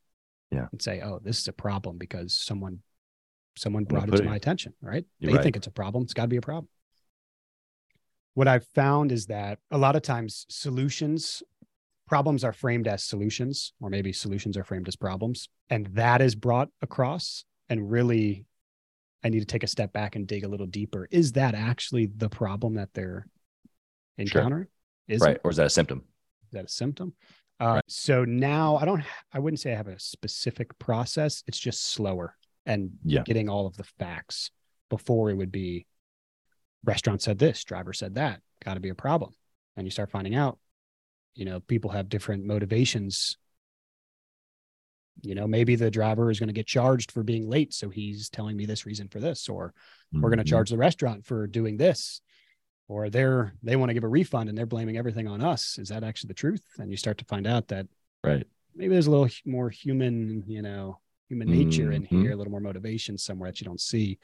Yeah. 0.50 0.66
And 0.70 0.82
say, 0.82 1.00
oh, 1.00 1.18
this 1.22 1.38
is 1.38 1.48
a 1.48 1.52
problem 1.52 1.96
because 1.96 2.34
someone 2.34 2.80
someone 3.56 3.84
brought 3.84 4.08
it 4.08 4.12
to 4.12 4.22
it- 4.22 4.26
my 4.26 4.36
attention, 4.36 4.74
right? 4.80 5.04
You're 5.18 5.30
they 5.30 5.36
right. 5.36 5.42
think 5.42 5.56
it's 5.56 5.66
a 5.66 5.70
problem. 5.72 6.04
It's 6.04 6.14
got 6.14 6.22
to 6.22 6.28
be 6.28 6.36
a 6.36 6.42
problem. 6.42 6.68
What 8.34 8.48
I've 8.48 8.66
found 8.74 9.12
is 9.12 9.26
that 9.26 9.58
a 9.70 9.76
lot 9.78 9.94
of 9.96 10.02
times 10.02 10.46
solutions, 10.48 11.42
problems 12.06 12.44
are 12.44 12.52
framed 12.54 12.88
as 12.88 13.04
solutions, 13.04 13.74
or 13.80 13.90
maybe 13.90 14.12
solutions 14.12 14.56
are 14.56 14.64
framed 14.64 14.88
as 14.88 14.96
problems. 14.96 15.48
And 15.68 15.86
that 15.94 16.22
is 16.22 16.34
brought 16.34 16.68
across. 16.80 17.44
And 17.68 17.90
really, 17.90 18.46
I 19.22 19.28
need 19.28 19.40
to 19.40 19.46
take 19.46 19.62
a 19.62 19.66
step 19.68 19.92
back 19.92 20.16
and 20.16 20.26
dig 20.26 20.44
a 20.44 20.48
little 20.48 20.66
deeper. 20.66 21.08
Is 21.10 21.32
that 21.32 21.54
actually 21.54 22.06
the 22.06 22.28
problem 22.28 22.74
that 22.74 22.92
they're 22.94 23.26
Sure. 24.18 24.40
encountering? 24.42 24.66
Is 25.08 25.20
right. 25.20 25.36
it? 25.36 25.40
Or 25.44 25.50
is 25.50 25.56
that 25.58 25.66
a 25.66 25.70
symptom? 25.70 26.04
Is 26.52 26.58
that 26.58 26.64
a 26.66 26.68
symptom? 26.68 27.14
Uh, 27.58 27.80
So 27.88 28.24
now 28.24 28.76
I 28.76 28.84
don't, 28.84 29.02
I 29.32 29.38
wouldn't 29.38 29.60
say 29.60 29.72
I 29.72 29.76
have 29.76 29.88
a 29.88 29.98
specific 29.98 30.78
process. 30.78 31.42
It's 31.46 31.58
just 31.58 31.84
slower 31.84 32.36
and 32.66 32.92
Yeah. 33.04 33.22
getting 33.22 33.48
all 33.48 33.66
of 33.66 33.76
the 33.76 33.84
facts 33.84 34.50
before 34.90 35.30
it 35.30 35.34
would 35.34 35.50
be 35.50 35.86
restaurant 36.84 37.22
said 37.22 37.38
this, 37.38 37.64
driver 37.64 37.94
said 37.94 38.16
that, 38.16 38.40
got 38.62 38.74
to 38.74 38.80
be 38.80 38.90
a 38.90 38.94
problem. 38.94 39.32
And 39.76 39.86
you 39.86 39.90
start 39.90 40.10
finding 40.10 40.34
out, 40.34 40.58
you 41.34 41.46
know, 41.46 41.60
people 41.60 41.90
have 41.90 42.10
different 42.10 42.44
motivations. 42.44 43.38
You 45.22 45.34
know, 45.34 45.46
maybe 45.46 45.76
the 45.76 45.90
driver 45.90 46.30
is 46.30 46.38
going 46.38 46.48
to 46.48 46.52
get 46.52 46.66
charged 46.66 47.12
for 47.12 47.22
being 47.22 47.48
late. 47.48 47.72
So 47.72 47.88
he's 47.88 48.28
telling 48.28 48.56
me 48.56 48.66
this 48.66 48.84
reason 48.84 49.08
for 49.08 49.20
this, 49.20 49.48
or 49.48 49.72
we're 50.12 50.28
going 50.28 50.38
to 50.38 50.44
charge 50.44 50.68
the 50.68 50.76
restaurant 50.76 51.24
for 51.24 51.46
doing 51.46 51.78
this 51.78 52.20
or 52.92 53.08
they're 53.08 53.54
they 53.62 53.74
want 53.76 53.88
to 53.88 53.94
give 53.94 54.04
a 54.04 54.08
refund 54.08 54.48
and 54.48 54.56
they're 54.56 54.66
blaming 54.66 54.98
everything 54.98 55.26
on 55.26 55.40
us 55.42 55.78
is 55.78 55.88
that 55.88 56.04
actually 56.04 56.28
the 56.28 56.34
truth 56.34 56.62
and 56.78 56.90
you 56.90 56.96
start 56.96 57.16
to 57.18 57.24
find 57.24 57.46
out 57.46 57.68
that 57.68 57.86
Right. 58.22 58.46
maybe 58.76 58.92
there's 58.92 59.06
a 59.06 59.10
little 59.10 59.28
more 59.46 59.70
human 59.70 60.44
you 60.46 60.62
know 60.62 60.98
human 61.28 61.48
nature 61.48 61.90
in 61.92 62.02
Mhm. 62.02 62.08
here 62.22 62.32
a 62.32 62.36
little 62.36 62.50
more 62.50 62.60
motivation 62.60 63.16
somewhere 63.16 63.50
that 63.50 63.60
you 63.60 63.64
don't 63.64 63.80
see 63.80 64.18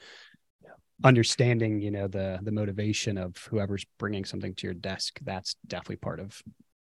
understanding 1.03 1.81
you 1.81 1.91
know 1.91 2.07
the 2.07 2.39
the 2.43 2.51
motivation 2.51 3.17
of 3.17 3.35
whoever's 3.49 3.85
bringing 3.97 4.25
something 4.25 4.53
to 4.53 4.67
your 4.67 4.73
desk 4.73 5.17
that's 5.23 5.55
definitely 5.65 5.95
part 5.95 6.19
of 6.19 6.41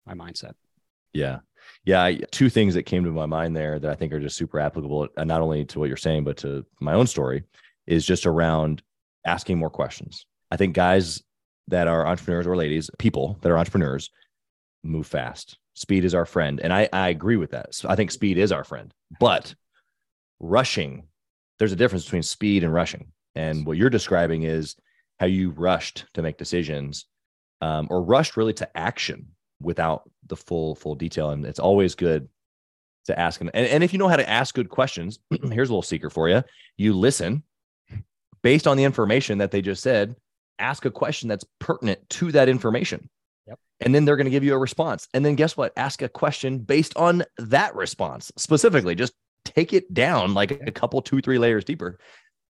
my 0.06 0.14
mindset 0.14 0.54
Yeah. 1.14 1.40
Yeah. 1.84 2.04
I, 2.04 2.16
two 2.32 2.50
things 2.50 2.74
that 2.76 2.84
came 2.84 3.04
to 3.04 3.12
my 3.12 3.26
mind 3.26 3.56
there 3.56 3.78
that 3.80 3.92
I 3.92 3.96
think 3.96 4.14
are 4.14 4.20
just 4.20 4.38
super 4.38 4.60
applicable, 4.60 5.10
uh, 5.18 5.24
not 5.24 5.42
only 5.42 5.66
to 5.66 5.80
what 5.80 5.88
you're 5.90 5.98
saying, 6.08 6.24
but 6.24 6.38
to 6.38 6.66
my 6.80 6.94
own 6.94 7.08
story 7.08 7.44
is 7.88 8.06
just 8.06 8.26
around 8.26 8.84
asking 9.26 9.58
more 9.58 9.72
questions. 9.72 10.26
I 10.52 10.56
think 10.58 10.76
guys 10.76 11.22
that 11.70 11.88
are 11.88 12.06
entrepreneurs 12.06 12.48
or 12.48 12.56
ladies, 12.56 12.90
people 13.00 13.38
that 13.42 13.52
are 13.52 13.58
entrepreneurs 13.58 14.10
move 14.84 15.08
fast. 15.08 15.58
Speed 15.74 16.06
is 16.06 16.14
our 16.14 16.26
friend. 16.26 16.60
And 16.60 16.74
I, 16.74 16.90
I 16.92 17.10
agree 17.10 17.38
with 17.38 17.52
that. 17.52 17.74
So 17.74 17.90
I 17.90 17.96
think 17.96 18.12
speed 18.12 18.38
is 18.38 18.52
our 18.52 18.64
friend, 18.64 18.94
but 19.20 19.56
rushing, 20.40 21.08
there's 21.58 21.72
a 21.72 21.78
difference 21.78 22.06
between 22.06 22.24
speed 22.24 22.64
and 22.64 22.74
rushing. 22.74 23.12
And 23.36 23.66
what 23.66 23.78
you're 23.78 23.90
describing 23.90 24.44
is 24.44 24.76
how 25.20 25.26
you 25.26 25.52
rushed 25.52 26.06
to 26.14 26.22
make 26.22 26.38
decisions 26.38 27.06
um, 27.62 27.88
or 27.90 28.02
rushed 28.02 28.38
really 28.38 28.54
to 28.54 28.78
action 28.78 29.28
without 29.62 30.10
the 30.28 30.38
full 30.38 30.76
full 30.76 30.96
detail 30.96 31.32
and 31.32 31.46
it's 31.46 31.60
always 31.60 31.96
good 31.96 32.30
to 33.06 33.20
ask 33.20 33.40
them 33.40 33.50
and, 33.54 33.68
and 33.68 33.84
if 33.84 33.92
you 33.92 34.00
know 34.00 34.08
how 34.08 34.16
to 34.16 34.30
ask 34.30 34.56
good 34.56 34.70
questions 34.70 35.20
here's 35.52 35.70
a 35.70 35.74
little 35.74 35.82
secret 35.82 36.12
for 36.12 36.30
you 36.30 36.42
you 36.78 36.94
listen 36.94 37.44
based 38.42 38.68
on 38.68 38.78
the 38.78 38.84
information 38.84 39.40
that 39.40 39.52
they 39.52 39.62
just 39.62 39.84
said 39.84 40.16
ask 40.60 40.86
a 40.86 40.92
question 40.92 41.30
that's 41.30 41.46
pertinent 41.60 42.08
to 42.12 42.32
that 42.34 42.50
information. 42.50 43.10
Yep. 43.48 43.60
and 43.82 43.96
then 43.96 44.06
they're 44.06 44.16
going 44.18 44.26
to 44.26 44.32
give 44.32 44.44
you 44.44 44.54
a 44.54 44.58
response. 44.60 45.08
And 45.14 45.26
then 45.26 45.34
guess 45.36 45.58
what? 45.58 45.74
Ask 45.76 46.02
a 46.04 46.10
question 46.10 46.60
based 46.60 46.96
on 46.96 47.24
that 47.38 47.74
response 47.76 48.32
specifically. 48.38 48.94
Just 48.94 49.14
take 49.44 49.74
it 49.74 49.92
down 49.94 50.34
like 50.36 50.52
a 50.52 50.72
couple 50.72 51.02
two 51.02 51.20
three 51.22 51.40
layers 51.40 51.64
deeper 51.66 51.98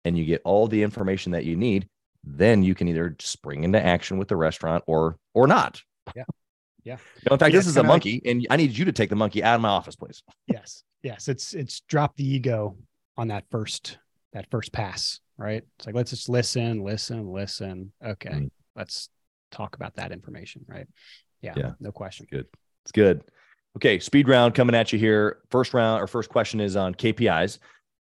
and 0.05 0.17
you 0.17 0.23
get 0.23 0.41
all 0.45 0.67
the 0.67 0.81
information 0.83 1.33
that 1.33 1.43
you 1.43 1.57
need. 1.57 1.89
Then 2.23 2.63
you 2.63 2.73
can 2.75 2.87
either 2.87 3.15
spring 3.19 3.63
into 3.65 3.83
action 3.83 4.17
with 4.17 4.29
the 4.29 4.35
restaurant 4.37 4.83
or 4.87 5.17
or 5.33 5.47
not. 5.47 5.81
Yeah. 6.15 6.23
Yeah. 6.83 6.97
Know, 7.29 7.33
in 7.33 7.39
fact, 7.39 7.53
Yeah, 7.53 7.59
this 7.59 7.67
is 7.67 7.75
a 7.77 7.81
like- 7.81 7.87
monkey, 7.87 8.21
and 8.25 8.45
I 8.49 8.55
need 8.57 8.77
you 8.77 8.85
to 8.85 8.91
take 8.91 9.09
the 9.09 9.15
monkey 9.15 9.43
out 9.43 9.55
of 9.55 9.61
my 9.61 9.69
office, 9.69 9.95
please. 9.95 10.23
yes. 10.47 10.83
Yes. 11.03 11.27
It's 11.27 11.53
it's 11.53 11.81
drop 11.81 12.15
the 12.15 12.25
ego 12.25 12.77
on 13.17 13.27
that 13.29 13.43
first 13.51 13.97
that 14.33 14.49
first 14.49 14.71
pass 14.71 15.19
right 15.37 15.63
it's 15.77 15.85
like 15.85 15.95
let's 15.95 16.11
just 16.11 16.29
listen 16.29 16.81
listen 16.83 17.27
listen 17.31 17.91
okay 18.05 18.29
Mm. 18.29 18.51
let's 18.75 19.09
talk 19.51 19.75
about 19.75 19.95
that 19.95 20.11
information 20.11 20.63
right 20.67 20.87
yeah, 21.41 21.53
Yeah. 21.57 21.71
no 21.79 21.91
question 21.91 22.25
Good. 22.31 22.47
It's 22.83 22.91
good. 22.91 23.23
Okay, 23.77 23.99
speed 23.99 24.27
round 24.29 24.53
coming 24.55 24.73
at 24.75 24.93
you 24.93 24.97
here. 24.99 25.39
First 25.49 25.73
round 25.73 26.01
or 26.01 26.07
first 26.07 26.29
question 26.29 26.59
is 26.61 26.75
on 26.75 26.95
KPIs. 26.95 27.59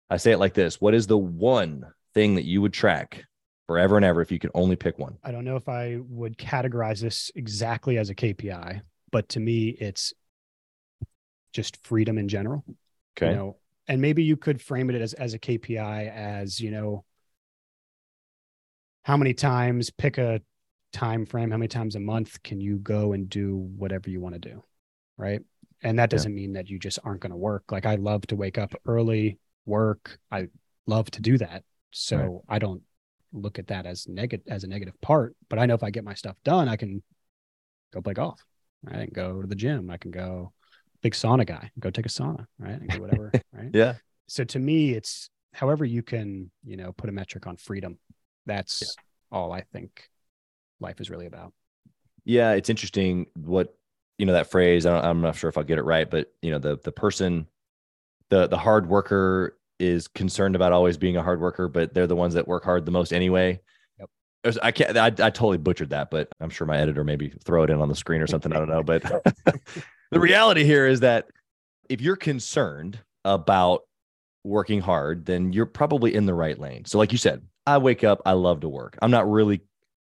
I 0.09 0.17
say 0.17 0.31
it 0.31 0.37
like 0.37 0.53
this: 0.53 0.81
What 0.81 0.93
is 0.93 1.07
the 1.07 1.17
one 1.17 1.85
thing 2.13 2.35
that 2.35 2.43
you 2.45 2.61
would 2.61 2.73
track 2.73 3.23
forever 3.67 3.95
and 3.95 4.03
ever 4.05 4.21
if 4.21 4.31
you 4.31 4.37
could 4.39 4.51
only 4.53 4.75
pick 4.75 4.99
one? 4.99 5.17
i 5.23 5.31
don't 5.31 5.45
know 5.45 5.55
if 5.55 5.69
i 5.69 5.97
would 6.09 6.37
categorize 6.37 6.99
this 6.99 7.31
exactly 7.35 7.97
as 7.97 8.09
a 8.09 8.15
kpi 8.15 8.81
but 9.11 9.29
to 9.29 9.39
me 9.39 9.69
it's 9.69 10.13
just 11.53 11.77
freedom 11.85 12.17
in 12.17 12.27
general 12.27 12.63
Okay. 13.17 13.29
you 13.31 13.35
know 13.37 13.57
and 13.87 14.01
maybe 14.01 14.23
you 14.23 14.35
could 14.37 14.61
frame 14.61 14.89
it 14.89 15.01
as 15.01 15.13
as 15.13 15.33
a 15.33 15.39
kpi 15.39 16.09
as 16.13 16.59
you 16.59 16.71
know 16.71 17.05
how 19.03 19.17
many 19.17 19.33
times 19.33 19.89
pick 19.89 20.17
a 20.17 20.41
time 20.93 21.25
frame 21.25 21.49
how 21.51 21.57
many 21.57 21.67
times 21.67 21.95
a 21.95 21.99
month 21.99 22.41
can 22.43 22.59
you 22.59 22.77
go 22.77 23.13
and 23.13 23.29
do 23.29 23.55
whatever 23.55 24.09
you 24.09 24.19
want 24.19 24.35
to 24.35 24.39
do 24.39 24.63
right? 25.17 25.41
And 25.83 25.97
that 25.99 26.09
doesn't 26.09 26.35
mean 26.35 26.53
that 26.53 26.69
you 26.69 26.77
just 26.79 26.99
aren't 27.03 27.21
going 27.21 27.31
to 27.31 27.37
work. 27.37 27.71
Like 27.71 27.85
i 27.85 27.95
love 27.95 28.25
to 28.27 28.35
wake 28.35 28.57
up 28.57 28.73
early 28.85 29.37
work. 29.65 30.19
I 30.31 30.47
love 30.87 31.09
to 31.11 31.21
do 31.21 31.37
that. 31.37 31.63
So 31.91 32.17
Right. 32.17 32.55
i 32.55 32.59
don't 32.59 32.81
look 33.33 33.59
at 33.59 33.67
that 33.67 33.85
as 33.85 34.07
negative 34.07 34.45
as 34.49 34.63
a 34.65 34.67
negative 34.67 34.99
part 34.99 35.35
but 35.47 35.57
i 35.57 35.65
know 35.65 35.73
if 35.73 35.83
i 35.83 35.89
get 35.89 36.03
my 36.03 36.13
stuff 36.13 36.35
done 36.43 36.67
i 36.67 36.75
can 36.75 37.01
go 37.93 38.01
play 38.01 38.13
golf. 38.13 38.43
Right 38.83 38.95
I 38.95 39.05
can 39.05 39.13
go 39.13 39.41
to 39.41 39.47
the 39.47 39.55
gym. 39.55 39.89
I 39.89 39.97
can 39.97 40.11
go 40.11 40.51
big 41.01 41.13
sauna 41.13 41.45
guy 41.45 41.71
go 41.79 41.89
take 41.89 42.05
a 42.05 42.09
sauna 42.09 42.45
right? 42.59 42.79
And 42.81 42.89
do 42.89 42.99
whatever 43.01 43.31
right? 43.53 43.69
Yeah. 43.73 43.95
so 44.27 44.43
to 44.43 44.59
me 44.59 44.91
it's 44.91 45.29
however 45.53 45.85
you 45.85 46.03
can 46.03 46.51
you 46.65 46.77
know 46.77 46.91
put 46.93 47.09
a 47.09 47.13
metric 47.13 47.47
on 47.47 47.57
freedom 47.57 47.97
that's 48.45 48.95
all 49.31 49.51
i 49.51 49.61
think 49.61 50.09
life 50.81 50.99
is 50.99 51.09
really 51.09 51.27
about 51.27 51.53
Yeah, 52.25 52.51
it's 52.51 52.69
interesting 52.69 53.27
what 53.35 53.75
you 54.17 54.25
know 54.25 54.33
that 54.33 54.51
phrase. 54.51 54.85
I 54.85 54.93
don't, 54.93 55.05
I'm 55.05 55.21
not 55.21 55.35
sure 55.35 55.49
if 55.49 55.57
I'll 55.57 55.63
get 55.63 55.79
it 55.79 55.83
right, 55.83 56.09
but 56.09 56.31
you 56.41 56.51
know 56.51 56.59
the 56.59 56.77
the 56.83 56.91
person, 56.91 57.47
the 58.29 58.47
the 58.47 58.57
hard 58.57 58.87
worker 58.87 59.57
is 59.79 60.07
concerned 60.07 60.55
about 60.55 60.73
always 60.73 60.97
being 60.97 61.17
a 61.17 61.23
hard 61.23 61.41
worker, 61.41 61.67
but 61.67 61.93
they're 61.93 62.07
the 62.07 62.15
ones 62.15 62.35
that 62.35 62.47
work 62.47 62.63
hard 62.63 62.85
the 62.85 62.91
most 62.91 63.13
anyway. 63.13 63.59
Yep. 63.99 64.55
I 64.61 64.71
can't. 64.71 64.97
I, 64.97 65.07
I 65.07 65.09
totally 65.09 65.57
butchered 65.57 65.89
that, 65.89 66.11
but 66.11 66.29
I'm 66.39 66.49
sure 66.49 66.67
my 66.67 66.77
editor 66.77 67.03
maybe 67.03 67.33
throw 67.43 67.63
it 67.63 67.69
in 67.69 67.81
on 67.81 67.89
the 67.89 67.95
screen 67.95 68.21
or 68.21 68.27
something. 68.27 68.53
I 68.53 68.59
don't 68.59 68.69
know, 68.69 68.83
but 68.83 69.01
the 70.11 70.19
reality 70.19 70.63
here 70.63 70.85
is 70.85 70.99
that 70.99 71.27
if 71.89 72.01
you're 72.01 72.15
concerned 72.15 72.99
about 73.25 73.81
working 74.43 74.81
hard, 74.81 75.25
then 75.25 75.53
you're 75.53 75.65
probably 75.65 76.13
in 76.13 76.25
the 76.25 76.33
right 76.33 76.57
lane. 76.57 76.85
So, 76.85 76.99
like 76.99 77.11
you 77.11 77.17
said, 77.17 77.41
I 77.65 77.77
wake 77.77 78.03
up, 78.03 78.21
I 78.25 78.33
love 78.33 78.61
to 78.61 78.69
work. 78.69 78.97
I'm 79.01 79.11
not 79.11 79.29
really, 79.29 79.61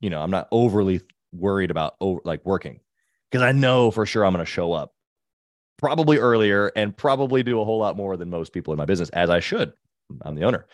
you 0.01 0.11
know, 0.11 0.21
I'm 0.21 0.31
not 0.31 0.49
overly 0.53 1.01
worried 1.33 1.71
about 1.71 1.95
over, 2.01 2.21
like 2.25 2.45
working. 2.45 2.81
because 3.31 3.43
I 3.43 3.53
know 3.53 3.91
for 3.91 4.07
sure 4.07 4.25
I'm 4.25 4.33
going 4.33 4.45
to 4.45 4.51
show 4.51 4.73
up 4.73 4.93
probably 5.77 6.19
earlier 6.19 6.71
and 6.75 6.97
probably 6.97 7.43
do 7.43 7.61
a 7.61 7.65
whole 7.65 7.79
lot 7.79 7.97
more 7.97 8.17
than 8.17 8.31
most 8.31 8.53
people 8.53 8.73
in 8.73 8.79
my 8.79 8.85
business, 8.85 9.11
as 9.11 9.31
I 9.31 9.41
should. 9.41 9.73
I'm 10.23 10.35
the 10.35 10.45
owner. 10.45 10.67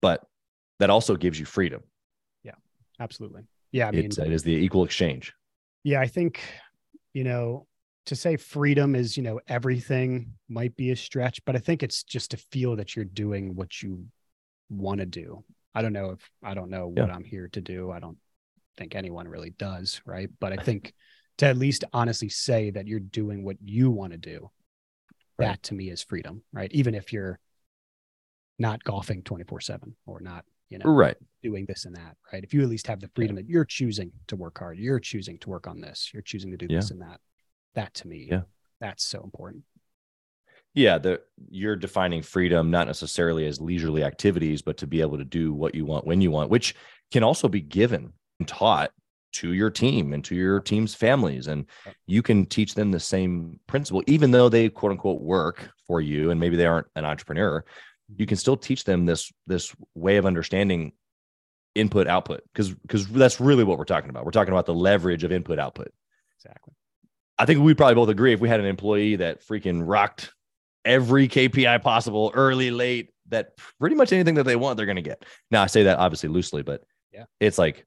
But 0.00 0.24
that 0.78 0.90
also 0.90 1.16
gives 1.16 1.38
you 1.38 1.44
freedom. 1.46 1.82
Yeah, 2.42 2.54
absolutely. 2.98 3.42
Yeah. 3.72 3.88
I 3.88 3.90
mean, 3.90 4.06
It's, 4.06 4.18
it 4.18 4.32
is 4.32 4.42
the 4.42 4.52
equal 4.52 4.84
exchange. 4.84 5.32
yeah, 5.84 6.00
I 6.00 6.06
think, 6.06 6.40
you 7.12 7.24
know, 7.24 7.66
to 8.06 8.16
say 8.16 8.36
freedom 8.36 8.94
is, 8.96 9.16
you 9.16 9.22
know, 9.22 9.40
everything 9.46 10.32
might 10.48 10.74
be 10.76 10.90
a 10.90 10.96
stretch, 10.96 11.44
but 11.44 11.54
I 11.54 11.60
think 11.60 11.82
it's 11.84 12.02
just 12.02 12.32
to 12.32 12.36
feel 12.36 12.74
that 12.76 12.96
you're 12.96 13.04
doing 13.04 13.54
what 13.54 13.82
you 13.82 14.06
want 14.70 14.98
to 15.00 15.06
do. 15.06 15.44
I 15.74 15.82
don't 15.82 15.92
know 15.92 16.10
if 16.10 16.30
I 16.42 16.54
don't 16.54 16.70
know 16.70 16.92
Yeah. 16.94 17.02
what 17.04 17.10
I'm 17.12 17.24
here 17.24 17.48
to 17.48 17.60
do. 17.60 17.90
I 17.90 17.98
don't 17.98 18.18
think 18.76 18.94
anyone 18.94 19.28
really 19.28 19.50
does, 19.50 20.00
right? 20.04 20.28
But 20.40 20.52
I 20.52 20.62
think 20.62 20.94
to 21.38 21.46
at 21.46 21.56
least 21.56 21.84
honestly 21.92 22.28
say 22.28 22.70
that 22.70 22.86
you're 22.86 23.00
doing 23.00 23.44
what 23.44 23.56
you 23.62 23.90
want 23.90 24.12
to 24.12 24.18
do, 24.18 24.50
Right. 25.38 25.46
that 25.48 25.62
to 25.64 25.74
me 25.74 25.90
is 25.90 26.02
freedom, 26.02 26.42
right? 26.52 26.70
Even 26.72 26.94
if 26.94 27.12
you're 27.12 27.38
not 28.58 28.84
golfing 28.84 29.22
24 29.22 29.60
7 29.60 29.96
or 30.06 30.20
not, 30.20 30.44
you 30.68 30.78
know, 30.78 30.86
Right. 30.86 31.16
doing 31.42 31.64
this 31.66 31.84
and 31.84 31.96
that, 31.96 32.16
right? 32.32 32.44
If 32.44 32.54
you 32.54 32.62
at 32.62 32.68
least 32.68 32.86
have 32.86 33.00
the 33.00 33.08
freedom 33.14 33.36
that 33.36 33.48
you're 33.48 33.64
choosing 33.64 34.12
to 34.28 34.36
work 34.36 34.58
hard, 34.58 34.78
you're 34.78 35.00
choosing 35.00 35.38
to 35.38 35.50
work 35.50 35.66
on 35.66 35.80
this, 35.80 36.10
you're 36.12 36.22
choosing 36.22 36.50
to 36.50 36.56
do 36.56 36.68
this 36.68 36.90
and 36.90 37.00
that, 37.00 37.20
that 37.74 37.94
to 37.94 38.08
me, 38.08 38.28
Yeah. 38.30 38.42
that's 38.78 39.04
so 39.04 39.22
important. 39.22 39.64
Yeah. 40.74 40.98
The, 40.98 41.20
you're 41.50 41.76
defining 41.76 42.22
freedom 42.22 42.70
not 42.70 42.86
necessarily 42.86 43.46
as 43.46 43.60
leisurely 43.60 44.04
activities, 44.04 44.62
but 44.62 44.78
to 44.78 44.86
be 44.86 45.00
able 45.00 45.18
to 45.18 45.24
do 45.24 45.52
what 45.52 45.74
you 45.74 45.84
want 45.84 46.06
when 46.06 46.20
you 46.20 46.30
want, 46.30 46.50
which 46.50 46.74
can 47.10 47.22
also 47.22 47.48
be 47.48 47.60
given 47.60 48.12
and 48.38 48.48
taught 48.48 48.90
to 49.32 49.52
your 49.52 49.70
team 49.70 50.12
and 50.12 50.24
to 50.24 50.34
your 50.34 50.60
team's 50.60 50.94
families. 50.94 51.46
And 51.46 51.66
you 52.06 52.22
can 52.22 52.46
teach 52.46 52.74
them 52.74 52.90
the 52.90 53.00
same 53.00 53.60
principle, 53.66 54.02
even 54.06 54.30
though 54.30 54.48
they 54.48 54.68
quote 54.68 54.92
unquote 54.92 55.20
work 55.20 55.70
for 55.86 56.00
you 56.00 56.30
and 56.30 56.38
maybe 56.38 56.56
they 56.56 56.66
aren't 56.66 56.88
an 56.96 57.04
entrepreneur. 57.04 57.64
You 58.16 58.26
can 58.26 58.36
still 58.36 58.56
teach 58.56 58.84
them 58.84 59.06
this 59.06 59.32
this 59.46 59.74
way 59.94 60.18
of 60.18 60.26
understanding 60.26 60.92
input 61.74 62.06
output 62.06 62.42
because 62.52 62.70
because 62.74 63.06
that's 63.08 63.40
really 63.40 63.64
what 63.64 63.78
we're 63.78 63.84
talking 63.84 64.10
about. 64.10 64.24
We're 64.24 64.32
talking 64.32 64.52
about 64.52 64.66
the 64.66 64.74
leverage 64.74 65.24
of 65.24 65.32
input 65.32 65.58
output. 65.58 65.92
Exactly. 66.38 66.74
I 67.38 67.46
think 67.46 67.60
we'd 67.60 67.78
probably 67.78 67.94
both 67.94 68.10
agree 68.10 68.34
if 68.34 68.40
we 68.40 68.48
had 68.48 68.60
an 68.60 68.66
employee 68.66 69.16
that 69.16 69.46
freaking 69.46 69.82
rocked 69.84 70.32
every 70.84 71.28
KPI 71.28 71.82
possible, 71.82 72.30
early, 72.34 72.70
late, 72.70 73.10
that 73.28 73.56
pretty 73.78 73.96
much 73.96 74.12
anything 74.12 74.34
that 74.34 74.44
they 74.44 74.56
want, 74.56 74.76
they're 74.76 74.86
going 74.86 74.96
to 74.96 75.02
get. 75.02 75.24
Now, 75.50 75.62
I 75.62 75.66
say 75.66 75.84
that 75.84 75.98
obviously 75.98 76.28
loosely, 76.28 76.62
but 76.62 76.82
Yeah. 77.12 77.24
it's 77.40 77.58
like 77.58 77.86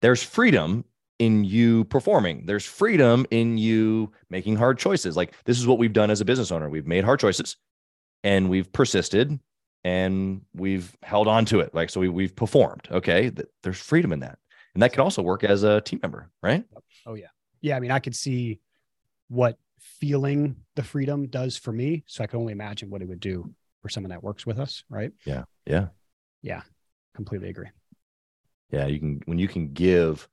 there's 0.00 0.22
freedom 0.22 0.84
in 1.18 1.44
you 1.44 1.84
performing. 1.84 2.46
There's 2.46 2.64
freedom 2.64 3.24
in 3.30 3.56
you 3.58 4.10
making 4.30 4.56
hard 4.56 4.78
choices. 4.78 5.16
Like 5.16 5.34
this 5.44 5.58
is 5.58 5.66
what 5.66 5.78
we've 5.78 5.92
done 5.92 6.10
as 6.10 6.20
a 6.20 6.24
business 6.24 6.50
owner. 6.50 6.68
We've 6.68 6.86
made 6.86 7.04
hard 7.04 7.20
choices 7.20 7.56
and 8.24 8.48
we've 8.50 8.72
persisted 8.72 9.38
and 9.84 10.42
we've 10.54 10.96
held 11.02 11.28
on 11.28 11.44
to 11.46 11.60
it. 11.60 11.74
Like, 11.74 11.90
so 11.90 12.00
we, 12.00 12.08
we've 12.08 12.34
performed. 12.34 12.88
Okay. 12.90 13.30
Th- 13.30 13.46
There's 13.62 13.78
freedom 13.78 14.12
in 14.12 14.20
that. 14.20 14.38
And 14.74 14.82
that 14.82 14.92
can 14.92 15.02
also 15.02 15.22
work 15.22 15.44
as 15.44 15.62
a 15.62 15.80
team 15.82 16.00
member, 16.02 16.30
right? 16.42 16.64
Oh 17.06 17.14
yeah. 17.14 17.26
Yeah. 17.60 17.76
I 17.76 17.80
mean, 17.80 17.90
I 17.92 17.98
could 18.00 18.16
see 18.16 18.58
what 19.28 19.58
feeling 20.00 20.56
the 20.76 20.82
freedom 20.82 21.26
does 21.26 21.56
for 21.56 21.72
me. 21.72 22.04
So 22.06 22.24
I 22.24 22.26
can 22.26 22.40
only 22.40 22.52
imagine 22.52 22.90
what 22.90 23.02
it 23.02 23.08
would 23.08 23.20
do 23.20 23.54
for 23.82 23.88
someone 23.88 24.10
that 24.10 24.22
works 24.22 24.46
with 24.46 24.58
us. 24.58 24.84
Right. 24.88 25.12
Yeah. 25.24 25.44
Yeah. 25.66 25.88
Yeah. 26.42 26.62
Completely 27.14 27.48
agree. 27.48 27.68
Yeah, 28.70 28.86
you 28.86 28.98
can 28.98 29.20
when 29.26 29.38
you 29.38 29.48
can 29.48 29.72
give 29.72 30.28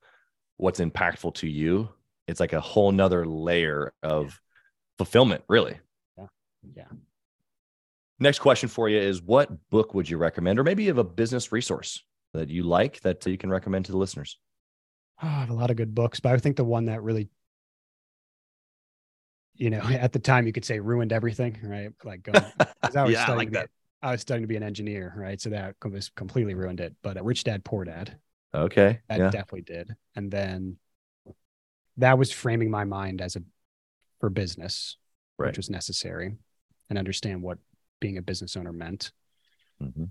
what's 0.58 0.80
impactful 0.80 1.36
to 1.36 1.48
you, 1.48 1.90
it's 2.28 2.40
like 2.40 2.54
a 2.54 2.62
whole 2.62 2.92
nother 2.92 3.26
layer 3.26 3.94
of 4.02 4.40
fulfillment, 4.98 5.44
really. 5.50 5.78
Yeah. 6.18 6.28
Yeah. 6.76 6.88
Next 8.20 8.40
question 8.40 8.70
for 8.70 8.90
you 8.90 8.98
is 9.00 9.22
what 9.22 9.50
book 9.70 9.94
would 9.94 10.10
you 10.10 10.18
recommend? 10.18 10.60
Or 10.60 10.64
maybe 10.64 10.84
you 10.84 10.90
have 10.90 10.98
a 10.98 11.04
business 11.04 11.52
resource 11.52 12.04
that 12.34 12.50
you 12.50 12.64
like 12.64 13.00
that 13.02 13.26
you 13.26 13.38
can 13.38 13.50
recommend 13.50 13.86
to 13.86 13.92
the 13.92 13.98
listeners. 13.98 14.38
Oh, 15.22 15.28
I 15.28 15.40
have 15.40 15.50
a 15.50 15.54
lot 15.54 15.72
of 15.72 15.78
good 15.78 15.96
books, 15.96 16.20
but 16.20 16.34
I 16.34 16.38
think 16.38 16.56
the 16.56 16.64
one 16.64 16.86
that 16.86 17.02
really, 17.02 17.30
you 19.60 19.70
know, 19.70 19.82
at 19.84 20.14
the 20.14 20.20
time 20.20 20.48
you 20.48 20.54
could 20.54 20.66
say 20.66 20.80
ruined 20.80 21.14
everything, 21.14 21.58
right? 21.64 21.92
Like, 22.04 22.24
going, 22.24 22.42
'cause 22.84 22.96
I 22.96 23.04
was 23.04 23.14
Yeah, 23.14 23.24
studying 23.26 23.38
like 23.38 23.48
to 23.48 23.52
be- 23.52 23.58
that. 23.58 23.70
I 24.02 24.12
was 24.12 24.22
studying 24.22 24.44
to 24.44 24.48
be 24.48 24.56
an 24.56 24.64
engineer, 24.64 25.14
right? 25.16 25.40
So 25.40 25.50
that 25.52 25.76
was 25.84 26.10
completely 26.16 26.56
ruined 26.56 26.80
it. 26.80 26.96
But 27.04 27.18
uh, 27.18 27.24
Rich 27.24 27.44
Dad 27.44 27.64
Poor 27.66 27.84
Dad, 27.84 28.18
Okay. 28.54 29.00
that 29.10 29.20
yeah. 29.20 29.30
definitely 29.30 29.62
did. 29.64 29.94
And 30.16 30.32
then 30.32 30.78
that 31.98 32.18
was 32.18 32.32
framing 32.32 32.72
my 32.72 32.86
mind 32.86 33.22
as 33.22 33.36
a 33.36 33.44
for 34.20 34.30
business, 34.30 34.98
Right. 35.38 35.48
which 35.48 35.58
was 35.58 35.70
necessary, 35.70 36.36
and 36.90 37.00
understand 37.00 37.42
what 37.42 37.58
being 38.00 38.18
a 38.18 38.22
business 38.22 38.56
owner 38.58 38.74
meant. 38.74 39.12
Mhm. 39.82 40.10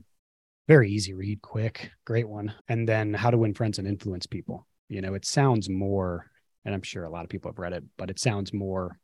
Very 0.67 0.91
easy 0.91 1.15
read, 1.15 1.41
quick, 1.41 1.91
great 2.05 2.29
one. 2.29 2.55
And 2.69 2.89
then 2.89 3.15
How 3.15 3.31
to 3.31 3.39
Win 3.39 3.55
Friends 3.55 3.79
and 3.79 3.89
Influence 3.89 4.27
People. 4.27 4.67
You 4.89 5.01
know, 5.01 5.15
it 5.15 5.25
sounds 5.25 5.69
more, 5.69 6.31
and 6.65 6.75
I'm 6.75 6.83
sure 6.83 7.05
a 7.05 7.11
lot 7.11 7.25
of 7.25 7.31
people 7.31 7.51
have 7.51 7.59
read 7.59 7.73
it, 7.73 7.85
but 7.97 8.11
it 8.11 8.19
sounds 8.19 8.53
more 8.53 8.99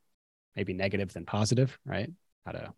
maybe 0.57 0.73
negative 0.73 1.13
than 1.13 1.25
positive, 1.27 1.79
right? 1.85 2.11
How 2.47 2.53
to 2.53 2.73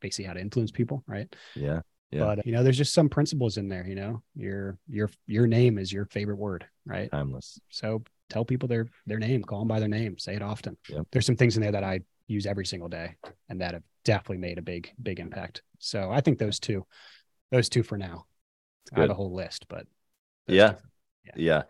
basically 0.00 0.24
how 0.26 0.34
to 0.34 0.40
influence 0.40 0.70
people, 0.70 1.02
right? 1.06 1.34
Yeah. 1.54 1.80
Yeah. 2.10 2.20
But 2.34 2.46
you 2.46 2.52
know, 2.52 2.62
there's 2.62 2.76
just 2.76 2.92
some 2.92 3.08
principles 3.08 3.56
in 3.56 3.68
there. 3.68 3.86
You 3.86 3.94
know, 3.94 4.22
your 4.34 4.76
your 4.88 5.08
your 5.26 5.46
name 5.46 5.78
is 5.78 5.90
your 5.92 6.04
favorite 6.06 6.36
word, 6.36 6.66
right? 6.84 7.10
Timeless. 7.10 7.58
So 7.70 8.02
tell 8.28 8.44
people 8.44 8.68
their 8.68 8.88
their 9.06 9.18
name, 9.18 9.42
call 9.42 9.60
them 9.60 9.68
by 9.68 9.80
their 9.80 9.88
name, 9.88 10.18
say 10.18 10.34
it 10.34 10.42
often. 10.42 10.76
Yep. 10.88 11.06
There's 11.10 11.24
some 11.26 11.36
things 11.36 11.56
in 11.56 11.62
there 11.62 11.72
that 11.72 11.84
I 11.84 12.00
use 12.26 12.44
every 12.46 12.66
single 12.66 12.88
day 12.88 13.14
and 13.48 13.60
that 13.62 13.72
have 13.74 13.82
definitely 14.04 14.38
made 14.38 14.58
a 14.58 14.62
big 14.62 14.90
big 15.02 15.20
impact. 15.20 15.62
So 15.78 16.10
I 16.10 16.20
think 16.20 16.38
those 16.38 16.58
two, 16.60 16.84
those 17.50 17.68
two 17.70 17.82
for 17.82 17.96
now. 17.96 18.26
I 18.92 19.00
have 19.00 19.08
Good. 19.08 19.12
a 19.12 19.14
whole 19.14 19.32
list, 19.32 19.66
but 19.68 19.86
Yeah. 20.46 20.72
two. 20.72 20.76
Yeah. 21.24 21.32
Yeah. 21.36 21.62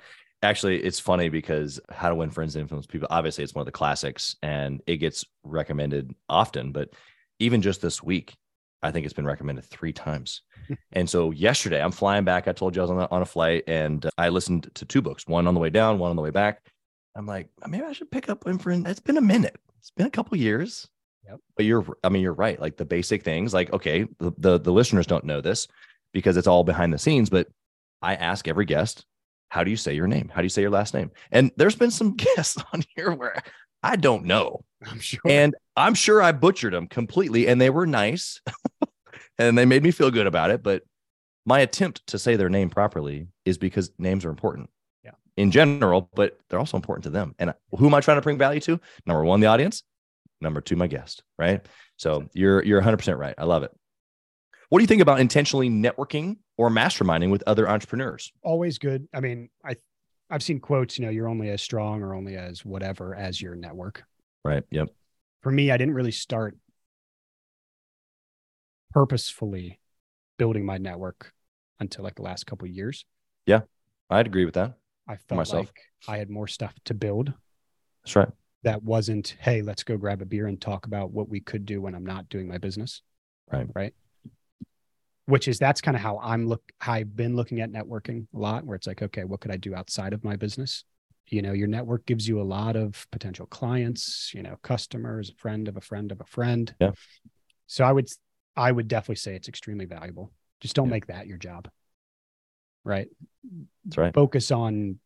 Actually, 0.43 0.83
it's 0.83 0.99
funny 0.99 1.29
because 1.29 1.79
How 1.91 2.09
to 2.09 2.17
Win 2.17 2.31
Friends 2.31 2.57
and 2.57 2.63
Influence 2.63 2.87
People, 2.87 3.07
obviously, 3.11 3.45
it's 3.45 3.55
one 3.55 3.63
of 3.63 3.67
the 3.67 3.73
classics 3.73 4.37
and 4.43 4.83
it 4.87 4.97
gets 4.97 5.25
recommended 5.45 6.15
often. 6.29 6.73
But 6.73 6.91
even 7.39 7.63
just 7.63 7.81
this 7.81 8.03
week, 8.03 8.35
I 8.83 8.91
think 8.91 9.05
it's 9.05 9.15
been 9.15 9.27
recommended 9.27 9.65
three 9.65 9.93
times. 9.93 10.43
and 10.93 11.09
so 11.09 11.31
yesterday, 11.31 11.81
I'm 11.81 11.93
flying 11.93 12.25
back. 12.25 12.49
I 12.49 12.53
told 12.53 12.75
you 12.75 12.83
I 12.83 12.85
was 12.85 12.91
on 12.91 12.99
a, 12.99 13.09
on 13.11 13.23
a 13.23 13.27
flight 13.27 13.65
and 13.69 14.05
uh, 14.05 14.11
I 14.19 14.31
listened 14.31 14.69
to 14.75 14.85
two 14.85 15.01
books, 15.01 15.29
one 15.29 15.47
on 15.47 15.55
the 15.55 15.61
way 15.61 15.71
down, 15.71 15.99
one 15.99 16.11
on 16.11 16.17
the 16.17 16.23
way 16.23 16.31
back. 16.31 16.67
I'm 17.15 17.27
like, 17.27 17.49
maybe 17.69 17.85
I 17.85 17.93
should 17.93 18.11
pick 18.11 18.29
up 18.29 18.45
Win 18.45 18.59
Friends. 18.59 18.89
It's 18.89 19.01
been 19.01 19.19
a 19.19 19.23
minute. 19.23 19.57
It's 19.79 19.91
been 19.91 20.07
a 20.07 20.11
couple 20.11 20.37
years. 20.39 20.89
Yep. 21.29 21.39
But 21.57 21.67
you're, 21.67 21.87
I 22.03 22.09
mean, 22.09 22.23
you're 22.23 22.33
right. 22.33 22.61
Like 22.61 22.77
the 22.77 22.85
basic 22.85 23.23
things, 23.23 23.55
like, 23.55 23.73
okay, 23.73 24.09
the, 24.19 24.33
the, 24.39 24.59
the 24.59 24.73
listeners 24.73 25.07
don't 25.07 25.25
know 25.25 25.41
this 25.41 25.69
because 26.13 26.37
it's 26.37 26.49
all 26.49 26.65
behind 26.65 26.93
the 26.93 26.99
scenes, 26.99 27.31
but 27.31 27.47
I 28.01 28.17
ask 28.17 28.49
every 28.49 28.65
guest, 28.65 29.07
how 29.53 29.63
do 29.63 29.71
you 29.71 29.77
say 29.77 29.93
your 29.93 30.07
name? 30.07 30.31
How 30.35 30.41
do 30.41 30.47
you 30.47 30.49
say 30.49 30.63
your 30.63 30.71
last 30.71 30.95
name? 30.95 31.11
And 31.31 31.51
there's 31.59 31.77
been 31.77 31.91
some 31.91 32.17
guests 32.17 32.57
on 32.73 32.83
here 32.97 33.13
where 33.13 33.43
I 33.83 33.97
don't 33.97 34.25
know. 34.25 34.65
I'm 34.87 34.99
sure. 34.99 35.21
And 35.27 35.55
I'm 35.77 35.93
sure 35.93 36.23
I 36.23 36.33
butchered 36.33 36.73
them 36.73 36.87
completely 36.87 37.47
and 37.49 37.61
they 37.61 37.69
were 37.69 37.87
nice 37.87 38.41
and 39.39 39.59
they 39.59 39.67
made 39.67 39.83
me 39.83 39.91
feel 39.91 40.11
good 40.11 40.27
about 40.27 40.51
it. 40.51 40.63
But 40.63 40.85
my 41.45 41.61
attempt 41.61 42.07
to 42.07 42.19
say 42.19 42.37
their 42.37 42.49
name 42.49 42.71
properly 42.71 43.29
is 43.45 43.59
because 43.59 43.93
names 43.99 44.25
are 44.25 44.31
important. 44.31 44.71
Yeah. 45.05 45.11
In 45.37 45.51
general, 45.51 46.09
but 46.15 46.39
they're 46.49 46.59
also 46.59 46.79
important 46.79 47.05
to 47.05 47.11
them. 47.11 47.35
And 47.39 47.53
who 47.77 47.87
am 47.87 47.93
I 47.93 48.01
trying 48.01 48.17
to 48.17 48.23
bring 48.23 48.39
value 48.39 48.61
to? 48.61 48.81
Number 49.05 49.23
one, 49.23 49.41
the 49.41 49.49
audience. 49.49 49.83
Number 50.41 50.63
two, 50.63 50.77
my 50.77 50.87
guest. 50.87 51.25
Right. 51.39 51.61
So 51.99 52.27
you're 52.33 52.65
you're 52.65 52.79
100 52.79 52.97
percent 52.97 53.19
right. 53.19 53.35
I 53.37 53.45
love 53.45 53.65
it. 53.65 53.71
What 54.73 54.79
do 54.79 54.85
you 54.85 54.89
think 54.89 55.03
about 55.03 55.21
intentionally 55.21 55.69
networking 55.69 56.39
or 56.57 56.71
masterminding 56.71 57.31
with 57.31 57.43
other 57.47 57.69
entrepreneurs? 57.69 58.33
always 58.43 58.79
good. 58.79 59.07
I 59.13 59.21
mean, 59.21 59.51
I 59.63 59.75
I've 60.31 60.43
seen 60.43 60.61
quotes, 60.61 60.99
you 60.99 61.05
know, 61.05 61.11
you're 61.11 61.29
only 61.29 61.51
as 61.51 61.61
strong 61.61 62.03
or 62.03 62.15
only 62.15 62.37
as 62.37 62.65
whatever 62.65 63.15
as 63.15 63.39
your 63.39 63.55
network. 63.55 64.03
Right. 64.47 64.65
Yep. 64.71 64.89
For 65.43 65.53
me, 65.53 65.71
I 65.71 65.77
didn't 65.77 65.93
really 65.93 66.11
start 66.11 66.57
purposefully 68.93 69.79
building 70.39 70.65
my 70.65 70.79
network 70.79 71.35
until 71.79 72.03
like 72.03 72.15
the 72.15 72.23
last 72.23 72.47
couple 72.47 72.65
of 72.67 72.73
years. 72.73 73.05
Yeah. 73.45 73.61
I'd 74.09 74.27
agree 74.27 74.47
with 74.47 74.55
that. 74.55 74.79
I 75.07 75.17
felt 75.17 75.37
myself. 75.37 75.67
like 75.67 75.81
I 76.09 76.17
had 76.17 76.31
more 76.31 76.49
stuff 76.49 76.73
to 76.87 76.95
build 76.95 77.35
That's 78.05 78.17
right. 78.17 78.31
that 78.63 78.83
wasn't, 78.83 79.37
hey, 79.39 79.61
let's 79.61 79.85
go 79.85 79.99
grab 79.99 80.23
a 80.23 80.25
beer 80.25 80.47
and 80.47 80.59
talk 80.59 80.87
about 80.87 81.11
what 81.11 81.29
we 81.29 81.41
could 81.41 81.67
do 81.67 81.83
when 81.83 81.95
I'm 81.95 82.07
not 82.07 82.31
doing 82.31 82.49
my 82.49 82.57
business. 82.57 83.03
Right. 83.53 83.67
Right. 83.75 83.93
Which 85.27 85.47
is 85.47 85.59
that's 85.59 85.81
kind 85.81 85.97
of 85.97 86.03
how 86.03 86.19
I'm 86.19 86.47
look 86.47 86.63
how 86.79 86.95
I've 86.95 87.15
been 87.15 87.37
looking 87.37 87.61
at 87.61 87.71
networking 87.71 88.27
a 88.35 88.39
lot, 88.39 88.65
where 88.65 88.75
it's 88.75 88.87
like, 88.87 89.03
okay, 89.03 89.25
what 89.25 89.41
could 89.41 89.53
I 89.53 89.57
do 89.57 89.75
outside 89.75 90.13
of 90.13 90.25
my 90.25 90.37
business? 90.37 90.85
You 91.29 91.43
know, 91.43 91.53
your 91.53 91.69
network 91.69 92.05
gives 92.07 92.27
you 92.27 92.41
a 92.41 92.43
lot 92.43 92.75
of 92.77 93.07
potential 93.13 93.47
clients, 93.47 94.33
you 94.35 94.43
know, 94.43 94.57
customers, 94.63 95.31
a 95.31 95.35
friend 95.35 95.69
of 95.69 95.77
a 95.77 95.81
friend 95.81 96.11
of 96.11 96.21
a 96.21 96.25
friend. 96.25 96.75
Yeah. 96.81 96.91
So 97.69 97.85
I 97.85 97.93
would 97.93 98.09
I 98.57 98.73
would 98.73 98.89
definitely 98.89 99.17
say 99.17 99.35
it's 99.37 99.49
extremely 99.49 99.85
valuable. 99.87 100.33
Just 100.61 100.75
don't 100.75 100.89
Yeah. 100.89 100.93
make 100.93 101.07
that 101.07 101.27
your 101.27 101.39
job. 101.39 101.69
Right 102.85 103.09
That's 103.85 103.99
right. 103.99 104.13
focus 104.15 104.51
on 104.51 104.99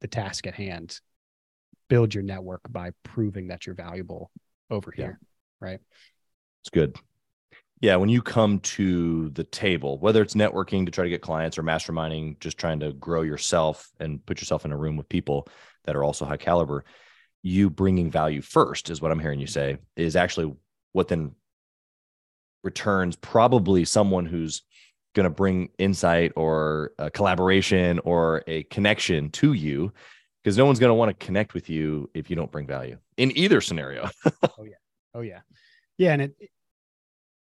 the 0.00 0.08
task 0.08 0.46
at 0.46 0.54
hand 0.54 0.98
build 1.88 2.14
your 2.14 2.22
network 2.24 2.62
by 2.70 2.92
proving 3.02 3.48
that 3.48 3.66
you're 3.66 3.74
valuable 3.74 4.30
over 4.70 4.94
Yeah. 4.96 5.04
here. 5.04 5.20
Right. 5.60 5.80
It's 6.62 6.70
good. 6.70 6.96
Yeah, 7.80 7.96
when 7.96 8.10
you 8.10 8.20
come 8.20 8.60
to 8.60 9.30
the 9.30 9.44
table, 9.44 9.98
whether 9.98 10.20
it's 10.20 10.34
networking 10.34 10.84
to 10.84 10.92
try 10.92 11.04
to 11.04 11.10
get 11.10 11.22
clients 11.22 11.56
or 11.56 11.62
masterminding, 11.62 12.38
just 12.38 12.58
trying 12.58 12.80
to 12.80 12.92
grow 12.92 13.22
yourself 13.22 13.90
and 13.98 14.24
put 14.24 14.40
yourself 14.40 14.66
in 14.66 14.72
a 14.72 14.76
room 14.76 14.98
with 14.98 15.08
people 15.08 15.48
that 15.84 15.96
are 15.96 16.04
also 16.04 16.26
high 16.26 16.36
caliber, 16.36 16.84
you 17.42 17.70
bringing 17.70 18.10
value 18.10 18.42
first 18.42 18.90
is 18.90 19.00
what 19.00 19.10
I'm 19.10 19.18
hearing 19.18 19.40
you 19.40 19.46
mm-hmm. 19.46 19.76
say 19.76 19.78
is 19.96 20.14
actually 20.14 20.54
what 20.92 21.08
then 21.08 21.34
returns 22.62 23.16
probably 23.16 23.86
someone 23.86 24.26
who's 24.26 24.62
going 25.14 25.24
to 25.24 25.30
bring 25.30 25.70
insight 25.78 26.32
or 26.36 26.92
a 26.98 27.10
collaboration 27.10 27.98
or 28.00 28.44
a 28.46 28.62
connection 28.64 29.30
to 29.30 29.54
you 29.54 29.92
because 30.42 30.56
no 30.56 30.66
one's 30.66 30.78
going 30.78 30.90
to 30.90 30.94
want 30.94 31.08
to 31.08 31.26
connect 31.26 31.54
with 31.54 31.70
you 31.70 32.10
if 32.12 32.28
you 32.28 32.36
don't 32.36 32.52
bring 32.52 32.66
value 32.66 32.98
in 33.16 33.36
either 33.36 33.62
scenario. 33.62 34.10
Oh 34.58 34.64
yeah, 34.64 34.74
Oh 35.14 35.20
yeah, 35.22 35.40
Yeah, 35.96 36.12
and 36.12 36.22
it, 36.22 36.36
it- 36.38 36.50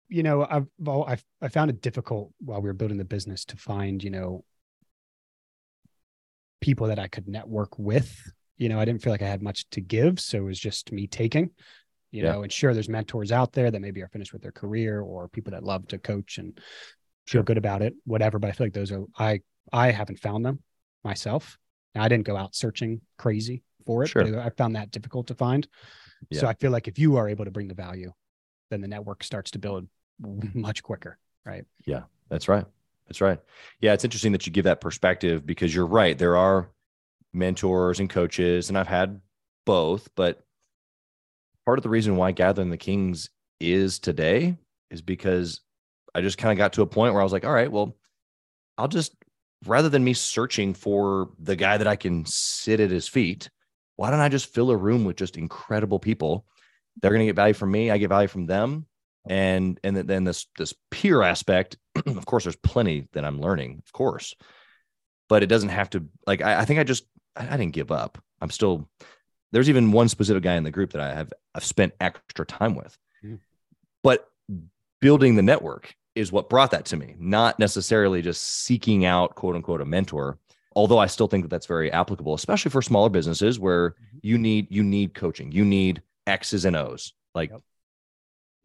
you 0.08 0.22
know, 0.22 0.46
I've 0.48 0.66
well, 0.78 1.04
I've 1.06 1.24
I 1.40 1.48
found 1.48 1.70
it 1.70 1.82
difficult 1.82 2.32
while 2.38 2.60
we 2.60 2.68
were 2.68 2.74
building 2.74 2.98
the 2.98 3.04
business 3.04 3.44
to 3.46 3.56
find, 3.56 4.02
you 4.02 4.10
know, 4.10 4.44
people 6.60 6.88
that 6.88 6.98
I 6.98 7.08
could 7.08 7.28
network 7.28 7.78
with. 7.78 8.14
You 8.56 8.68
know, 8.68 8.80
I 8.80 8.84
didn't 8.84 9.02
feel 9.02 9.12
like 9.12 9.22
I 9.22 9.28
had 9.28 9.42
much 9.42 9.68
to 9.70 9.80
give, 9.80 10.18
so 10.18 10.38
it 10.38 10.42
was 10.42 10.58
just 10.58 10.90
me 10.92 11.06
taking. 11.06 11.50
You 12.10 12.22
Yeah. 12.22 12.32
know, 12.32 12.42
and 12.42 12.52
sure, 12.52 12.72
there's 12.72 12.88
mentors 12.88 13.30
out 13.32 13.52
there 13.52 13.70
that 13.70 13.80
maybe 13.80 14.02
are 14.02 14.08
finished 14.08 14.32
with 14.32 14.42
their 14.42 14.52
career 14.52 15.00
or 15.00 15.28
people 15.28 15.50
that 15.52 15.62
love 15.62 15.86
to 15.88 15.98
coach 15.98 16.38
and 16.38 16.58
feel 17.26 17.42
good 17.42 17.58
about 17.58 17.82
it, 17.82 17.94
whatever. 18.04 18.38
But 18.38 18.48
I 18.48 18.52
feel 18.52 18.66
like 18.66 18.72
those 18.72 18.90
are 18.90 19.04
I 19.18 19.42
I 19.72 19.90
haven't 19.90 20.18
found 20.18 20.44
them 20.44 20.62
myself. 21.04 21.58
And 21.94 22.02
I 22.02 22.08
didn't 22.08 22.26
go 22.26 22.36
out 22.36 22.54
searching 22.54 23.00
crazy 23.16 23.62
for 23.86 24.02
it. 24.04 24.08
Sure. 24.08 24.40
I 24.40 24.50
found 24.50 24.76
that 24.76 24.90
difficult 24.90 25.26
to 25.28 25.34
find. 25.34 25.66
So 26.32 26.46
I 26.46 26.54
feel 26.54 26.70
like 26.70 26.88
if 26.88 26.98
you 26.98 27.16
are 27.16 27.28
able 27.28 27.44
to 27.44 27.50
bring 27.50 27.68
the 27.68 27.74
value, 27.74 28.12
then 28.70 28.80
the 28.80 28.88
network 28.88 29.24
starts 29.24 29.50
to 29.52 29.58
build 29.58 29.88
much 30.18 30.82
quicker. 30.82 31.18
Right. 31.44 31.64
Yeah, 31.86 32.02
that's 32.28 32.48
right. 32.48 32.64
That's 33.06 33.20
right. 33.20 33.40
Yeah, 33.80 33.94
it's 33.94 34.04
interesting 34.04 34.32
that 34.32 34.46
you 34.46 34.52
give 34.52 34.64
that 34.64 34.80
perspective 34.80 35.46
because 35.46 35.74
you're 35.74 35.86
right. 35.86 36.16
There 36.16 36.36
are 36.36 36.70
mentors 37.32 38.00
and 38.00 38.10
coaches, 38.10 38.68
and 38.68 38.76
I've 38.76 38.88
had 38.88 39.20
both, 39.64 40.08
but 40.14 40.44
part 41.64 41.78
of 41.78 41.82
the 41.82 41.88
reason 41.88 42.16
why 42.16 42.32
Gathering 42.32 42.70
the 42.70 42.76
Kings 42.76 43.30
is 43.60 43.98
today 43.98 44.56
is 44.90 45.02
because 45.02 45.60
I 46.14 46.20
just 46.20 46.38
kind 46.38 46.52
of 46.52 46.58
got 46.58 46.74
to 46.74 46.82
a 46.82 46.86
point 46.86 47.12
where 47.12 47.20
I 47.20 47.24
was 47.24 47.32
like, 47.32 47.44
all 47.44 47.52
right, 47.52 47.70
well, 47.70 47.96
I'll 48.76 48.88
just 48.88 49.14
rather 49.66 49.88
than 49.88 50.04
me 50.04 50.14
searching 50.14 50.74
for 50.74 51.30
the 51.38 51.56
guy 51.56 51.78
that 51.78 51.86
I 51.86 51.96
can 51.96 52.24
sit 52.26 52.80
at 52.80 52.90
his 52.90 53.08
feet, 53.08 53.50
why 53.96 54.10
don't 54.10 54.20
I 54.20 54.28
just 54.28 54.52
fill 54.52 54.70
a 54.70 54.76
room 54.76 55.04
with 55.04 55.16
just 55.16 55.36
incredible 55.36 55.98
people? 55.98 56.46
They're 57.00 57.10
going 57.10 57.20
to 57.20 57.26
get 57.26 57.36
value 57.36 57.54
from 57.54 57.70
me. 57.70 57.90
I 57.90 57.98
get 57.98 58.08
value 58.08 58.28
from 58.28 58.46
them 58.46 58.86
and 59.28 59.78
and 59.84 59.96
then 59.96 60.24
this 60.24 60.46
this 60.58 60.74
peer 60.90 61.22
aspect 61.22 61.76
of 62.06 62.26
course 62.26 62.44
there's 62.44 62.56
plenty 62.56 63.06
that 63.12 63.24
i'm 63.24 63.40
learning 63.40 63.80
of 63.84 63.92
course 63.92 64.34
but 65.28 65.42
it 65.42 65.46
doesn't 65.46 65.68
have 65.68 65.90
to 65.90 66.04
like 66.26 66.42
i, 66.42 66.60
I 66.60 66.64
think 66.64 66.80
i 66.80 66.84
just 66.84 67.04
I, 67.36 67.46
I 67.54 67.56
didn't 67.56 67.74
give 67.74 67.92
up 67.92 68.18
i'm 68.40 68.50
still 68.50 68.88
there's 69.52 69.68
even 69.68 69.92
one 69.92 70.08
specific 70.08 70.42
guy 70.42 70.54
in 70.56 70.64
the 70.64 70.70
group 70.70 70.92
that 70.92 71.02
i 71.02 71.12
have 71.14 71.32
i've 71.54 71.64
spent 71.64 71.94
extra 72.00 72.44
time 72.46 72.74
with 72.74 72.96
Mm. 73.24 73.40
but 74.04 74.28
building 75.00 75.34
the 75.34 75.42
network 75.42 75.96
is 76.14 76.30
what 76.30 76.48
brought 76.48 76.70
that 76.70 76.84
to 76.86 76.96
me 76.96 77.16
not 77.18 77.58
necessarily 77.58 78.22
just 78.22 78.42
seeking 78.42 79.04
out 79.04 79.34
quote 79.34 79.56
unquote 79.56 79.80
a 79.80 79.84
mentor 79.84 80.38
although 80.76 80.98
i 80.98 81.06
still 81.06 81.26
think 81.26 81.42
that 81.42 81.48
that's 81.48 81.66
very 81.66 81.90
applicable 81.90 82.34
especially 82.34 82.70
for 82.70 82.80
smaller 82.80 83.08
businesses 83.08 83.58
where 83.58 83.90
Mhm. 83.90 83.94
you 84.22 84.38
need 84.38 84.68
you 84.70 84.84
need 84.84 85.14
coaching 85.14 85.50
you 85.50 85.64
need 85.64 86.00
x's 86.28 86.64
and 86.64 86.76
o's 86.76 87.12
like 87.34 87.50
Yep. 87.50 87.60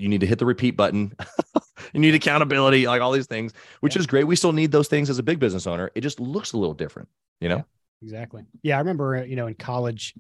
You 0.04 0.10
need 0.10 0.22
to 0.22 0.28
hit 0.28 0.38
the 0.40 0.46
repeat 0.46 0.72
button 0.78 1.16
you 1.94 2.00
need 2.00 2.14
accountability 2.14 2.86
like 2.86 3.02
all 3.02 3.12
these 3.12 3.28
things 3.28 3.54
which 3.80 3.96
Yeah. 3.96 4.02
is 4.02 4.08
great 4.08 4.26
we 4.26 4.36
still 4.36 4.52
need 4.52 4.72
those 4.72 4.88
things 4.88 5.10
as 5.10 5.18
a 5.20 5.24
big 5.24 5.40
business 5.40 5.66
owner 5.66 5.90
it 5.96 6.02
just 6.02 6.20
looks 6.20 6.54
a 6.54 6.58
little 6.58 6.74
different 6.76 7.08
you 7.40 7.50
know 7.50 7.64
Exactly. 8.02 8.44
Yeah. 8.64 8.76
I 8.76 8.80
remember, 8.80 9.16
uh, 9.16 9.24
you 9.24 9.38
know, 9.38 9.48
in 9.48 9.54
college, 9.54 10.14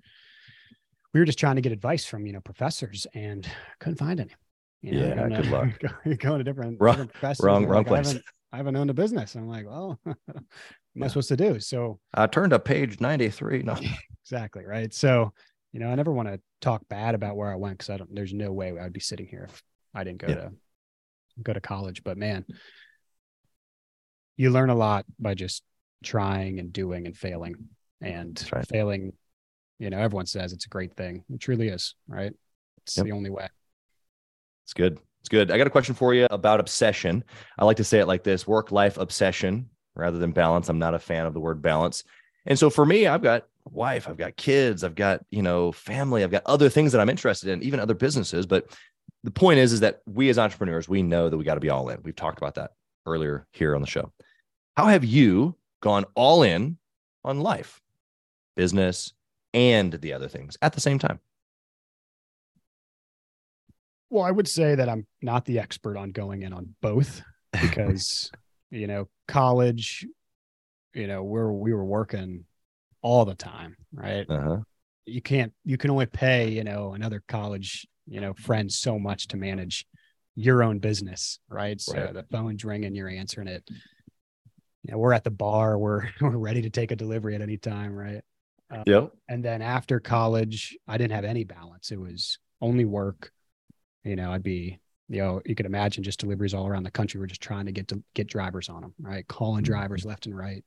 we 1.14 1.20
were 1.20 1.26
just 1.26 1.38
trying 1.38 1.58
to 1.58 1.62
get 1.62 1.74
advice 1.74 2.06
from, 2.06 2.26
you 2.26 2.32
know, 2.32 2.40
professors 2.40 3.06
and 3.14 3.46
couldn't 3.82 3.98
find 3.98 4.22
any. 4.22 4.32
You 4.82 4.94
know, 4.94 5.08
Yeah, 5.10 5.16
going 5.16 5.34
good 5.34 5.44
to- 5.44 5.52
luck. 5.52 5.80
go- 6.06 6.16
Going 6.16 6.38
to 6.38 6.44
different, 6.46 6.80
Wrong- 6.80 7.08
different 7.08 7.40
wrong- 7.42 7.66
wrong 7.66 7.84
like, 7.84 7.92
I 7.92 7.98
haven't, 7.98 8.24
I 8.54 8.58
haven't 8.58 8.76
owned 8.78 8.90
a 8.90 8.94
business. 8.94 9.36
I'm 9.36 9.50
like, 9.50 9.66
well, 9.66 10.00
what 10.04 10.16
am 10.38 10.46
Yeah. 10.96 11.04
I 11.04 11.08
supposed 11.10 11.28
to 11.28 11.36
do? 11.36 11.60
So 11.60 12.00
i 12.14 12.26
turned 12.26 12.52
to 12.52 12.60
page 12.60 13.02
93 13.02 13.64
no 13.64 13.76
exactly. 14.24 14.64
Right. 14.66 14.94
So, 14.94 15.34
you 15.74 15.82
know, 15.82 15.90
I 15.90 15.96
never 15.96 16.14
want 16.14 16.30
to 16.30 16.40
talk 16.62 16.88
bad 16.88 17.16
about 17.16 17.36
where 17.36 17.52
I 17.52 17.56
went 17.58 17.80
because 17.80 17.90
I 17.90 17.98
don't, 17.98 18.16
there's 18.16 18.34
no 18.34 18.54
way 18.54 18.70
I 18.70 18.84
would 18.84 18.94
be 18.94 19.02
sitting 19.02 19.28
here 19.28 19.48
if 19.52 19.62
I 19.94 20.04
didn't 20.04 20.20
go 20.20 20.28
Yeah. 20.28 20.36
to 20.36 20.52
go 21.41 21.54
to 21.54 21.62
college. 21.62 22.04
But 22.04 22.18
man, 22.18 22.46
you 24.38 24.50
learn 24.50 24.70
a 24.70 24.76
lot 24.76 25.06
by 25.20 25.34
just 25.34 25.64
trying 26.04 26.60
and 26.60 26.74
doing 26.74 27.06
and 27.06 27.16
failing 27.16 27.56
and 28.02 28.50
right. 28.52 28.68
failing. 28.68 29.14
You 29.80 29.89
know, 29.89 30.00
everyone 30.00 30.26
says 30.26 30.54
it's 30.54 30.66
a 30.66 30.70
great 30.70 30.96
thing. 30.96 31.24
It 31.34 31.39
truly 31.39 31.68
is, 31.70 31.96
right? 32.08 32.34
It's 32.84 32.98
Yep. 32.98 33.06
the 33.06 33.12
only 33.12 33.30
way. 33.30 33.48
It's 34.66 34.74
good. 34.74 35.00
It's 35.22 35.30
good. 35.30 35.52
I 35.52 35.58
got 35.58 35.68
a 35.68 35.72
question 35.72 35.96
for 35.96 36.14
you 36.14 36.28
about 36.30 36.60
obsession. 36.60 37.24
I 37.58 37.66
like 37.66 37.78
to 37.78 37.84
say 37.84 38.00
it 38.00 38.08
like 38.08 38.24
this 38.24 38.46
work 38.48 38.72
life 38.72 38.98
obsession 38.98 39.70
rather 39.96 40.18
than 40.18 40.32
balance. 40.32 40.70
I'm 40.70 40.80
not 40.80 40.94
a 40.94 41.00
fan 41.00 41.26
of 41.26 41.34
the 41.34 41.39
word 41.39 41.62
balance. 41.62 42.04
And 42.46 42.60
so 42.60 42.70
for 42.70 42.86
me, 42.86 43.08
I've 43.08 43.22
got 43.22 43.44
a 43.66 43.70
wife, 43.70 44.08
I've 44.10 44.18
got 44.18 44.36
kids, 44.36 44.84
I've 44.84 44.96
got, 44.96 45.24
you 45.32 45.41
know, 45.41 45.72
family, 45.72 46.24
I've 46.24 46.32
got 46.32 46.44
other 46.46 46.68
things 46.70 46.91
that 46.91 47.00
I'm 47.00 47.10
interested 47.10 47.50
in, 47.50 47.64
even 47.64 47.80
other 47.80 47.94
businesses. 47.94 48.46
But 48.46 48.66
the 49.24 49.32
point 49.32 49.59
is, 49.59 49.71
is 49.71 49.80
that 49.80 50.01
we 50.05 50.30
as 50.30 50.38
entrepreneurs, 50.38 50.89
we 50.89 51.01
know 51.01 51.30
that 51.30 51.38
we 51.38 51.45
got 51.45 51.55
to 51.55 51.61
be 51.61 51.69
all 51.69 51.89
in. 51.89 51.99
We've 52.03 52.15
talked 52.15 52.38
about 52.38 52.55
that 52.55 52.71
earlier 53.05 53.47
here 53.53 53.76
on 53.76 53.82
the 53.82 53.88
show. 53.88 54.11
How 54.76 54.88
have 54.88 55.05
you 55.05 55.55
gone 55.82 56.05
all 56.15 56.43
in 56.43 56.78
on 57.24 57.39
life, 57.39 57.82
business, 58.55 59.13
and 59.53 59.93
the 59.93 60.13
other 60.13 60.28
things 60.28 60.57
at 60.61 60.74
the 60.74 60.82
same 60.82 60.99
time? 60.99 61.19
Well, 64.09 64.24
I 64.24 64.32
would 64.32 64.47
say 64.47 64.76
that 64.76 64.89
I'm 64.89 65.07
not 65.21 65.45
the 65.45 65.59
expert 65.59 65.97
on 65.97 66.11
going 66.11 66.43
in 66.43 66.53
on 66.53 66.76
both 66.82 67.21
because, 67.61 68.30
you 68.71 68.88
know, 68.88 69.07
college, 69.28 70.05
you 70.93 71.07
know, 71.07 71.24
we're 71.24 71.51
we 71.51 71.74
were 71.74 71.86
working 71.86 72.45
all 73.01 73.26
the 73.26 73.36
time, 73.36 73.76
right? 73.93 74.30
Uh-huh. 74.30 74.57
you 75.05 75.21
can't 75.21 75.53
you 75.63 75.78
can 75.78 75.89
only 75.91 76.05
pay 76.05 76.49
you 76.49 76.63
know 76.63 76.93
another 76.93 77.24
college 77.28 77.88
you 78.08 78.20
know 78.22 78.34
friends 78.34 78.78
so 78.78 78.99
much 78.99 79.28
to 79.30 79.38
manage 79.38 79.86
your 80.36 80.64
own 80.64 80.80
business 80.80 81.39
right? 81.49 81.80
So 81.80 81.93
Right. 81.93 82.14
the 82.14 82.24
phone's 82.32 82.66
ringing 82.66 82.95
you're 82.95 83.08
answering 83.10 83.47
it. 83.47 83.64
You 84.84 84.91
know, 84.91 84.97
we're 84.97 85.14
at 85.14 85.24
the 85.24 85.32
bar 85.32 85.78
we're 85.78 86.10
we're 86.22 86.38
ready 86.38 86.62
to 86.64 86.70
take 86.70 86.91
a 86.91 86.95
delivery 86.95 87.36
at 87.36 87.41
any 87.41 87.58
time 87.58 87.93
right? 87.95 88.22
Yep. 88.88 89.12
and 89.30 89.45
then 89.45 89.62
after 89.62 89.99
college 89.99 90.76
i 90.88 90.97
didn't 90.97 91.12
have 91.14 91.26
any 91.26 91.43
balance. 91.43 91.91
It 91.91 91.99
was 91.99 92.39
only 92.62 92.86
work. 92.86 93.32
You 94.04 94.16
know 94.16 94.32
i'd 94.34 94.43
be 94.43 94.80
you 95.10 95.22
know 95.22 95.41
you 95.45 95.54
could 95.56 95.66
imagine 95.68 96.04
just 96.04 96.20
deliveries 96.20 96.54
all 96.54 96.66
around 96.68 96.84
the 96.84 96.91
country 96.91 97.20
we're 97.20 97.28
just 97.28 97.41
trying 97.41 97.66
to 97.68 97.72
get 97.72 97.88
to 97.89 98.01
get 98.16 98.28
drivers 98.28 98.68
on 98.70 98.82
them 98.82 98.93
right? 98.99 99.28
Calling 99.28 99.62
Mhm. 99.64 99.68
drivers 99.68 100.06
left 100.06 100.26
and 100.26 100.36
right. 100.36 100.64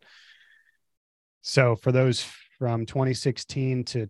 So 1.42 1.76
for 1.76 1.92
those 1.92 2.24
from 2.58 2.86
2016 2.86 3.84
to 3.84 4.06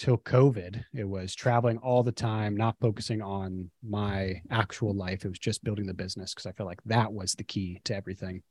till 0.00 0.16
covid 0.16 0.82
it 0.94 1.04
was 1.06 1.34
traveling 1.34 1.76
all 1.78 2.02
the 2.02 2.10
time 2.10 2.56
not 2.56 2.74
focusing 2.80 3.20
on 3.20 3.70
my 3.86 4.40
actual 4.50 4.94
life 4.94 5.26
it 5.26 5.28
was 5.28 5.38
just 5.38 5.62
building 5.62 5.84
the 5.84 5.92
business 5.92 6.32
because 6.32 6.46
i 6.46 6.52
felt 6.52 6.66
like 6.66 6.80
that 6.86 7.12
was 7.12 7.34
the 7.34 7.44
key 7.44 7.78
to 7.84 7.94
everything 7.94 8.42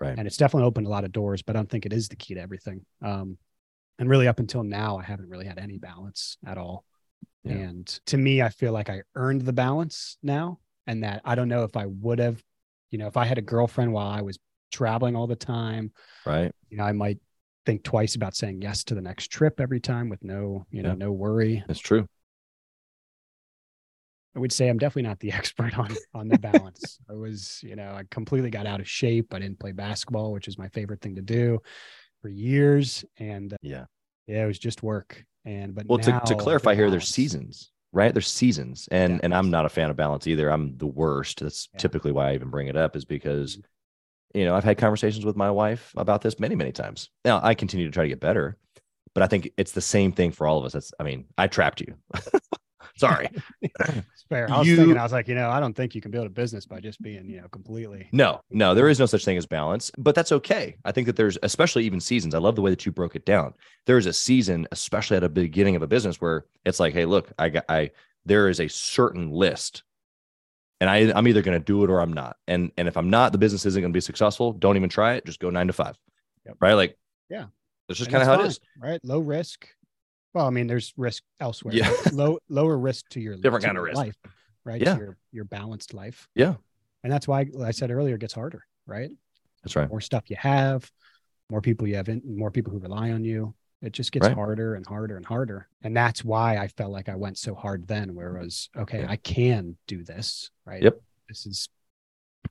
Right. 0.00 0.16
and 0.18 0.26
it's 0.26 0.38
definitely 0.38 0.66
opened 0.66 0.86
a 0.86 0.90
lot 0.90 1.04
of 1.04 1.12
doors 1.12 1.42
but 1.42 1.54
i 1.54 1.58
don't 1.58 1.68
think 1.70 1.84
it 1.84 1.92
is 1.92 2.08
the 2.08 2.16
key 2.16 2.32
to 2.34 2.40
everything 2.40 2.86
um, 3.02 3.36
and 3.98 4.08
really 4.08 4.26
up 4.26 4.38
until 4.40 4.62
now 4.64 4.96
i 4.96 5.02
haven't 5.04 5.28
really 5.28 5.44
had 5.44 5.58
any 5.58 5.76
balance 5.76 6.38
at 6.46 6.56
all 6.56 6.86
Yeah. 7.44 7.52
and 7.52 7.86
to 8.06 8.16
me 8.16 8.40
i 8.40 8.48
feel 8.48 8.72
like 8.72 8.88
i 8.88 9.02
earned 9.14 9.42
the 9.42 9.52
balance 9.52 10.16
now 10.22 10.58
and 10.86 11.02
that 11.04 11.20
i 11.26 11.34
don't 11.34 11.48
know 11.48 11.64
if 11.64 11.76
i 11.76 11.84
would 11.86 12.18
have 12.18 12.42
you 12.90 12.98
know 12.98 13.08
if 13.08 13.18
i 13.18 13.26
had 13.26 13.36
a 13.36 13.42
girlfriend 13.42 13.92
while 13.92 14.08
i 14.08 14.22
was 14.22 14.38
traveling 14.72 15.14
all 15.16 15.26
the 15.26 15.36
time 15.36 15.92
Right. 16.24 16.50
you 16.70 16.78
know 16.78 16.84
i 16.84 16.92
might 16.92 17.18
think 17.66 17.82
twice 17.82 18.14
about 18.14 18.34
saying 18.36 18.60
yes 18.62 18.84
to 18.84 18.94
the 18.94 19.00
next 19.02 19.28
trip 19.28 19.60
every 19.60 19.80
time 19.80 20.08
with 20.08 20.22
no 20.22 20.66
you 20.70 20.82
know 20.82 20.90
Yeah. 20.90 20.94
no 20.96 21.12
worry 21.12 21.64
That's 21.66 21.80
true. 21.80 22.06
i 24.36 24.38
would 24.38 24.52
say 24.52 24.68
i'm 24.68 24.78
definitely 24.78 25.08
not 25.08 25.20
the 25.20 25.32
expert 25.40 25.78
on 25.78 25.96
on 26.12 26.28
the 26.28 26.36
balance 26.36 26.98
i 27.10 27.14
was 27.14 27.60
you 27.62 27.76
know 27.76 27.92
i 27.94 28.02
completely 28.10 28.50
got 28.50 28.66
out 28.66 28.80
of 28.80 28.88
shape 28.88 29.32
i 29.34 29.38
didn't 29.38 29.58
play 29.60 29.72
basketball 29.72 30.32
which 30.32 30.48
is 30.48 30.58
my 30.58 30.68
favorite 30.68 31.00
thing 31.00 31.14
to 31.14 31.22
do 31.22 31.58
for 32.22 32.28
years 32.28 33.04
and 33.18 33.52
uh, 33.52 33.56
Yeah. 33.62 33.84
yeah 34.26 34.44
it 34.44 34.46
was 34.46 34.58
just 34.58 34.82
work 34.82 35.24
and 35.44 35.74
but 35.74 35.86
Well, 35.86 35.98
to, 35.98 36.20
to 36.24 36.34
clarify 36.36 36.70
the 36.72 36.76
here, 36.76 36.90
there's 36.90 37.08
seasons, 37.08 37.70
right? 37.92 38.14
There's 38.14 38.28
seasons, 38.30 38.88
and 38.90 39.12
Yeah. 39.12 39.20
and 39.24 39.34
I'm 39.34 39.50
not 39.50 39.66
a 39.66 39.68
fan 39.68 39.90
of 39.90 39.96
balance 39.96 40.26
either. 40.26 40.50
I'm 40.50 40.78
the 40.78 40.86
worst. 40.86 41.40
That's 41.40 41.68
Yeah. 41.74 41.80
typically 41.80 42.12
why 42.12 42.30
I 42.30 42.34
even 42.34 42.48
bring 42.48 42.68
it 42.68 42.78
up, 42.78 42.96
is 42.96 43.04
because 43.04 43.58
Mhm. 43.58 43.62
You 44.34 44.44
know 44.44 44.54
I've 44.54 44.64
had 44.64 44.78
conversations 44.78 45.24
with 45.24 45.36
my 45.36 45.50
wife 45.50 45.92
about 45.96 46.20
this 46.22 46.38
many 46.38 46.54
many 46.54 46.72
times. 46.72 47.10
Now 47.24 47.40
I 47.42 47.54
continue 47.54 47.86
to 47.86 47.92
try 47.92 48.02
to 48.04 48.08
get 48.08 48.20
better, 48.20 48.56
but 49.14 49.22
I 49.22 49.26
think 49.26 49.50
it's 49.56 49.72
the 49.72 49.80
same 49.80 50.12
thing 50.12 50.32
for 50.32 50.46
all 50.46 50.58
of 50.58 50.64
us. 50.64 50.72
That's, 50.72 50.92
I 51.00 51.02
mean, 51.04 51.24
I 51.38 51.46
trapped 51.46 51.80
you. 51.80 51.94
Sorry. 52.96 53.28
It's 53.60 54.24
fair. 54.28 54.48
I 54.48 54.58
was 54.58 54.68
You- 54.68 54.76
thinking, 54.76 54.96
I 54.98 55.02
was 55.02 55.10
like, 55.12 55.26
you 55.26 55.34
know, 55.34 55.50
I 55.50 55.58
don't 55.58 55.74
think 55.74 55.96
you 55.96 56.00
can 56.00 56.12
build 56.12 56.26
a 56.26 56.30
business 56.30 56.64
by 56.64 56.78
just 56.78 57.02
being, 57.02 57.28
you 57.28 57.40
know, 57.40 57.48
completely. 57.48 58.08
No, 58.12 58.40
no, 58.50 58.72
there 58.72 58.88
is 58.88 59.00
no 59.00 59.06
such 59.06 59.24
thing 59.24 59.36
as 59.36 59.46
balance, 59.46 59.90
but 59.98 60.14
that's 60.14 60.30
okay. 60.30 60.76
I 60.84 60.92
think 60.92 61.06
that 61.08 61.16
there's, 61.16 61.36
especially 61.42 61.84
even 61.86 61.98
seasons. 61.98 62.34
I 62.34 62.38
love 62.38 62.54
the 62.54 62.62
way 62.62 62.70
that 62.70 62.86
you 62.86 62.92
broke 62.92 63.16
it 63.16 63.26
down. 63.26 63.54
There's 63.86 64.06
a 64.06 64.12
season, 64.12 64.68
especially 64.70 65.16
at 65.16 65.24
the 65.24 65.28
beginning 65.28 65.74
of 65.74 65.82
a 65.82 65.88
business, 65.88 66.20
where 66.20 66.44
it's 66.64 66.78
like, 66.78 66.94
hey, 66.94 67.04
look, 67.04 67.32
I 67.36 67.48
got, 67.48 67.64
I, 67.68 67.90
there 68.26 68.48
is 68.48 68.60
a 68.60 68.68
certain 68.68 69.28
list, 69.32 69.82
and 70.84 70.90
I, 70.90 71.18
I'm 71.18 71.26
either 71.26 71.40
going 71.40 71.58
to 71.58 71.64
do 71.64 71.82
it 71.84 71.88
or 71.90 72.00
I'm 72.00 72.12
not. 72.12 72.36
And 72.46 72.70
and 72.76 72.86
if 72.88 72.96
I'm 72.98 73.08
not, 73.08 73.32
the 73.32 73.38
business 73.38 73.64
isn't 73.64 73.80
going 73.80 73.90
to 73.90 73.96
be 73.96 74.02
successful. 74.02 74.52
Don't 74.52 74.76
even 74.76 74.90
try 74.90 75.14
it. 75.14 75.24
Just 75.24 75.40
go 75.40 75.48
nine 75.48 75.66
to 75.68 75.72
five. 75.72 75.98
Yep. 76.44 76.56
Right? 76.60 76.74
Like, 76.74 76.98
Yeah. 77.30 77.46
that's 77.88 77.98
just 77.98 78.10
kind 78.10 78.22
of 78.22 78.28
how 78.28 78.42
it 78.42 78.46
is. 78.46 78.60
Right. 78.78 79.00
Low 79.02 79.20
risk. 79.20 79.66
Well, 80.34 80.46
I 80.46 80.50
mean, 80.50 80.66
there's 80.66 80.92
risk 80.98 81.22
elsewhere. 81.40 81.74
Yeah. 81.74 81.90
Low, 82.12 82.38
lower 82.50 82.76
risk 82.76 83.08
to 83.10 83.20
your 83.20 83.36
Different 83.36 83.62
to 83.62 83.68
kind 83.68 83.78
of 83.78 83.84
risk. 83.84 83.96
life, 83.96 84.16
right? 84.64 84.82
Yeah. 84.82 84.98
Your, 84.98 85.16
your 85.32 85.44
balanced 85.44 85.94
life. 85.94 86.28
Yeah. 86.34 86.54
And 87.02 87.10
that's 87.12 87.26
why 87.26 87.46
like 87.52 87.68
I 87.68 87.70
said 87.70 87.90
earlier, 87.90 88.16
it 88.16 88.20
gets 88.20 88.34
harder, 88.34 88.64
right? 88.86 89.10
That's 89.62 89.74
right. 89.76 89.88
More 89.88 90.00
stuff 90.02 90.24
you 90.28 90.36
have, 90.38 90.90
more 91.50 91.60
people 91.62 91.86
you 91.86 91.96
have 91.96 92.08
in, 92.10 92.20
more 92.26 92.50
people 92.50 92.72
who 92.72 92.78
rely 92.78 93.12
on 93.12 93.24
you. 93.24 93.54
It 93.84 93.92
just 93.92 94.12
gets 94.12 94.26
Right. 94.26 94.34
harder 94.34 94.74
and 94.74 94.86
harder 94.86 95.16
and 95.16 95.26
harder. 95.26 95.68
And 95.82 95.94
that's 95.96 96.24
why 96.24 96.56
I 96.56 96.68
felt 96.68 96.90
like 96.90 97.08
I 97.10 97.16
went 97.16 97.36
so 97.38 97.54
hard 97.54 97.86
then, 97.86 98.14
where 98.14 98.36
it 98.36 98.42
was, 98.42 98.70
okay, 98.76 99.00
Yeah. 99.00 99.10
I 99.10 99.16
can 99.16 99.76
do 99.86 100.02
this, 100.02 100.50
right? 100.64 100.82
Yep. 100.82 101.00
This 101.28 101.44
is 101.46 101.68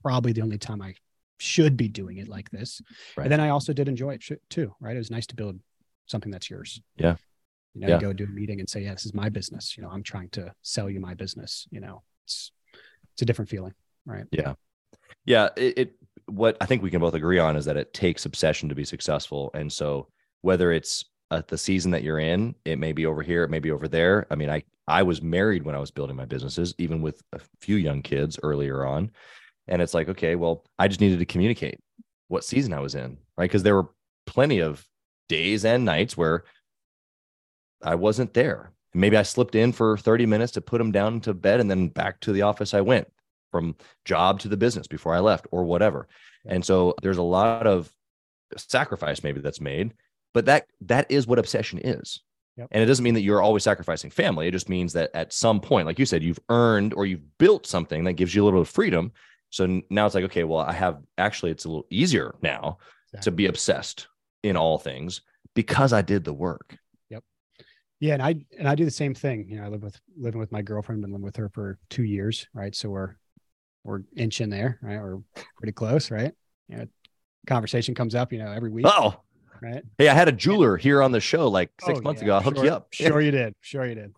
probably 0.01 0.31
the 0.31 0.41
only 0.41 0.57
time 0.59 0.81
I 0.81 0.95
should 1.39 1.75
be 1.75 1.87
doing 1.87 2.17
it 2.17 2.27
like 2.27 2.49
this. 2.51 2.81
Right. 3.17 3.23
And 3.23 3.31
then 3.31 3.39
I 3.39 3.49
also 3.49 3.73
did 3.73 3.87
enjoy 3.87 4.13
it 4.15 4.23
too, 4.49 4.75
right? 4.79 4.95
It 4.95 4.99
was 4.99 5.11
nice 5.11 5.25
to 5.27 5.35
build 5.35 5.59
something 6.05 6.31
that's 6.31 6.49
yours. 6.49 6.81
Yeah. 6.97 7.15
You 7.73 7.81
know, 7.81 7.87
Yeah. 7.87 7.95
you 7.95 8.01
go 8.01 8.13
do 8.13 8.25
a 8.25 8.27
meeting 8.27 8.59
and 8.59 8.69
say, 8.69 8.83
yeah, 8.83 8.93
this 8.93 9.05
is 9.05 9.13
my 9.15 9.29
business. 9.29 9.75
You 9.75 9.83
know, 9.83 9.89
I'm 9.89 10.03
trying 10.03 10.29
to 10.29 10.53
sell 10.61 10.89
you 10.89 10.99
my 10.99 11.15
business. 11.15 11.67
You 11.71 11.79
know, 11.79 12.03
it's, 12.25 12.51
it's 13.13 13.23
a 13.23 13.25
different 13.25 13.49
feeling, 13.49 13.73
right? 14.05 14.25
Yeah. 14.31 14.53
Yeah. 15.25 15.49
It, 15.57 15.77
it, 15.77 15.93
what 16.27 16.57
I 16.61 16.67
think 16.67 16.83
we 16.83 16.91
can 16.91 16.99
both 17.01 17.15
agree 17.15 17.39
on 17.39 17.55
is 17.57 17.65
that 17.65 17.75
it 17.77 17.91
takes 17.93 18.25
obsession 18.27 18.69
to 18.69 18.75
be 18.75 18.85
successful. 18.85 19.49
And 19.55 19.73
so 19.73 20.07
whether 20.41 20.71
it's 20.71 21.05
at 21.37 21.47
the 21.47 21.57
season 21.57 21.91
that 21.91 22.03
you're 22.03 22.19
in, 22.19 22.55
it 22.65 22.79
may 22.79 22.91
be 22.91 23.05
over 23.05 23.21
here, 23.21 23.43
it 23.43 23.49
may 23.49 23.59
be 23.59 23.71
over 23.71 23.87
there. 23.87 24.27
I 24.29 24.35
mean, 24.35 24.49
I, 24.49 24.63
I 24.87 25.03
was 25.03 25.21
married 25.21 25.63
when 25.63 25.75
I 25.75 25.79
was 25.79 25.91
building 25.91 26.15
my 26.15 26.25
businesses, 26.25 26.73
even 26.77 27.01
with 27.01 27.21
a 27.33 27.39
few 27.61 27.75
young 27.75 28.01
kids 28.01 28.39
earlier 28.43 28.85
on. 28.85 29.11
And 29.67 29.81
it's 29.81 29.93
like, 29.93 30.09
okay, 30.09 30.35
well, 30.35 30.65
I 30.77 30.87
just 30.87 31.01
needed 31.01 31.19
to 31.19 31.25
communicate 31.25 31.79
what 32.27 32.43
season 32.43 32.73
I 32.73 32.79
was 32.79 32.95
in, 32.95 33.17
right? 33.37 33.45
Because 33.45 33.63
there 33.63 33.75
were 33.75 33.89
plenty 34.25 34.59
of 34.59 34.85
days 35.29 35.65
and 35.65 35.85
nights 35.85 36.17
where 36.17 36.43
I 37.81 37.95
wasn't 37.95 38.33
there. 38.33 38.71
Maybe 38.93 39.17
I 39.17 39.23
slipped 39.23 39.55
in 39.55 39.71
for 39.71 39.97
30 39.97 40.25
minutes 40.25 40.51
to 40.53 40.61
put 40.61 40.77
them 40.77 40.91
down 40.91 41.21
to 41.21 41.33
bed 41.33 41.59
and 41.59 41.69
then 41.69 41.87
back 41.87 42.19
to 42.21 42.31
the 42.31 42.43
office 42.43 42.73
I 42.73 42.81
went 42.81 43.07
from 43.51 43.75
job 44.05 44.39
to 44.41 44.47
the 44.47 44.57
business 44.57 44.87
before 44.87 45.13
I 45.13 45.19
left 45.19 45.47
or 45.51 45.63
whatever. 45.63 46.07
And 46.45 46.63
so 46.63 46.95
there's 47.01 47.17
a 47.17 47.23
lot 47.23 47.65
of 47.67 47.91
sacrifice 48.57 49.23
maybe 49.23 49.41
that's 49.41 49.61
made, 49.61 49.93
but 50.33 50.45
that 50.45 50.67
that 50.81 51.09
is 51.09 51.27
what 51.27 51.39
obsession 51.39 51.79
is. 51.79 52.21
Yep. 52.57 52.67
And 52.71 52.83
it 52.83 52.85
doesn't 52.85 53.03
mean 53.03 53.15
that 53.15 53.21
you're 53.21 53.41
always 53.41 53.63
sacrificing 53.63 54.11
family. 54.11 54.47
It 54.47 54.51
just 54.51 54.69
means 54.69 54.93
that 54.93 55.09
at 55.15 55.33
some 55.33 55.59
point, 55.59 55.87
like 55.87 55.97
you 55.97 56.05
said, 56.05 56.21
you've 56.21 56.39
earned 56.49 56.93
or 56.93 57.05
you've 57.05 57.37
built 57.39 57.65
something 57.65 58.03
that 58.03 58.13
gives 58.13 58.35
you 58.35 58.43
a 58.43 58.45
little 58.45 58.59
bit 58.59 58.67
of 58.67 58.73
freedom. 58.73 59.11
So 59.49 59.81
now 59.89 60.05
it's 60.05 60.13
like, 60.13 60.25
okay, 60.25 60.43
well, 60.43 60.59
I 60.59 60.73
have 60.73 60.99
actually 61.17 61.51
it's 61.51 61.65
a 61.65 61.69
little 61.69 61.87
easier 61.89 62.35
now 62.41 62.77
to 63.21 63.31
be 63.31 63.45
obsessed 63.45 64.07
in 64.43 64.57
all 64.57 64.77
things 64.77 65.21
because 65.55 65.93
I 65.93 66.01
did 66.01 66.23
the 66.23 66.33
work. 66.33 66.77
Yep. 67.09 67.23
Yeah, 67.99 68.13
and 68.13 68.21
I 68.21 68.35
and 68.57 68.67
I 68.67 68.75
do 68.75 68.85
the 68.85 68.91
same 68.91 69.13
thing. 69.13 69.47
You 69.49 69.57
know, 69.57 69.65
I 69.65 69.67
live 69.67 69.83
with 69.83 69.99
living 70.17 70.39
with 70.39 70.51
my 70.51 70.61
girlfriend, 70.61 71.03
and 71.03 71.13
living 71.13 71.25
with 71.25 71.35
her 71.35 71.49
for 71.49 71.77
two 71.89 72.03
years, 72.03 72.47
right? 72.53 72.75
So 72.75 72.89
we're 72.89 73.15
we're 73.83 74.01
inching 74.15 74.49
there, 74.49 74.79
right? 74.81 74.99
We're 74.99 75.19
pretty 75.57 75.73
close, 75.73 76.09
right? 76.09 76.33
You 76.67 76.77
know, 76.77 76.87
conversation 77.47 77.93
comes 77.93 78.15
up, 78.15 78.31
you 78.33 78.39
know, 78.39 78.51
every 78.51 78.69
week, 78.69 78.85
Oh, 78.87 79.21
right? 79.63 79.83
hey, 79.97 80.07
I 80.09 80.13
had 80.13 80.27
a 80.27 80.31
jeweler 80.31 80.77
here 80.77 81.01
on 81.01 81.11
the 81.11 81.19
show 81.19 81.47
like 81.47 81.71
six 81.79 81.97
Oh, 81.97 82.01
months 82.03 82.21
yeah, 82.21 82.27
ago. 82.27 82.35
I'll 82.35 82.41
hook 82.41 82.55
sure, 82.55 82.65
you 82.65 82.69
up. 82.71 82.93
Sure, 82.95 83.21
you 83.21 83.31
did. 83.31 83.53
Sure, 83.61 83.85
you 83.85 83.95
did. 83.95 84.15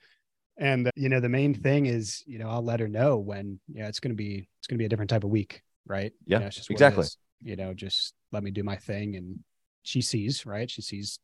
And 0.58 0.88
uh, 0.88 0.92
you 0.96 1.10
know, 1.10 1.20
the 1.20 1.30
main 1.30 1.54
thing 1.54 1.86
is, 1.86 2.24
you 2.26 2.40
know, 2.40 2.50
I'll 2.50 2.64
let 2.64 2.80
her 2.80 2.88
know 2.88 3.18
when, 3.18 3.60
yeah, 3.68 3.88
it's 3.88 4.00
gonna 4.00 4.16
be 4.16 4.48
it's 4.60 4.68
gonna 4.68 4.78
be 4.78 4.86
a 4.86 4.90
different 4.90 5.10
type 5.10 5.24
of 5.24 5.30
week, 5.30 5.64
right? 5.86 6.12
You 6.28 6.34
Yeah, 6.34 6.40
know, 6.40 6.50
just 6.50 6.70
exactly. 6.70 7.08
You 7.42 7.56
know, 7.56 7.74
just 7.74 8.14
let 8.32 8.44
me 8.44 8.52
do 8.52 8.64
my 8.64 8.76
thing, 8.78 9.16
and 9.16 9.40
she 9.84 10.02
sees, 10.02 10.46
right? 10.46 10.70
She 10.70 10.82
sees 10.82 11.20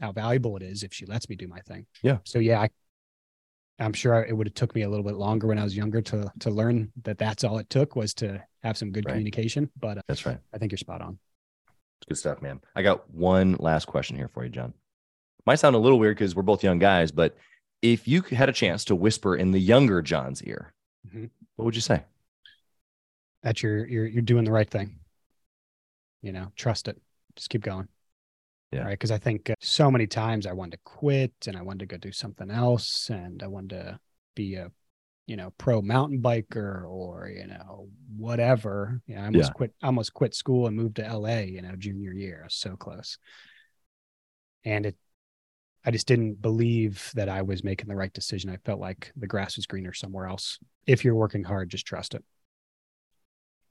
how 0.00 0.12
valuable 0.12 0.56
it 0.56 0.62
is 0.62 0.82
if 0.82 0.92
she 0.94 1.06
lets 1.06 1.28
me 1.28 1.36
do 1.36 1.48
my 1.48 1.60
thing. 1.60 1.86
Yeah. 2.02 2.18
So 2.24 2.38
yeah, 2.38 2.60
I, 2.60 2.68
I'm 3.78 3.92
sure 3.92 4.22
it 4.22 4.36
would 4.36 4.46
have 4.46 4.54
took 4.54 4.74
me 4.74 4.82
a 4.82 4.88
little 4.88 5.04
bit 5.04 5.14
longer 5.16 5.46
when 5.48 5.58
I 5.58 5.64
was 5.64 5.76
younger 5.76 6.00
to 6.02 6.32
to 6.40 6.50
learn 6.50 6.92
that 7.02 7.18
that's 7.18 7.44
all 7.44 7.58
it 7.58 7.68
took 7.70 7.96
was 7.96 8.14
to 8.14 8.42
have 8.62 8.76
some 8.76 8.92
good 8.92 9.06
Right. 9.06 9.12
communication. 9.12 9.70
But 9.78 9.98
uh, 9.98 10.02
That's 10.08 10.24
right. 10.26 10.38
I 10.52 10.58
think 10.58 10.72
you're 10.72 10.78
spot 10.78 11.02
on. 11.02 11.18
Good 12.08 12.18
stuff, 12.18 12.42
man. 12.42 12.60
I 12.74 12.82
got 12.82 13.08
one 13.10 13.56
last 13.58 13.86
question 13.86 14.16
here 14.16 14.28
for 14.28 14.44
you, 14.44 14.50
John. 14.50 14.74
Might 15.46 15.56
sound 15.56 15.74
a 15.76 15.78
little 15.78 15.98
weird 15.98 16.16
because 16.16 16.34
we're 16.34 16.42
both 16.42 16.62
young 16.62 16.78
guys, 16.78 17.10
but 17.10 17.36
if 17.80 18.06
you 18.06 18.22
had 18.22 18.48
a 18.48 18.52
chance 18.52 18.84
to 18.86 18.94
whisper 18.94 19.34
in 19.36 19.50
the 19.50 19.58
younger 19.58 20.02
John's 20.02 20.42
ear, 20.42 20.72
Mhm. 21.08 21.30
what 21.56 21.64
would 21.64 21.74
you 21.74 21.80
say? 21.80 22.04
That 23.42 23.62
you're 23.62 23.84
you're 23.86 24.06
you're 24.06 24.22
doing 24.22 24.44
the 24.44 24.52
right 24.52 24.68
thing. 24.68 25.00
You 26.22 26.32
know, 26.32 26.52
trust 26.54 26.86
it. 26.86 27.00
Just 27.34 27.50
keep 27.50 27.62
going. 27.62 27.88
Yeah. 28.70 28.82
Right. 28.84 28.90
Because 28.90 29.10
I 29.10 29.18
think 29.18 29.50
uh, 29.50 29.54
so 29.60 29.90
many 29.90 30.06
times 30.06 30.46
I 30.46 30.52
wanted 30.52 30.72
to 30.76 30.82
quit 30.84 31.32
and 31.48 31.56
I 31.56 31.62
wanted 31.62 31.80
to 31.80 31.86
go 31.86 31.96
do 31.96 32.12
something 32.12 32.50
else 32.50 33.10
and 33.10 33.42
I 33.42 33.48
wanted 33.48 33.70
to 33.70 34.00
be 34.36 34.54
a, 34.54 34.70
you 35.26 35.36
know, 35.36 35.52
pro 35.56 35.80
mountain 35.80 36.20
biker 36.20 36.84
or, 36.88 37.28
you 37.28 37.46
know, 37.46 37.88
whatever. 38.16 39.00
You 39.06 39.14
know, 39.16 39.22
I 39.22 39.26
almost 39.26 39.48
Yeah. 39.50 39.52
quit, 39.52 39.74
I 39.82 39.86
almost 39.86 40.12
quit 40.14 40.34
school 40.34 40.66
and 40.66 40.76
moved 40.76 40.96
to 40.96 41.06
LA, 41.06 41.40
you 41.40 41.62
know, 41.62 41.76
junior 41.76 42.12
year. 42.12 42.46
So 42.48 42.76
close. 42.76 43.18
And 44.64 44.86
it, 44.86 44.96
I 45.84 45.90
just 45.90 46.06
didn't 46.06 46.40
believe 46.40 47.10
that 47.14 47.28
I 47.28 47.42
was 47.42 47.64
making 47.64 47.88
the 47.88 47.96
right 47.96 48.12
decision. 48.12 48.50
I 48.50 48.58
felt 48.64 48.80
like 48.80 49.12
the 49.16 49.26
grass 49.26 49.56
was 49.56 49.66
greener 49.66 49.92
somewhere 49.92 50.26
else. 50.26 50.58
If 50.86 51.04
you're 51.04 51.14
working 51.14 51.44
hard, 51.44 51.70
just 51.70 51.86
trust 51.86 52.14
it. 52.14 52.24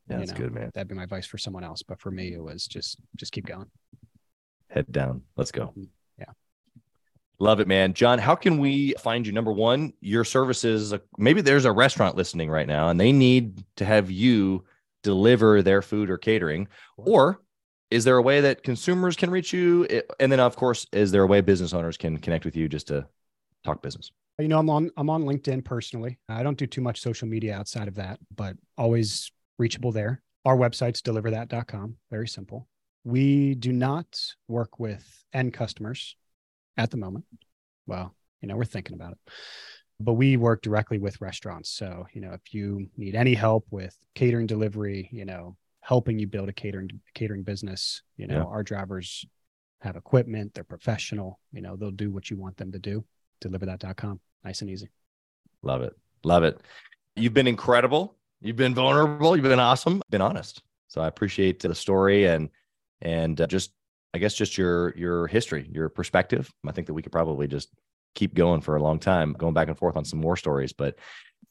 Yeah, 0.09 0.15
You 0.15 0.19
that's 0.25 0.31
know. 0.33 0.45
good, 0.45 0.53
man. 0.53 0.71
That'd 0.73 0.87
be 0.89 0.95
my 0.95 1.03
advice 1.03 1.25
for 1.25 1.37
someone 1.37 1.63
else. 1.63 1.83
But 1.83 1.99
for 2.01 2.11
me, 2.11 2.33
it 2.33 2.41
was 2.43 2.67
just, 2.67 2.97
just 3.15 3.31
keep 3.31 3.45
going. 3.45 3.69
Head 4.69 4.91
down. 4.91 5.23
Let's 5.37 5.51
go. 5.51 5.67
Mm-hmm. 5.67 5.83
Love 7.41 7.59
it, 7.59 7.67
man. 7.67 7.95
John, 7.95 8.19
how 8.19 8.35
can 8.35 8.59
we 8.59 8.93
find 8.99 9.25
you? 9.25 9.33
Number 9.33 9.51
one, 9.51 9.93
your 9.99 10.23
services. 10.23 10.93
uh, 10.93 10.99
Maybe 11.17 11.41
there's 11.41 11.65
a 11.65 11.71
restaurant 11.71 12.15
listening 12.15 12.51
right 12.51 12.67
now 12.67 12.89
and 12.89 12.99
they 12.99 13.11
need 13.11 13.63
to 13.77 13.85
have 13.85 14.11
you 14.11 14.63
deliver 15.01 15.63
their 15.63 15.81
food 15.81 16.11
or 16.11 16.19
catering. 16.19 16.67
Or 16.97 17.41
is 17.89 18.03
there 18.03 18.15
a 18.17 18.21
way 18.21 18.41
that 18.41 18.61
consumers 18.61 19.15
can 19.15 19.31
reach 19.31 19.53
you? 19.53 19.87
And 20.19 20.31
then, 20.31 20.39
of 20.39 20.55
course, 20.55 20.85
is 20.93 21.09
there 21.09 21.23
a 21.23 21.27
way 21.27 21.41
business 21.41 21.73
owners 21.73 21.97
can 21.97 22.19
connect 22.19 22.45
with 22.45 22.55
you 22.55 22.69
just 22.69 22.89
to 22.89 23.07
talk 23.65 23.81
business? 23.81 24.11
You 24.37 24.47
know, 24.47 24.59
I'm 24.59 24.69
on 24.69 24.91
I'm 24.95 25.09
on 25.09 25.23
LinkedIn 25.23 25.65
personally. 25.65 26.19
I 26.29 26.43
don't 26.43 26.59
do 26.59 26.67
too 26.67 26.81
much 26.81 27.01
social 27.01 27.27
media 27.27 27.55
outside 27.55 27.87
of 27.87 27.95
that, 27.95 28.19
but 28.35 28.55
always 28.77 29.31
reachable 29.57 29.91
there. 29.91 30.21
Our 30.45 30.57
website's 30.57 31.01
deliverthat.com. 31.01 31.95
Very 32.11 32.27
simple. 32.27 32.67
We 33.03 33.55
do 33.55 33.73
not 33.73 34.19
work 34.47 34.79
with 34.79 35.23
end 35.33 35.55
customers 35.55 36.15
at 36.77 36.91
the 36.91 36.97
moment. 36.97 37.25
Well, 37.87 38.15
you 38.41 38.47
know, 38.47 38.55
we're 38.55 38.65
thinking 38.65 38.93
about 38.95 39.13
it. 39.13 39.17
But 39.99 40.13
we 40.13 40.35
work 40.37 40.61
directly 40.63 40.97
with 40.97 41.21
restaurants. 41.21 41.69
So, 41.69 42.07
you 42.13 42.21
know, 42.21 42.33
if 42.33 42.53
you 42.53 42.87
need 42.97 43.15
any 43.15 43.33
help 43.35 43.67
with 43.69 43.95
catering 44.15 44.47
delivery, 44.47 45.09
you 45.11 45.25
know, 45.25 45.55
helping 45.81 46.17
you 46.17 46.27
build 46.27 46.49
a 46.49 46.53
catering 46.53 46.89
catering 47.13 47.43
business, 47.43 48.01
you 48.17 48.27
know, 48.27 48.37
Yeah. 48.37 48.43
our 48.43 48.63
drivers 48.63 49.25
have 49.81 49.95
equipment, 49.95 50.53
they're 50.53 50.63
professional, 50.63 51.39
you 51.51 51.61
know, 51.61 51.75
they'll 51.75 51.91
do 51.91 52.11
what 52.11 52.29
you 52.29 52.37
want 52.37 52.57
them 52.57 52.71
to 52.71 52.79
do. 52.79 53.03
Deliverthat.com. 53.43 54.19
Nice 54.43 54.61
and 54.61 54.69
easy. 54.69 54.89
Love 55.63 55.81
it. 55.81 55.93
Love 56.23 56.43
it. 56.43 56.61
You've 57.15 57.33
been 57.33 57.47
incredible. 57.47 58.15
You've 58.41 58.55
been 58.55 58.73
vulnerable. 58.73 59.35
You've 59.35 59.43
been 59.43 59.59
awesome. 59.59 60.01
Been 60.09 60.21
honest. 60.21 60.63
So 60.87 61.01
I 61.01 61.07
appreciate 61.07 61.59
the 61.59 61.75
story 61.75 62.25
and 62.25 62.49
and 63.01 63.39
uh, 63.41 63.47
just 63.47 63.71
I 64.13 64.17
guess 64.17 64.33
just 64.33 64.57
your 64.57 64.95
your 64.97 65.27
history, 65.27 65.69
your 65.71 65.89
perspective. 65.89 66.51
I 66.67 66.71
think 66.71 66.87
that 66.87 66.93
we 66.93 67.01
could 67.01 67.11
probably 67.11 67.47
just 67.47 67.69
keep 68.15 68.33
going 68.33 68.61
for 68.61 68.75
a 68.75 68.83
long 68.83 68.99
time, 68.99 69.33
going 69.33 69.53
back 69.53 69.67
and 69.67 69.77
forth 69.77 69.95
on 69.95 70.05
some 70.05 70.19
more 70.19 70.35
stories. 70.35 70.73
But 70.73 70.95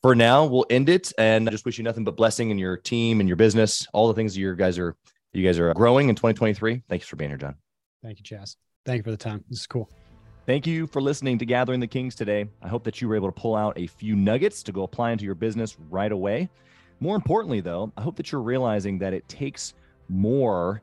for 0.02 0.14
now, 0.14 0.44
we'll 0.44 0.66
end 0.70 0.88
it 0.88 1.12
and 1.18 1.48
I 1.48 1.52
just 1.52 1.64
wish 1.64 1.78
you 1.78 1.84
nothing 1.84 2.04
but 2.04 2.16
blessing 2.16 2.50
in 2.50 2.58
your 2.58 2.76
team 2.76 3.20
and 3.20 3.28
your 3.28 3.36
business, 3.36 3.86
all 3.92 4.08
the 4.08 4.14
things 4.14 4.34
that 4.34 4.40
you 4.40 4.54
guys 4.54 4.78
are 4.78 4.96
you 5.32 5.44
guys 5.44 5.58
are 5.58 5.72
growing 5.74 6.08
in 6.08 6.14
2023. 6.14 6.82
Thanks 6.88 7.06
for 7.06 7.16
being 7.16 7.30
here, 7.30 7.38
John. 7.38 7.54
Thank 8.02 8.18
you, 8.18 8.24
Chaz. 8.24 8.56
Thank 8.84 8.98
you 8.98 9.02
for 9.04 9.11
the 9.11 9.16
time. 9.16 9.44
This 9.48 9.61
is 9.61 9.66
cool. 9.66 9.88
Thank 10.46 10.66
you 10.66 10.86
for 10.86 11.00
listening 11.00 11.38
to 11.38 11.46
Gathering 11.46 11.80
the 11.80 11.86
Kings 11.86 12.14
today. 12.14 12.46
I 12.62 12.68
hope 12.68 12.82
that 12.84 13.00
you 13.00 13.08
were 13.08 13.14
able 13.14 13.28
to 13.28 13.40
pull 13.40 13.54
out 13.54 13.78
a 13.78 13.86
few 13.86 14.16
nuggets 14.16 14.62
to 14.64 14.72
go 14.72 14.82
apply 14.82 15.12
into 15.12 15.24
your 15.24 15.34
business 15.34 15.76
right 15.90 16.11
away. 16.11 16.48
More 16.98 17.14
importantly, 17.14 17.61
though, 17.61 17.92
I 17.96 18.02
hope 18.02 18.16
that 18.16 18.32
you're 18.32 18.42
realizing 18.42 18.98
that 18.98 19.14
it 19.14 19.28
takes 19.28 19.74
more 20.08 20.82